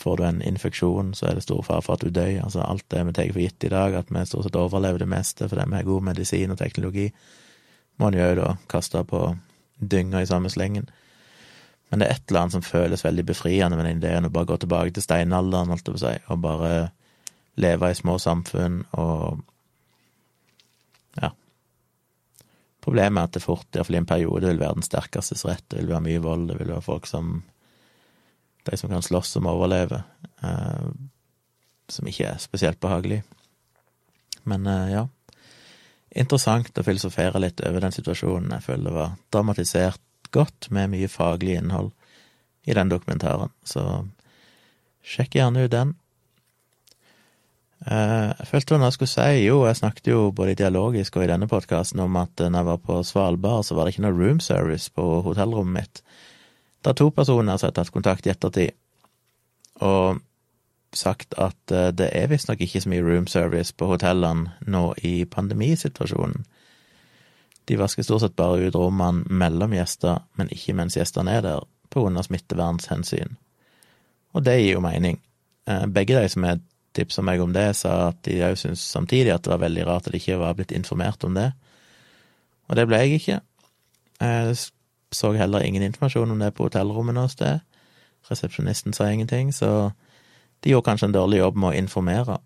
får 0.00 0.16
du 0.16 0.22
en 0.24 0.40
infeksjon, 0.44 1.12
så 1.16 1.28
er 1.28 1.36
det 1.36 1.44
stor 1.44 1.60
fare 1.66 1.84
for 1.84 1.98
at 1.98 2.06
du 2.06 2.14
dør. 2.14 2.30
Altså 2.44 2.62
alt 2.64 2.86
det 2.92 3.02
vi 3.04 3.16
tar 3.16 3.32
for 3.34 3.44
gitt 3.44 3.66
i 3.68 3.72
dag, 3.72 3.98
at 3.98 4.12
vi 4.12 4.24
stort 4.24 4.46
sett 4.46 4.56
overlever 4.56 5.02
det 5.02 5.10
meste 5.10 5.50
fordi 5.50 5.66
vi 5.68 5.76
har 5.80 5.90
god 5.90 6.08
medisin 6.12 6.54
og 6.54 6.60
teknologi, 6.60 7.10
må 7.98 8.08
en 8.08 8.16
jo 8.16 8.30
da 8.38 8.54
kaste 8.70 9.02
på 9.04 9.26
dynga 9.78 10.22
i 10.22 10.30
samme 10.30 10.50
slengen. 10.50 10.88
Men 11.90 12.00
det 12.00 12.08
er 12.08 12.16
et 12.16 12.30
eller 12.30 12.44
annet 12.44 12.56
som 12.58 12.64
føles 12.64 13.04
veldig 13.04 13.24
befriende 13.28 13.76
med 13.76 13.86
den 13.88 14.00
ideen 14.00 14.28
å 14.28 14.32
bare 14.32 14.48
gå 14.50 14.58
tilbake 14.60 14.92
til 14.94 15.04
steinalderen, 15.04 15.72
holdt 15.72 15.88
jeg 15.88 15.94
på 15.94 16.00
å 16.00 16.04
si, 16.04 16.16
og 16.28 16.42
bare 16.44 16.72
leve 17.58 17.90
i 17.90 17.98
små 17.98 18.18
samfunn 18.22 18.82
og 18.96 19.44
Ja. 21.18 21.32
Problemet 22.84 23.20
er 23.20 23.28
at 23.28 23.34
det 23.34 23.42
fort, 23.42 23.66
iallfall 23.74 23.98
i 23.98 23.98
en 23.98 24.06
periode, 24.06 24.46
vil 24.46 24.60
være 24.60 24.78
den 24.78 24.86
sterkestes 24.86 25.44
rett. 25.44 25.64
Det 25.68 25.80
vil 25.80 25.90
være 25.90 26.04
mye 26.06 26.22
vold, 26.22 26.48
det 26.48 26.58
vil 26.60 26.72
være 26.74 26.86
folk 26.86 27.06
som 27.06 27.42
De 28.68 28.76
som 28.76 28.90
kan 28.90 29.02
slåss 29.02 29.36
om 29.38 29.46
å 29.48 29.54
overleve, 29.56 30.02
eh, 30.42 30.88
som 31.88 32.06
ikke 32.06 32.26
er 32.26 32.38
spesielt 32.38 32.80
behagelig. 32.80 33.22
Men 34.44 34.66
eh, 34.66 34.90
ja. 34.92 35.06
Interessant 36.10 36.76
å 36.76 36.84
filosofere 36.84 37.40
litt 37.40 37.62
over 37.64 37.80
den 37.80 37.92
situasjonen. 37.92 38.52
Jeg 38.52 38.66
føler 38.66 38.84
det 38.84 38.92
var 38.92 39.16
dramatisert 39.32 40.02
godt, 40.36 40.68
med 40.70 40.92
mye 40.92 41.08
faglig 41.08 41.56
innhold 41.56 41.92
i 42.68 42.76
den 42.76 42.90
dokumentaren, 42.92 43.52
så 43.64 44.04
sjekk 45.00 45.38
gjerne 45.38 45.64
ut 45.64 45.72
den. 45.72 45.94
Eh, 47.86 48.30
jeg 48.34 48.48
følte 48.50 48.74
hva 48.74 48.88
jeg 48.88 48.96
skulle 48.96 49.12
si. 49.12 49.44
Jo, 49.44 49.60
jeg 49.68 49.78
snakket 49.78 50.10
jo 50.10 50.22
både 50.34 50.56
dialogisk 50.58 51.16
og 51.16 51.26
i 51.26 51.30
denne 51.30 51.48
podkasten 51.50 52.02
om 52.02 52.16
at 52.18 52.40
når 52.40 52.58
jeg 52.58 52.68
var 52.70 52.80
på 52.88 53.02
Svalbard, 53.06 53.64
så 53.64 53.76
var 53.76 53.86
det 53.86 53.94
ikke 53.94 54.06
noe 54.08 54.16
room 54.18 54.40
service 54.42 54.90
på 54.90 55.06
hotellrommet 55.26 55.76
mitt. 55.82 56.02
Det 56.82 56.92
er 56.92 56.98
to 56.98 57.10
personer 57.14 57.58
som 57.58 57.70
har 57.70 57.76
tatt 57.78 57.94
kontakt 57.94 58.26
i 58.26 58.32
ettertid, 58.32 58.74
og 59.82 60.20
sagt 60.96 61.34
at 61.38 61.74
eh, 61.74 61.90
det 61.94 62.10
er 62.16 62.30
visstnok 62.30 62.62
ikke 62.64 62.82
så 62.82 62.90
mye 62.90 63.04
room 63.04 63.26
service 63.30 63.74
på 63.74 63.90
hotellene 63.90 64.54
nå 64.66 64.84
i 65.06 65.22
pandemisituasjonen. 65.30 66.46
De 67.68 67.76
vasker 67.76 68.02
stort 68.02 68.24
sett 68.24 68.36
bare 68.38 68.64
ut 68.64 68.78
rommene 68.78 69.28
mellom 69.28 69.74
gjester, 69.76 70.22
men 70.40 70.50
ikke 70.54 70.74
mens 70.78 70.96
gjestene 70.96 71.36
er 71.36 71.44
der, 71.44 71.66
på 71.92 72.02
grunn 72.02 72.16
av 72.16 72.24
smittevernhensyn. 72.24 73.36
Og 74.36 74.44
det 74.44 74.56
gir 74.58 74.78
jo 74.78 74.84
mening. 74.84 75.20
Eh, 75.68 75.84
begge 75.86 76.16
de 76.16 76.32
som 76.32 76.46
er 76.48 76.62
tipsa 76.98 77.22
meg 77.24 77.42
om 77.42 77.54
det, 77.54 77.70
sa 77.78 78.10
at 78.10 78.18
de 78.26 78.40
òg 78.46 78.58
syntes 78.58 78.82
samtidig 78.84 79.32
at 79.34 79.46
det 79.46 79.54
var 79.54 79.62
veldig 79.64 79.86
rart 79.88 80.08
at 80.08 80.14
de 80.14 80.20
ikke 80.20 80.40
var 80.40 80.56
blitt 80.58 80.74
informert 80.76 81.24
om 81.24 81.38
det. 81.38 81.52
Og 82.68 82.76
det 82.76 82.84
ble 82.90 83.00
jeg 83.00 83.20
ikke. 83.20 83.38
Jeg 84.20 84.58
så 85.14 85.32
heller 85.32 85.64
ingen 85.64 85.82
informasjon 85.86 86.30
om 86.30 86.42
det 86.42 86.52
på 86.56 86.66
hotellrommet 86.66 87.16
noe 87.16 87.30
sted. 87.32 87.62
Resepsjonisten 88.28 88.92
sa 88.92 89.08
ingenting, 89.08 89.54
så 89.54 89.90
de 90.60 90.74
gjorde 90.74 90.90
kanskje 90.90 91.08
en 91.08 91.16
dårlig 91.16 91.40
jobb 91.40 91.56
med 91.56 91.70
å 91.70 91.78
informere. 91.78 92.38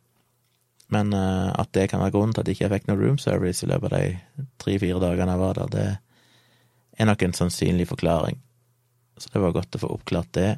Men 0.92 1.14
uh, 1.16 1.50
at 1.56 1.72
det 1.74 1.88
kan 1.90 2.02
være 2.02 2.12
grunnen 2.14 2.34
til 2.36 2.44
at 2.44 2.50
jeg 2.50 2.60
ikke 2.60 2.74
fikk 2.74 2.88
noe 2.90 3.00
room 3.00 3.18
service 3.18 3.64
i 3.64 3.70
løpet 3.70 3.94
av 3.96 4.02
de 4.02 4.46
tre-fire 4.60 5.00
dagene 5.00 5.34
jeg 5.34 5.42
var 5.42 5.58
der, 5.58 5.72
det 5.72 5.86
er 7.00 7.08
nok 7.08 7.24
en 7.24 7.36
sannsynlig 7.36 7.88
forklaring. 7.88 8.36
Så 9.16 9.32
det 9.32 9.42
var 9.42 9.56
godt 9.56 9.78
å 9.78 9.82
få 9.82 9.90
oppklart 9.96 10.30
det. 10.36 10.50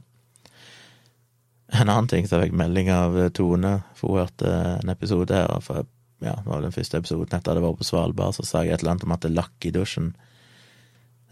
En 1.74 1.88
annen 1.88 2.08
ting 2.10 2.26
så 2.28 2.38
jeg 2.38 2.50
fikk 2.50 2.58
melding 2.58 2.90
av 2.94 3.16
Tone, 3.34 3.80
for 3.98 4.14
hun 4.14 4.22
hørte 4.22 4.50
en 4.78 4.92
episode 4.92 5.34
her. 5.34 5.50
For 5.64 5.82
ja, 6.22 6.36
det 6.38 6.46
var 6.46 6.62
den 6.62 6.74
første 6.74 7.00
episoden 7.00 7.34
etter 7.34 7.52
at 7.52 7.58
jeg 7.58 7.64
var 7.64 7.78
på 7.78 7.86
Svalbard, 7.86 8.36
så 8.36 8.46
sa 8.46 8.62
jeg 8.62 8.76
et 8.76 8.84
eller 8.84 8.94
annet 8.94 9.06
om 9.08 9.16
at 9.16 9.24
det 9.24 9.32
lakk 9.34 9.66
i 9.66 9.72
dusjen. 9.74 10.12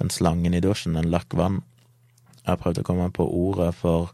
Den 0.03 0.11
slangen 0.11 0.57
i 0.57 0.63
dusjen, 0.65 0.99
den 0.99 1.13
lakk 1.13 1.37
vann. 1.39 1.61
Jeg 2.43 2.51
har 2.51 2.61
prøvd 2.61 2.83
å 2.83 2.87
komme 2.89 3.07
på 3.15 3.29
ordet 3.29 3.71
for 3.79 4.11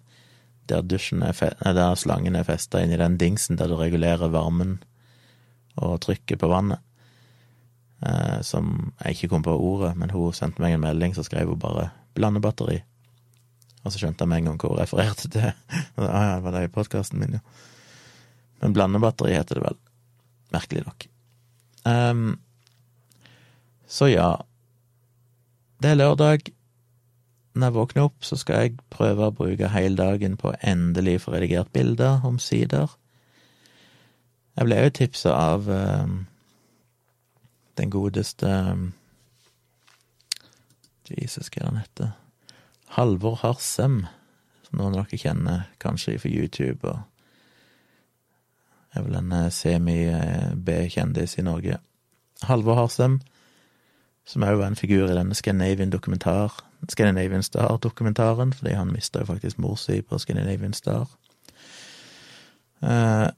der, 0.68 0.84
er 0.84 1.72
der 1.72 1.94
slangen 1.96 2.36
er 2.36 2.44
festa 2.44 2.82
inn 2.84 2.92
i 2.92 3.00
den 3.00 3.16
dingsen 3.16 3.56
der 3.56 3.70
du 3.70 3.78
regulerer 3.80 4.28
varmen 4.28 4.76
og 5.80 6.02
trykket 6.04 6.42
på 6.42 6.50
vannet. 6.52 6.82
Eh, 8.04 8.40
som 8.46 8.92
jeg 9.00 9.16
ikke 9.16 9.32
kom 9.32 9.46
på 9.46 9.54
ordet, 9.56 9.94
men 9.98 10.12
hun 10.14 10.34
sendte 10.36 10.62
meg 10.62 10.76
en 10.76 10.84
melding, 10.84 11.16
så 11.16 11.24
skrev 11.26 11.48
hun 11.48 11.58
bare 11.58 11.90
'blandebatteri'. 12.14 12.82
Og 13.88 13.94
så 13.94 14.02
skjønte 14.02 14.26
jeg 14.26 14.28
med 14.28 14.42
en 14.42 14.50
gang 14.50 14.58
hvor 14.60 14.74
hun 14.74 14.82
refererte 14.82 15.30
til. 15.32 15.48
ah, 15.96 16.26
ja, 16.26 16.34
det 16.36 16.44
var 16.44 16.54
det 16.58 16.66
i 16.66 16.74
podkasten 16.74 17.22
min, 17.22 17.38
jo. 17.38 17.40
Men 18.60 18.74
blandebatteri 18.76 19.32
heter 19.32 19.56
det 19.56 19.64
vel. 19.64 19.78
Merkelig 20.52 20.84
nok. 20.84 21.06
Um, 21.88 22.36
så 23.88 24.10
ja. 24.10 24.34
Det 25.80 25.94
er 25.94 26.00
lørdag 26.02 26.50
når 27.58 27.66
jeg 27.66 27.74
våkner 27.74 28.06
opp, 28.06 28.20
så 28.22 28.36
skal 28.38 28.60
jeg 28.60 28.76
prøve 28.92 29.24
å 29.24 29.34
bruke 29.34 29.70
hele 29.72 29.96
dagen 29.98 30.36
på 30.38 30.52
endelig 30.62 31.22
få 31.24 31.32
redigert 31.34 31.72
bilder, 31.72 32.20
omsider. 32.28 32.92
Jeg 34.58 34.68
ble 34.68 34.78
jo 34.84 34.94
tipsa 35.00 35.32
av 35.32 35.66
um, 35.70 36.20
den 37.80 37.90
godeste 37.94 38.52
um, 38.68 38.88
Jesus, 41.08 41.48
hva 41.48 41.62
er 41.62 41.70
han 41.70 41.80
heter? 41.80 42.16
Halvor 42.96 43.36
Harsem, 43.42 44.06
som 44.66 44.80
noen 44.80 44.96
av 44.96 45.06
dere 45.06 45.20
kjenner 45.20 45.66
kanskje 45.82 46.18
fra 46.22 46.30
YouTube, 46.32 46.88
og 46.88 46.98
er 48.96 49.04
vel 49.04 49.18
en 49.20 49.32
eh, 49.32 49.50
semi-B-kjendis 49.52 51.38
i 51.38 51.44
Norge. 51.46 51.78
Halvor 52.48 52.78
Harsem, 52.78 53.20
som 54.28 54.44
òg 54.44 54.60
var 54.60 54.70
en 54.70 54.78
figur 54.78 55.08
i 55.08 55.16
denne 55.16 55.36
Scandinavian 55.36 55.92
dokumentar 55.92 56.56
Scandinavian 56.88 57.42
Star-dokumentaren, 57.42 58.52
fordi 58.52 58.74
han 58.74 58.92
mista 58.92 59.18
jo 59.18 59.26
faktisk 59.32 59.58
mor 59.58 59.76
si 59.76 60.02
på 60.02 60.18
Scandinavian 60.18 60.72
Star. 60.72 61.08
Uh, 62.82 63.28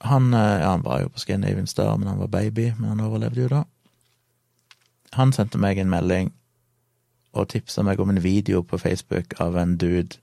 han, 0.00 0.34
uh, 0.34 0.58
ja, 0.60 0.70
han 0.70 0.82
var 0.82 1.00
jo 1.00 1.08
på 1.08 1.18
Scandinavian 1.18 1.66
Star, 1.66 1.96
men 1.96 2.08
han 2.08 2.18
var 2.18 2.26
baby, 2.26 2.72
men 2.78 2.88
han 2.88 3.00
overlevde 3.00 3.42
jo 3.42 3.48
da. 3.48 3.62
Han 5.12 5.32
sendte 5.32 5.60
meg 5.60 5.78
en 5.78 5.92
melding 5.92 6.32
og 7.32 7.48
tipsa 7.52 7.84
meg 7.86 8.00
om 8.00 8.12
en 8.12 8.22
video 8.22 8.62
på 8.62 8.78
Facebook 8.78 9.38
av 9.40 9.56
en 9.56 9.76
dude 9.80 10.20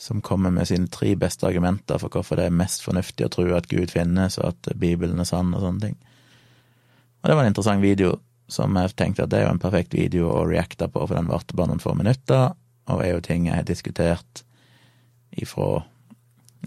som 0.00 0.22
kommer 0.24 0.50
med 0.50 0.68
sine 0.68 0.88
tre 0.88 1.12
beste 1.14 1.44
argumenter 1.46 2.00
for 2.00 2.08
hvorfor 2.08 2.38
det 2.40 2.46
er 2.48 2.56
mest 2.56 2.82
fornuftig 2.86 3.26
å 3.26 3.32
tro 3.34 3.44
at 3.52 3.68
Gud 3.68 3.92
finnes, 3.92 4.38
og 4.40 4.54
at 4.54 4.72
Bibelen 4.80 5.20
er 5.20 5.28
sann, 5.28 5.52
og 5.54 5.60
sånne 5.60 5.84
ting. 5.84 5.98
Og 7.20 7.28
det 7.28 7.36
var 7.36 7.44
en 7.44 7.52
interessant 7.52 7.84
video 7.84 8.14
som 8.50 8.74
jeg 8.80 8.94
tenkte 8.96 9.26
at 9.26 9.30
det 9.30 9.42
er 9.42 9.46
jo 9.46 9.52
en 9.52 9.62
perfekt 9.62 9.94
video 9.94 10.32
å 10.32 10.46
reacte 10.48 10.88
på, 10.88 11.04
for 11.04 11.18
den 11.18 11.28
varte 11.28 11.56
bare 11.56 11.70
noen 11.70 11.84
få 11.84 11.94
minutter, 11.98 12.56
og 12.90 13.04
er 13.04 13.12
jo 13.12 13.24
ting 13.28 13.46
jeg 13.46 13.60
har 13.60 13.68
diskutert 13.68 14.44
ifra 15.36 15.84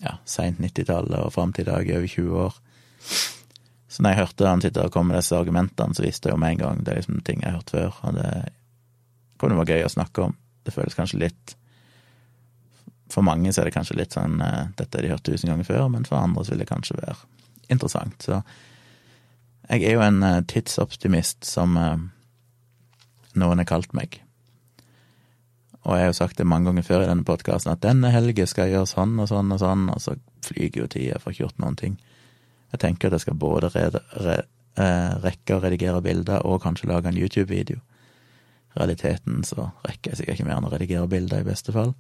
ja, 0.03 0.19
seint 0.29 0.61
90-tallet 0.61 1.25
og 1.25 1.33
fram 1.33 1.51
til 1.57 1.65
i 1.65 1.71
dag, 1.71 1.89
i 1.89 1.97
over 1.97 2.13
20 2.13 2.43
år. 2.45 2.59
Så 3.93 4.01
når 4.01 4.13
jeg 4.13 4.21
hørte 4.21 4.49
han 4.49 4.61
sitte 4.63 4.85
og 4.85 4.93
komme 4.93 5.11
med 5.11 5.19
disse 5.19 5.37
argumentene, 5.37 5.97
så 5.97 6.05
visste 6.05 6.29
jeg 6.29 6.37
jo 6.37 6.41
med 6.41 6.55
en 6.55 6.61
gang 6.61 6.85
det 6.85 6.93
er 6.93 7.01
liksom 7.01 7.25
ting 7.25 7.41
jeg 7.41 7.49
har 7.49 7.59
hørt 7.59 7.73
før, 7.73 7.97
og 8.05 8.21
det 8.21 8.29
kunne 9.43 9.59
være 9.61 9.77
gøy 9.77 9.87
å 9.87 9.93
snakke 9.93 10.27
om. 10.27 10.35
Det 10.63 10.73
føles 10.73 10.95
kanskje 10.95 11.19
litt 11.25 11.55
For 13.11 13.25
mange 13.25 13.51
så 13.51 13.61
er 13.61 13.67
det 13.67 13.75
kanskje 13.75 13.97
litt 13.99 14.15
sånn 14.15 14.39
eh, 14.41 14.69
dette 14.79 14.97
har 14.97 15.05
de 15.05 15.11
hørt 15.11 15.25
tusen 15.27 15.51
ganger 15.51 15.67
før, 15.67 15.89
men 15.93 16.07
for 16.07 16.17
andre 16.17 16.45
så 16.45 16.53
vil 16.53 16.63
det 16.63 16.69
kanskje 16.71 16.97
være 16.97 17.17
interessant. 17.69 18.25
Så 18.25 18.39
jeg 19.69 19.85
er 19.85 19.95
jo 19.95 20.03
en 20.03 20.23
uh, 20.25 20.41
tidsoptimist, 20.49 21.45
som 21.47 21.77
uh, 21.79 21.99
noen 23.39 23.61
har 23.61 23.69
kalt 23.69 23.93
meg. 23.95 24.17
Og 25.83 25.93
jeg 25.95 26.05
har 26.05 26.09
jo 26.09 26.17
sagt 26.17 26.39
det 26.39 26.47
mange 26.47 26.69
ganger 26.69 26.87
før 26.87 27.05
i 27.05 27.11
denne 27.11 27.27
podkasten, 27.27 27.73
at 27.75 27.83
denne 27.83 28.11
helgen 28.11 28.49
skal 28.49 28.67
jeg 28.67 28.77
gjøre 28.77 28.91
sånn 28.91 29.15
og 29.19 29.29
sånn 29.31 29.53
og 29.55 29.61
sånn, 29.61 29.85
og 29.93 30.01
så 30.03 30.17
flyger 30.47 30.83
jo 30.83 30.89
tida, 30.95 31.21
får 31.21 31.35
ikke 31.35 31.45
gjort 31.45 31.63
noen 31.63 31.79
ting. 31.79 31.95
Jeg 32.73 32.83
tenker 32.83 33.09
at 33.09 33.19
jeg 33.19 33.27
skal 33.27 33.39
både 33.39 33.71
re 33.75 33.87
re 33.93 34.41
rekke 35.21 35.53
å 35.53 35.59
redigere 35.61 35.99
bilder 36.01 36.47
og 36.49 36.63
kanskje 36.63 36.87
lage 36.89 37.05
en 37.05 37.17
YouTube-video. 37.19 37.77
Realiteten 38.77 39.43
så 39.47 39.69
rekker 39.85 40.11
jeg 40.11 40.19
sikkert 40.21 40.39
ikke 40.39 40.47
mer 40.49 40.59
enn 40.59 40.67
å 40.67 40.73
redigere 40.73 41.09
bilder, 41.09 41.43
i 41.43 41.47
beste 41.47 41.75
fall. 41.75 41.93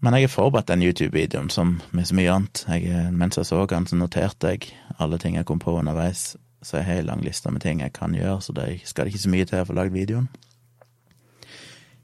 Men 0.00 0.16
jeg 0.16 0.28
har 0.28 0.32
forberedt 0.32 0.70
den 0.70 0.82
YouTube-videoen 0.82 1.50
som 1.52 1.74
med 1.92 2.08
så 2.08 2.16
mye 2.16 2.32
annet. 2.32 2.62
Jeg, 2.72 3.10
mens 3.12 3.36
jeg 3.36 3.48
så 3.50 3.66
den, 3.68 3.86
så 3.86 3.98
noterte 4.00 4.54
jeg 4.54 4.70
alle 4.96 5.18
ting 5.20 5.36
jeg 5.36 5.44
kom 5.48 5.60
på 5.60 5.74
underveis. 5.76 6.38
Så 6.64 6.78
jeg 6.78 6.86
har 6.86 7.00
ei 7.00 7.04
lang 7.04 7.20
liste 7.24 7.52
med 7.52 7.60
ting 7.64 7.82
jeg 7.84 7.92
kan 7.96 8.16
gjøre, 8.16 8.40
så 8.40 8.54
det 8.56 8.80
skal 8.88 9.04
det 9.04 9.12
ikke 9.12 9.24
så 9.26 9.34
mye 9.34 9.48
til 9.48 9.60
å 9.60 9.66
få 9.68 9.76
lagd 9.76 9.96
videoen. 9.96 10.30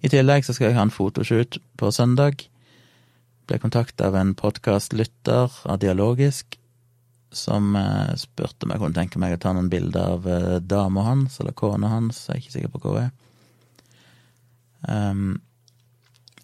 I 0.04 0.12
tillegg 0.12 0.44
så 0.44 0.52
skal 0.52 0.70
jeg 0.70 0.76
ha 0.76 0.84
en 0.84 0.92
fotoshoot 0.92 1.56
på 1.80 1.90
søndag. 1.92 2.44
Ble 3.48 3.58
kontakta 3.62 4.10
av 4.10 4.16
en 4.20 4.34
podkastlytter 4.36 5.56
av 5.64 5.80
Dialogisk 5.80 6.58
som 7.32 7.76
eh, 7.76 8.14
spurte 8.18 8.66
om 8.66 8.72
jeg 8.72 8.82
kunne 8.82 8.96
tenke 8.96 9.20
meg 9.20 9.36
å 9.36 9.40
ta 9.42 9.52
noen 9.54 9.70
bilder 9.72 10.12
av 10.16 10.28
eh, 10.30 10.58
dama 10.62 11.04
hans, 11.06 11.40
eller 11.40 11.56
kona 11.56 11.90
hans, 11.90 12.26
jeg 12.28 12.36
er 12.36 12.42
ikke 12.42 12.54
sikker 12.54 12.74
på 12.74 12.82
hva 12.84 12.94
hun 12.94 13.02
er. 13.04 13.14
Um, 14.86 15.40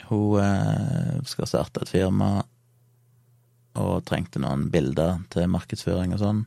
hun 0.09 0.41
eh, 0.43 1.21
skal 1.29 1.49
starte 1.49 1.85
et 1.85 1.93
firma 1.93 2.33
og 3.79 4.03
trengte 4.05 4.43
noen 4.43 4.67
bilder 4.73 5.23
til 5.33 5.49
markedsføring 5.49 6.13
og 6.17 6.21
sånn. 6.21 6.45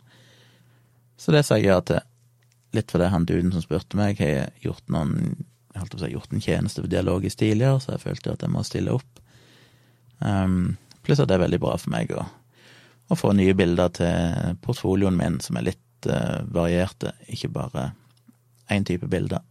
Så 1.18 1.34
det 1.34 1.46
sa 1.48 1.58
jeg 1.58 1.72
ja 1.72 1.80
til. 1.82 2.04
Litt 2.76 2.92
fordi 2.92 3.08
han 3.10 3.26
duden 3.26 3.54
som 3.54 3.64
spurte 3.64 3.98
meg, 3.98 4.20
har 4.20 4.52
gjort 4.62 4.84
noen 4.92 5.46
holdt 5.76 5.96
å 5.98 6.02
si, 6.02 6.12
gjort 6.14 6.34
en 6.34 6.44
tjeneste 6.44 6.84
for 6.84 6.92
dialogisk 6.92 7.40
tidligere, 7.42 7.80
så 7.84 7.96
jeg 7.96 8.04
følte 8.04 8.36
at 8.36 8.44
jeg 8.46 8.54
må 8.54 8.64
stille 8.68 8.96
opp. 8.96 9.22
Um, 10.20 10.76
pluss 11.04 11.22
at 11.24 11.30
det 11.32 11.38
er 11.38 11.46
veldig 11.46 11.62
bra 11.64 11.76
for 11.80 11.94
meg 11.96 12.14
å, 12.16 12.24
å 13.10 13.18
få 13.18 13.34
nye 13.38 13.54
bilder 13.58 13.92
til 13.94 14.56
portfolioen 14.66 15.18
min 15.18 15.40
som 15.44 15.60
er 15.60 15.70
litt 15.72 16.10
uh, 16.10 16.42
varierte, 16.54 17.14
ikke 17.30 17.52
bare 17.54 17.92
én 18.74 18.86
type 18.88 19.08
bilder. 19.10 19.44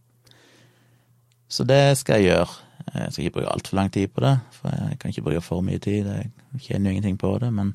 Så 1.47 1.63
det 1.63 1.97
skal 1.99 2.19
jeg 2.19 2.33
gjøre. 2.33 2.61
Jeg 2.95 3.11
skal 3.11 3.23
ikke 3.23 3.35
bruke 3.39 3.53
altfor 3.53 3.77
lang 3.79 3.91
tid 3.93 4.11
på 4.13 4.23
det, 4.23 4.33
for 4.53 4.73
jeg 4.73 4.99
kan 4.99 5.11
ikke 5.11 5.25
bruke 5.25 5.43
for 5.43 5.65
mye 5.65 5.79
tid. 5.81 6.07
Jeg 6.07 6.61
tjener 6.65 6.89
jo 6.89 6.95
ingenting 6.95 7.17
på 7.21 7.31
det, 7.41 7.51
men, 7.53 7.71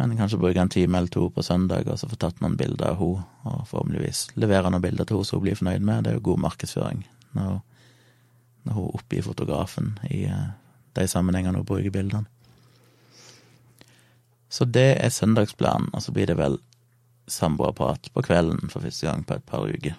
men 0.00 0.16
kanskje 0.18 0.40
bruke 0.40 0.62
en 0.62 0.72
time 0.72 0.98
eller 0.98 1.12
to 1.12 1.28
på 1.32 1.44
søndag 1.44 1.88
og 1.88 2.00
så 2.00 2.08
få 2.10 2.18
tatt 2.20 2.40
noen 2.42 2.56
bilder 2.60 2.94
av 2.94 3.02
henne, 3.02 3.26
og 3.44 3.66
forhåpentligvis 3.70 4.24
levere 4.40 4.72
noen 4.72 4.84
bilder 4.84 5.08
til 5.08 5.18
henne 5.20 5.28
som 5.28 5.40
hun 5.40 5.46
blir 5.46 5.58
fornøyd 5.58 5.86
med. 5.86 6.04
Det 6.04 6.12
er 6.12 6.18
jo 6.18 6.26
god 6.30 6.44
markedsføring 6.46 7.04
når, 7.38 7.58
når 8.68 8.78
hun 8.78 8.92
oppgir 9.00 9.26
fotografen 9.26 9.96
i 10.10 10.24
uh, 10.30 10.52
de 10.96 11.08
sammenhengene 11.08 11.60
hun 11.60 11.68
bruker 11.68 11.94
bildene. 11.94 12.28
Så 14.52 14.66
det 14.68 14.90
er 15.00 15.12
søndagsplanen, 15.12 15.88
og 15.96 16.02
så 16.04 16.12
blir 16.12 16.28
det 16.28 16.36
vel 16.36 16.58
samboerprat 17.30 18.10
på 18.12 18.24
kvelden 18.26 18.68
for 18.68 18.84
første 18.84 19.06
gang 19.06 19.22
på 19.26 19.38
et 19.38 19.46
par 19.48 19.64
uker. 19.64 19.94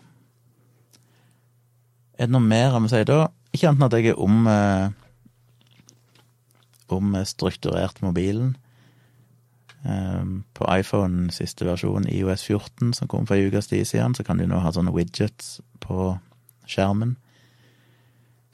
Er 2.14 2.28
det 2.28 2.34
noe 2.36 2.46
mer 2.46 2.76
jeg 2.76 2.84
må 2.84 2.92
si 2.92 3.02
da? 3.10 3.24
Ikke 3.54 3.72
annet 3.72 3.82
enn 3.82 3.88
at 3.88 3.96
jeg 3.98 4.12
er 4.12 4.22
om 4.22 4.46
eh, 4.50 4.92
omstrukturert 6.94 8.04
mobilen. 8.06 8.54
Um, 9.84 10.46
på 10.56 10.68
iPhone 10.72 11.28
siste 11.36 11.66
versjon, 11.68 12.06
IOS 12.08 12.46
14, 12.48 12.94
som 12.96 13.10
kom 13.12 13.26
for 13.28 13.36
ei 13.36 13.50
ukes 13.50 13.68
tid 13.68 13.84
siden, 13.90 14.14
så 14.16 14.24
kan 14.24 14.40
du 14.40 14.46
nå 14.48 14.62
ha 14.64 14.72
sånne 14.72 14.94
widgets 14.96 15.58
på 15.84 16.14
skjermen. 16.70 17.18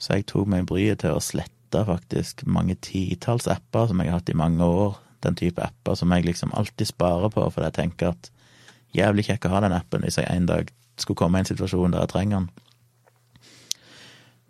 Så 0.00 0.16
jeg 0.16 0.26
tok 0.32 0.48
meg 0.50 0.66
bryet 0.66 1.04
til 1.04 1.14
å 1.14 1.22
slette 1.22 1.84
faktisk 1.86 2.42
mange 2.50 2.74
titalls 2.82 3.46
apper 3.46 3.86
som 3.90 4.00
jeg 4.02 4.10
har 4.10 4.18
hatt 4.18 4.32
i 4.32 4.38
mange 4.40 4.64
år. 4.66 4.98
Den 5.24 5.36
type 5.36 5.62
apper 5.62 5.98
som 5.98 6.12
jeg 6.14 6.26
liksom 6.26 6.54
alltid 6.56 6.88
sparer 6.88 7.32
på, 7.32 7.44
fordi 7.52 7.68
jeg 7.68 7.76
tenker 7.76 8.14
at 8.14 8.30
jævlig 8.96 9.26
kjekk 9.28 9.46
å 9.46 9.54
ha 9.54 9.62
den 9.66 9.76
appen 9.76 10.04
hvis 10.04 10.18
jeg 10.18 10.28
en 10.30 10.48
dag 10.48 10.72
skulle 11.00 11.20
komme 11.20 11.38
i 11.38 11.44
en 11.44 11.50
situasjon 11.50 11.94
der 11.94 12.04
jeg 12.04 12.12
trenger 12.14 12.40
den. 12.40 12.50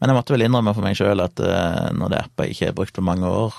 Men 0.01 0.11
jeg 0.11 0.17
måtte 0.17 0.33
vel 0.33 0.47
innrømme 0.47 0.73
for 0.77 0.87
meg 0.87 0.97
sjøl 0.97 1.21
at 1.21 1.43
uh, 1.45 1.91
når 1.93 2.13
det 2.13 2.19
er 2.19 2.31
apper 2.31 2.49
jeg 2.49 2.57
ikke 2.57 2.71
har 2.71 2.79
brukt 2.79 2.97
på 2.97 3.05
mange 3.05 3.29
år, 3.29 3.59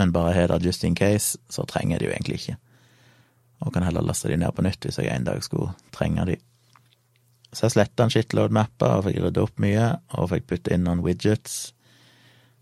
men 0.00 0.14
bare 0.14 0.34
har 0.34 0.50
det 0.50 0.66
just 0.66 0.84
in 0.84 0.96
case, 0.98 1.38
så 1.52 1.66
trenger 1.68 1.94
jeg 1.94 2.00
det 2.00 2.08
jo 2.08 2.14
egentlig 2.16 2.38
ikke. 2.40 2.56
Og 3.60 3.74
kan 3.74 3.84
heller 3.84 4.04
laste 4.04 4.30
de 4.30 4.38
ned 4.40 4.54
på 4.56 4.64
nytt 4.64 4.86
hvis 4.86 4.98
jeg 4.98 5.12
en 5.12 5.28
dag 5.28 5.42
skulle 5.44 5.74
trenge 5.94 6.24
de. 6.32 6.38
Så 7.52 7.66
jeg 7.66 7.74
sletta 7.74 8.06
en 8.06 8.12
shitload 8.14 8.54
mapper 8.54 8.98
og 8.98 9.06
fikk 9.08 9.20
rydda 9.24 9.44
opp 9.44 9.62
mye, 9.62 9.86
og 10.16 10.30
fikk 10.32 10.48
putte 10.50 10.74
inn 10.74 10.86
noen 10.86 11.02
widgets. 11.04 11.74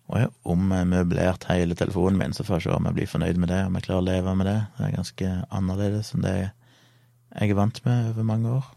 Og 0.09 0.17
jeg 0.17 0.29
har 0.29 0.53
ommøblert 0.55 1.45
hele 1.51 1.77
telefonen 1.77 2.17
min, 2.23 2.33
så 2.33 2.45
får 2.47 2.57
jeg 2.57 2.67
se 2.69 2.77
om 2.77 2.89
jeg 2.89 2.97
blir 2.97 3.11
fornøyd 3.11 3.41
med 3.43 3.51
det, 3.53 3.61
om 3.69 3.77
jeg 3.77 3.85
klarer 3.85 4.01
å 4.01 4.09
leve 4.09 4.35
med 4.41 4.49
det. 4.49 4.59
Det 4.79 4.87
er 4.87 4.97
ganske 4.97 5.33
annerledes 5.59 6.15
enn 6.17 6.25
det 6.25 6.37
jeg 6.39 7.53
er 7.53 7.59
vant 7.59 7.81
med 7.85 8.13
over 8.15 8.25
mange 8.25 8.55
år. 8.57 8.71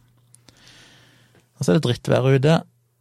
Og 1.56 1.64
så 1.64 1.72
er 1.72 1.80
det 1.80 1.86
drittvær 1.86 2.28
ute, 2.36 2.58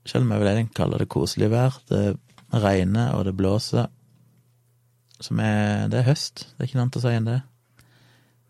selv 0.06 0.26
om 0.26 0.34
jeg 0.34 0.44
vil 0.44 0.68
kalle 0.76 1.00
det 1.00 1.08
koselig 1.10 1.50
vær. 1.50 1.80
Det 1.90 2.04
regner, 2.52 3.16
og 3.16 3.24
det 3.26 3.34
blåser. 3.36 3.90
Som 5.20 5.40
er 5.40 5.88
Det 5.88 5.98
er 5.98 6.08
høst, 6.08 6.46
det 6.54 6.62
er 6.62 6.68
ikke 6.68 6.78
noe 6.78 6.86
annet 6.86 7.00
å 7.00 7.02
si 7.02 7.16
enn 7.16 7.28
det. 7.28 7.40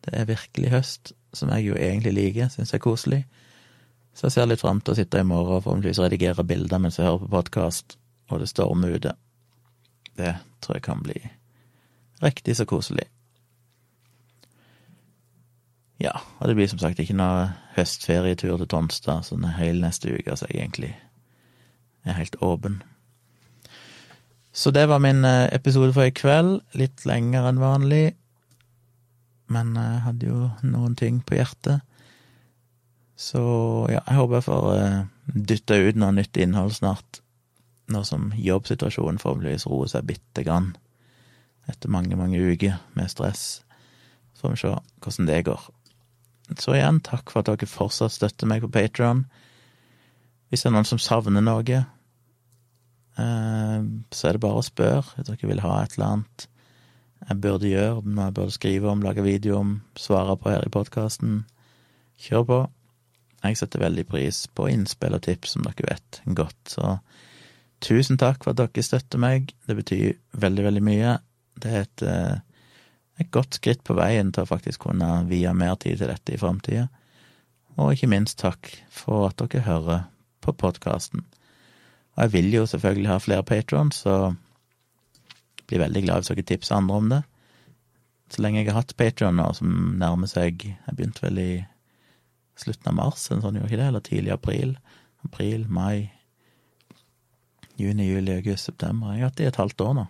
Det 0.04 0.12
er 0.16 0.28
virkelig 0.28 0.70
høst, 0.70 1.12
som 1.32 1.48
jeg 1.54 1.70
jo 1.70 1.74
egentlig 1.74 2.12
liker, 2.14 2.52
syns 2.52 2.74
er 2.74 2.84
koselig. 2.84 3.24
Så 4.14 4.26
jeg 4.26 4.32
ser 4.32 4.46
litt 4.46 4.60
fram 4.60 4.80
til 4.80 4.92
å 4.92 4.98
sitte 4.98 5.20
i 5.20 5.26
morgen 5.26 5.56
og 5.56 5.64
forhåpentligvis 5.64 6.02
redigere 6.02 6.44
bilder 6.44 6.78
mens 6.78 6.98
jeg 6.98 7.06
hører 7.06 7.24
på 7.24 7.32
podkast, 7.32 7.96
og 8.30 8.40
det 8.42 8.48
stormer 8.50 8.96
ute. 8.96 9.14
Det 10.20 10.34
tror 10.60 10.76
jeg 10.76 10.86
kan 10.86 11.02
bli 11.04 11.16
riktig 12.20 12.56
så 12.58 12.66
koselig. 12.68 13.06
Ja, 16.00 16.12
og 16.38 16.48
det 16.48 16.56
blir 16.56 16.68
som 16.68 16.80
sagt 16.80 17.00
ikke 17.00 17.16
noe 17.16 17.50
høstferietur 17.76 18.56
til 18.56 18.68
Tonstad 18.72 19.26
sånn 19.26 19.44
hele 19.58 19.84
neste 19.84 20.12
uke, 20.12 20.36
så 20.36 20.48
jeg 20.48 20.62
egentlig 20.62 20.94
er 22.08 22.16
helt 22.16 22.38
åpen. 22.40 22.80
Så 24.52 24.72
det 24.74 24.86
var 24.88 25.02
min 25.04 25.24
eh, 25.24 25.48
episode 25.54 25.92
for 25.94 26.08
i 26.08 26.14
kveld. 26.14 26.58
Litt 26.74 27.04
lengre 27.06 27.52
enn 27.52 27.60
vanlig. 27.62 28.14
Men 29.52 29.76
jeg 29.76 29.92
eh, 29.92 30.02
hadde 30.06 30.30
jo 30.30 30.48
noen 30.66 30.96
ting 30.98 31.20
på 31.22 31.36
hjertet. 31.38 31.84
Så 33.20 33.40
ja, 33.92 34.00
jeg 34.00 34.16
håper 34.16 34.38
jeg 34.38 34.46
får 34.46 34.66
uh, 34.72 35.00
dytta 35.50 35.76
ut 35.76 35.98
noe 36.00 36.14
nytt 36.16 36.38
innhold 36.40 36.72
snart. 36.72 37.20
Nå 37.90 38.04
som 38.06 38.30
jobbsituasjonen 38.36 39.18
forhåpentligvis 39.18 39.66
roer 39.70 39.90
seg 39.90 40.06
bitte 40.08 40.44
grann. 40.46 40.72
Etter 41.70 41.92
mange, 41.92 42.16
mange 42.18 42.38
uker 42.38 42.78
med 42.94 43.10
stress. 43.10 43.62
Så 44.34 44.46
får 44.46 44.54
vi 44.54 44.60
se 44.62 44.74
hvordan 45.02 45.30
det 45.30 45.40
går. 45.50 45.64
Så 46.58 46.74
igjen, 46.74 47.00
takk 47.06 47.30
for 47.30 47.42
at 47.42 47.50
dere 47.50 47.70
fortsatt 47.70 48.14
støtter 48.14 48.48
meg 48.50 48.64
på 48.64 48.72
Patron. 48.74 49.24
Hvis 50.50 50.64
det 50.64 50.70
er 50.70 50.74
noen 50.74 50.88
som 50.88 51.02
savner 51.02 51.44
noe, 51.44 51.82
uh, 53.18 53.80
så 54.10 54.28
er 54.30 54.34
det 54.34 54.42
bare 54.42 54.62
å 54.62 54.66
spørre 54.66 55.04
hvis 55.14 55.28
dere 55.28 55.50
vil 55.52 55.62
ha 55.62 55.76
et 55.82 55.98
eller 55.98 56.16
annet 56.16 56.50
jeg 57.28 57.40
burde 57.44 57.68
gjøre, 57.68 58.02
noe 58.08 58.28
jeg 58.28 58.36
burde 58.36 58.54
skrive 58.54 58.90
om, 58.90 59.02
lage 59.04 59.24
video 59.24 59.58
om, 59.60 59.74
svare 59.98 60.36
på 60.40 60.52
her 60.52 60.64
i 60.64 60.72
podkasten. 60.72 61.42
Kjør 62.20 62.46
på. 62.48 62.60
Jeg 63.44 63.58
setter 63.60 63.82
veldig 63.84 64.06
pris 64.08 64.42
på 64.56 64.68
innspill 64.72 65.16
og 65.16 65.22
tips, 65.24 65.54
som 65.54 65.64
dere 65.64 65.88
vet 65.88 66.20
godt. 66.38 66.58
Så 66.68 66.96
tusen 67.84 68.18
takk 68.20 68.44
for 68.44 68.52
at 68.52 68.60
dere 68.60 68.84
støtter 68.84 69.20
meg. 69.22 69.52
Det 69.66 69.76
betyr 69.78 70.14
veldig, 70.42 70.64
veldig 70.68 70.84
mye. 70.84 71.16
Det 71.60 71.72
er 71.72 71.84
et, 71.86 72.02
eh, 72.02 72.38
et 73.20 73.30
godt 73.30 73.58
skritt 73.58 73.84
på 73.84 73.96
veien 73.98 74.32
til 74.32 74.44
å 74.44 74.50
faktisk 74.50 74.86
kunne 74.86 75.10
vie 75.28 75.52
mer 75.54 75.76
tid 75.76 75.98
til 75.98 76.12
dette 76.12 76.34
i 76.34 76.40
framtida. 76.40 76.88
Og 77.78 77.94
ikke 77.94 78.10
minst 78.10 78.38
takk 78.40 78.72
for 78.90 79.30
at 79.30 79.40
dere 79.40 79.64
hører 79.64 80.06
på 80.40 80.52
podkasten. 80.52 81.24
Og 82.16 82.22
jeg 82.24 82.32
vil 82.32 82.52
jo 82.52 82.66
selvfølgelig 82.66 83.08
ha 83.08 83.18
flere 83.18 83.46
patrons, 83.46 84.02
så 84.04 84.34
jeg 85.58 85.66
blir 85.66 85.84
veldig 85.84 86.02
glad 86.04 86.22
hvis 86.22 86.32
dere 86.34 86.48
tipser 86.50 86.76
andre 86.76 86.96
om 86.96 87.12
det. 87.12 87.22
Så 88.30 88.42
lenge 88.44 88.62
jeg 88.62 88.70
har 88.70 88.82
hatt 88.82 88.96
Patron 88.98 89.38
nå, 89.40 89.48
som 89.58 89.96
nærmer 89.98 90.30
seg 90.30 90.62
Jeg 90.62 90.94
begynte 90.94 91.24
vel 91.24 91.38
i 91.42 91.50
slutten 92.60 92.92
av 92.92 92.94
mars, 92.98 93.26
eller 93.30 93.42
sånn, 93.42 93.58
jo 93.58 93.66
ikke 93.66 93.80
det? 93.80 93.88
Eller 93.90 94.04
tidlig 94.06 94.34
april? 94.34 94.74
April, 95.26 95.64
mai, 95.68 96.10
juni, 97.80 98.08
juli, 98.10 98.36
august, 98.36 98.68
september. 98.68 99.14
Jeg 99.14 99.24
har 99.24 99.30
hatt 99.30 99.38
det 99.40 99.48
i 99.48 99.50
et 99.50 99.60
halvt 99.60 99.84
år 99.86 99.96
nå. 100.00 100.06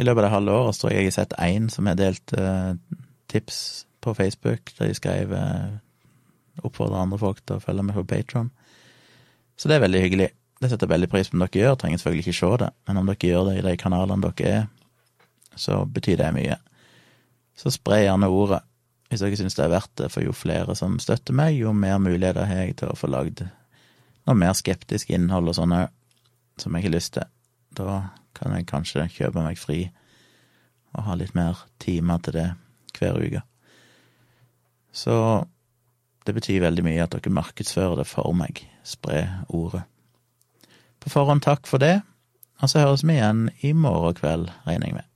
I 0.00 0.06
løpet 0.06 0.22
av 0.22 0.26
det 0.26 0.34
halve 0.34 0.58
året 0.58 0.78
tror 0.80 0.92
jeg 0.92 1.02
jeg 1.02 1.10
har 1.10 1.16
sett 1.18 1.38
én 1.42 1.68
som 1.70 1.88
har 1.88 1.98
delt 2.00 2.34
uh, 2.38 2.74
tips 3.30 3.58
på 4.02 4.14
Facebook, 4.18 4.72
der 4.78 4.90
de 4.90 4.98
skrev 4.98 5.34
uh, 5.36 5.78
oppfordrer 6.62 7.02
andre 7.02 7.20
folk 7.20 7.42
til 7.44 7.58
å 7.58 7.64
følge 7.64 7.84
med 7.86 7.98
på 7.98 8.06
Patron. 8.08 8.50
Så 9.56 9.68
det 9.68 9.76
er 9.76 9.84
veldig 9.84 10.02
hyggelig. 10.02 10.28
Det 10.62 10.70
setter 10.70 10.90
veldig 10.90 11.10
pris 11.10 11.30
på 11.30 11.36
om 11.36 11.44
dere 11.44 11.60
gjør. 11.60 11.78
Trenger 11.78 12.00
selvfølgelig 12.00 12.26
ikke 12.26 12.38
se 12.40 12.50
det, 12.64 12.70
men 12.88 13.00
om 13.00 13.08
dere 13.10 13.30
gjør 13.30 13.48
det 13.48 13.56
i 13.58 13.64
de 13.68 13.78
kanalene 13.78 14.32
dere 14.32 14.52
er, 14.56 14.68
så 15.58 15.82
betyr 15.84 16.20
det 16.22 16.34
mye. 16.34 16.58
Så 17.58 17.72
spre 17.74 18.02
gjerne 18.04 18.30
ordet 18.32 18.62
hvis 19.12 19.20
dere 19.20 19.36
syns 19.36 19.58
det 19.58 19.66
er 19.66 19.74
verdt 19.74 19.92
det, 20.00 20.06
for 20.08 20.24
jo 20.24 20.32
flere 20.32 20.72
som 20.78 20.94
støtter 21.02 21.36
meg, 21.36 21.58
jo 21.60 21.74
mer 21.76 21.98
muligheter 22.00 22.46
har 22.48 22.62
jeg 22.62 22.78
til 22.80 22.88
å 22.88 22.96
få 22.96 23.10
lagd 23.12 23.42
noe 24.26 24.38
mer 24.38 24.54
skeptisk 24.56 25.10
innhold 25.12 25.50
og 25.50 25.58
sånne 25.58 25.86
som 26.60 26.76
jeg 26.76 26.86
har 26.86 26.94
lyst 26.94 27.14
til. 27.16 27.28
Da 27.74 28.02
kan 28.36 28.54
jeg 28.56 28.68
kanskje 28.70 29.08
kjøpe 29.12 29.44
meg 29.44 29.60
fri 29.60 29.86
og 30.92 31.06
ha 31.06 31.16
litt 31.16 31.34
mer 31.36 31.64
timer 31.82 32.20
til 32.24 32.36
det 32.36 32.48
hver 32.98 33.18
uke. 33.18 33.42
Så 34.92 35.14
det 36.26 36.34
betyr 36.36 36.62
veldig 36.66 36.84
mye 36.86 37.02
at 37.02 37.14
dere 37.14 37.32
markedsfører 37.32 38.02
det 38.02 38.08
for 38.10 38.36
meg. 38.36 38.60
Spre 38.84 39.24
ordet. 39.48 39.86
På 41.02 41.10
forhånd 41.10 41.42
takk 41.42 41.66
for 41.66 41.82
det, 41.82 42.02
og 42.62 42.70
så 42.70 42.84
høres 42.84 43.02
vi 43.02 43.16
igjen 43.16 43.48
i 43.66 43.72
morgen 43.74 44.18
kveld, 44.20 44.52
regner 44.68 44.90
jeg 44.90 44.98
med. 45.00 45.11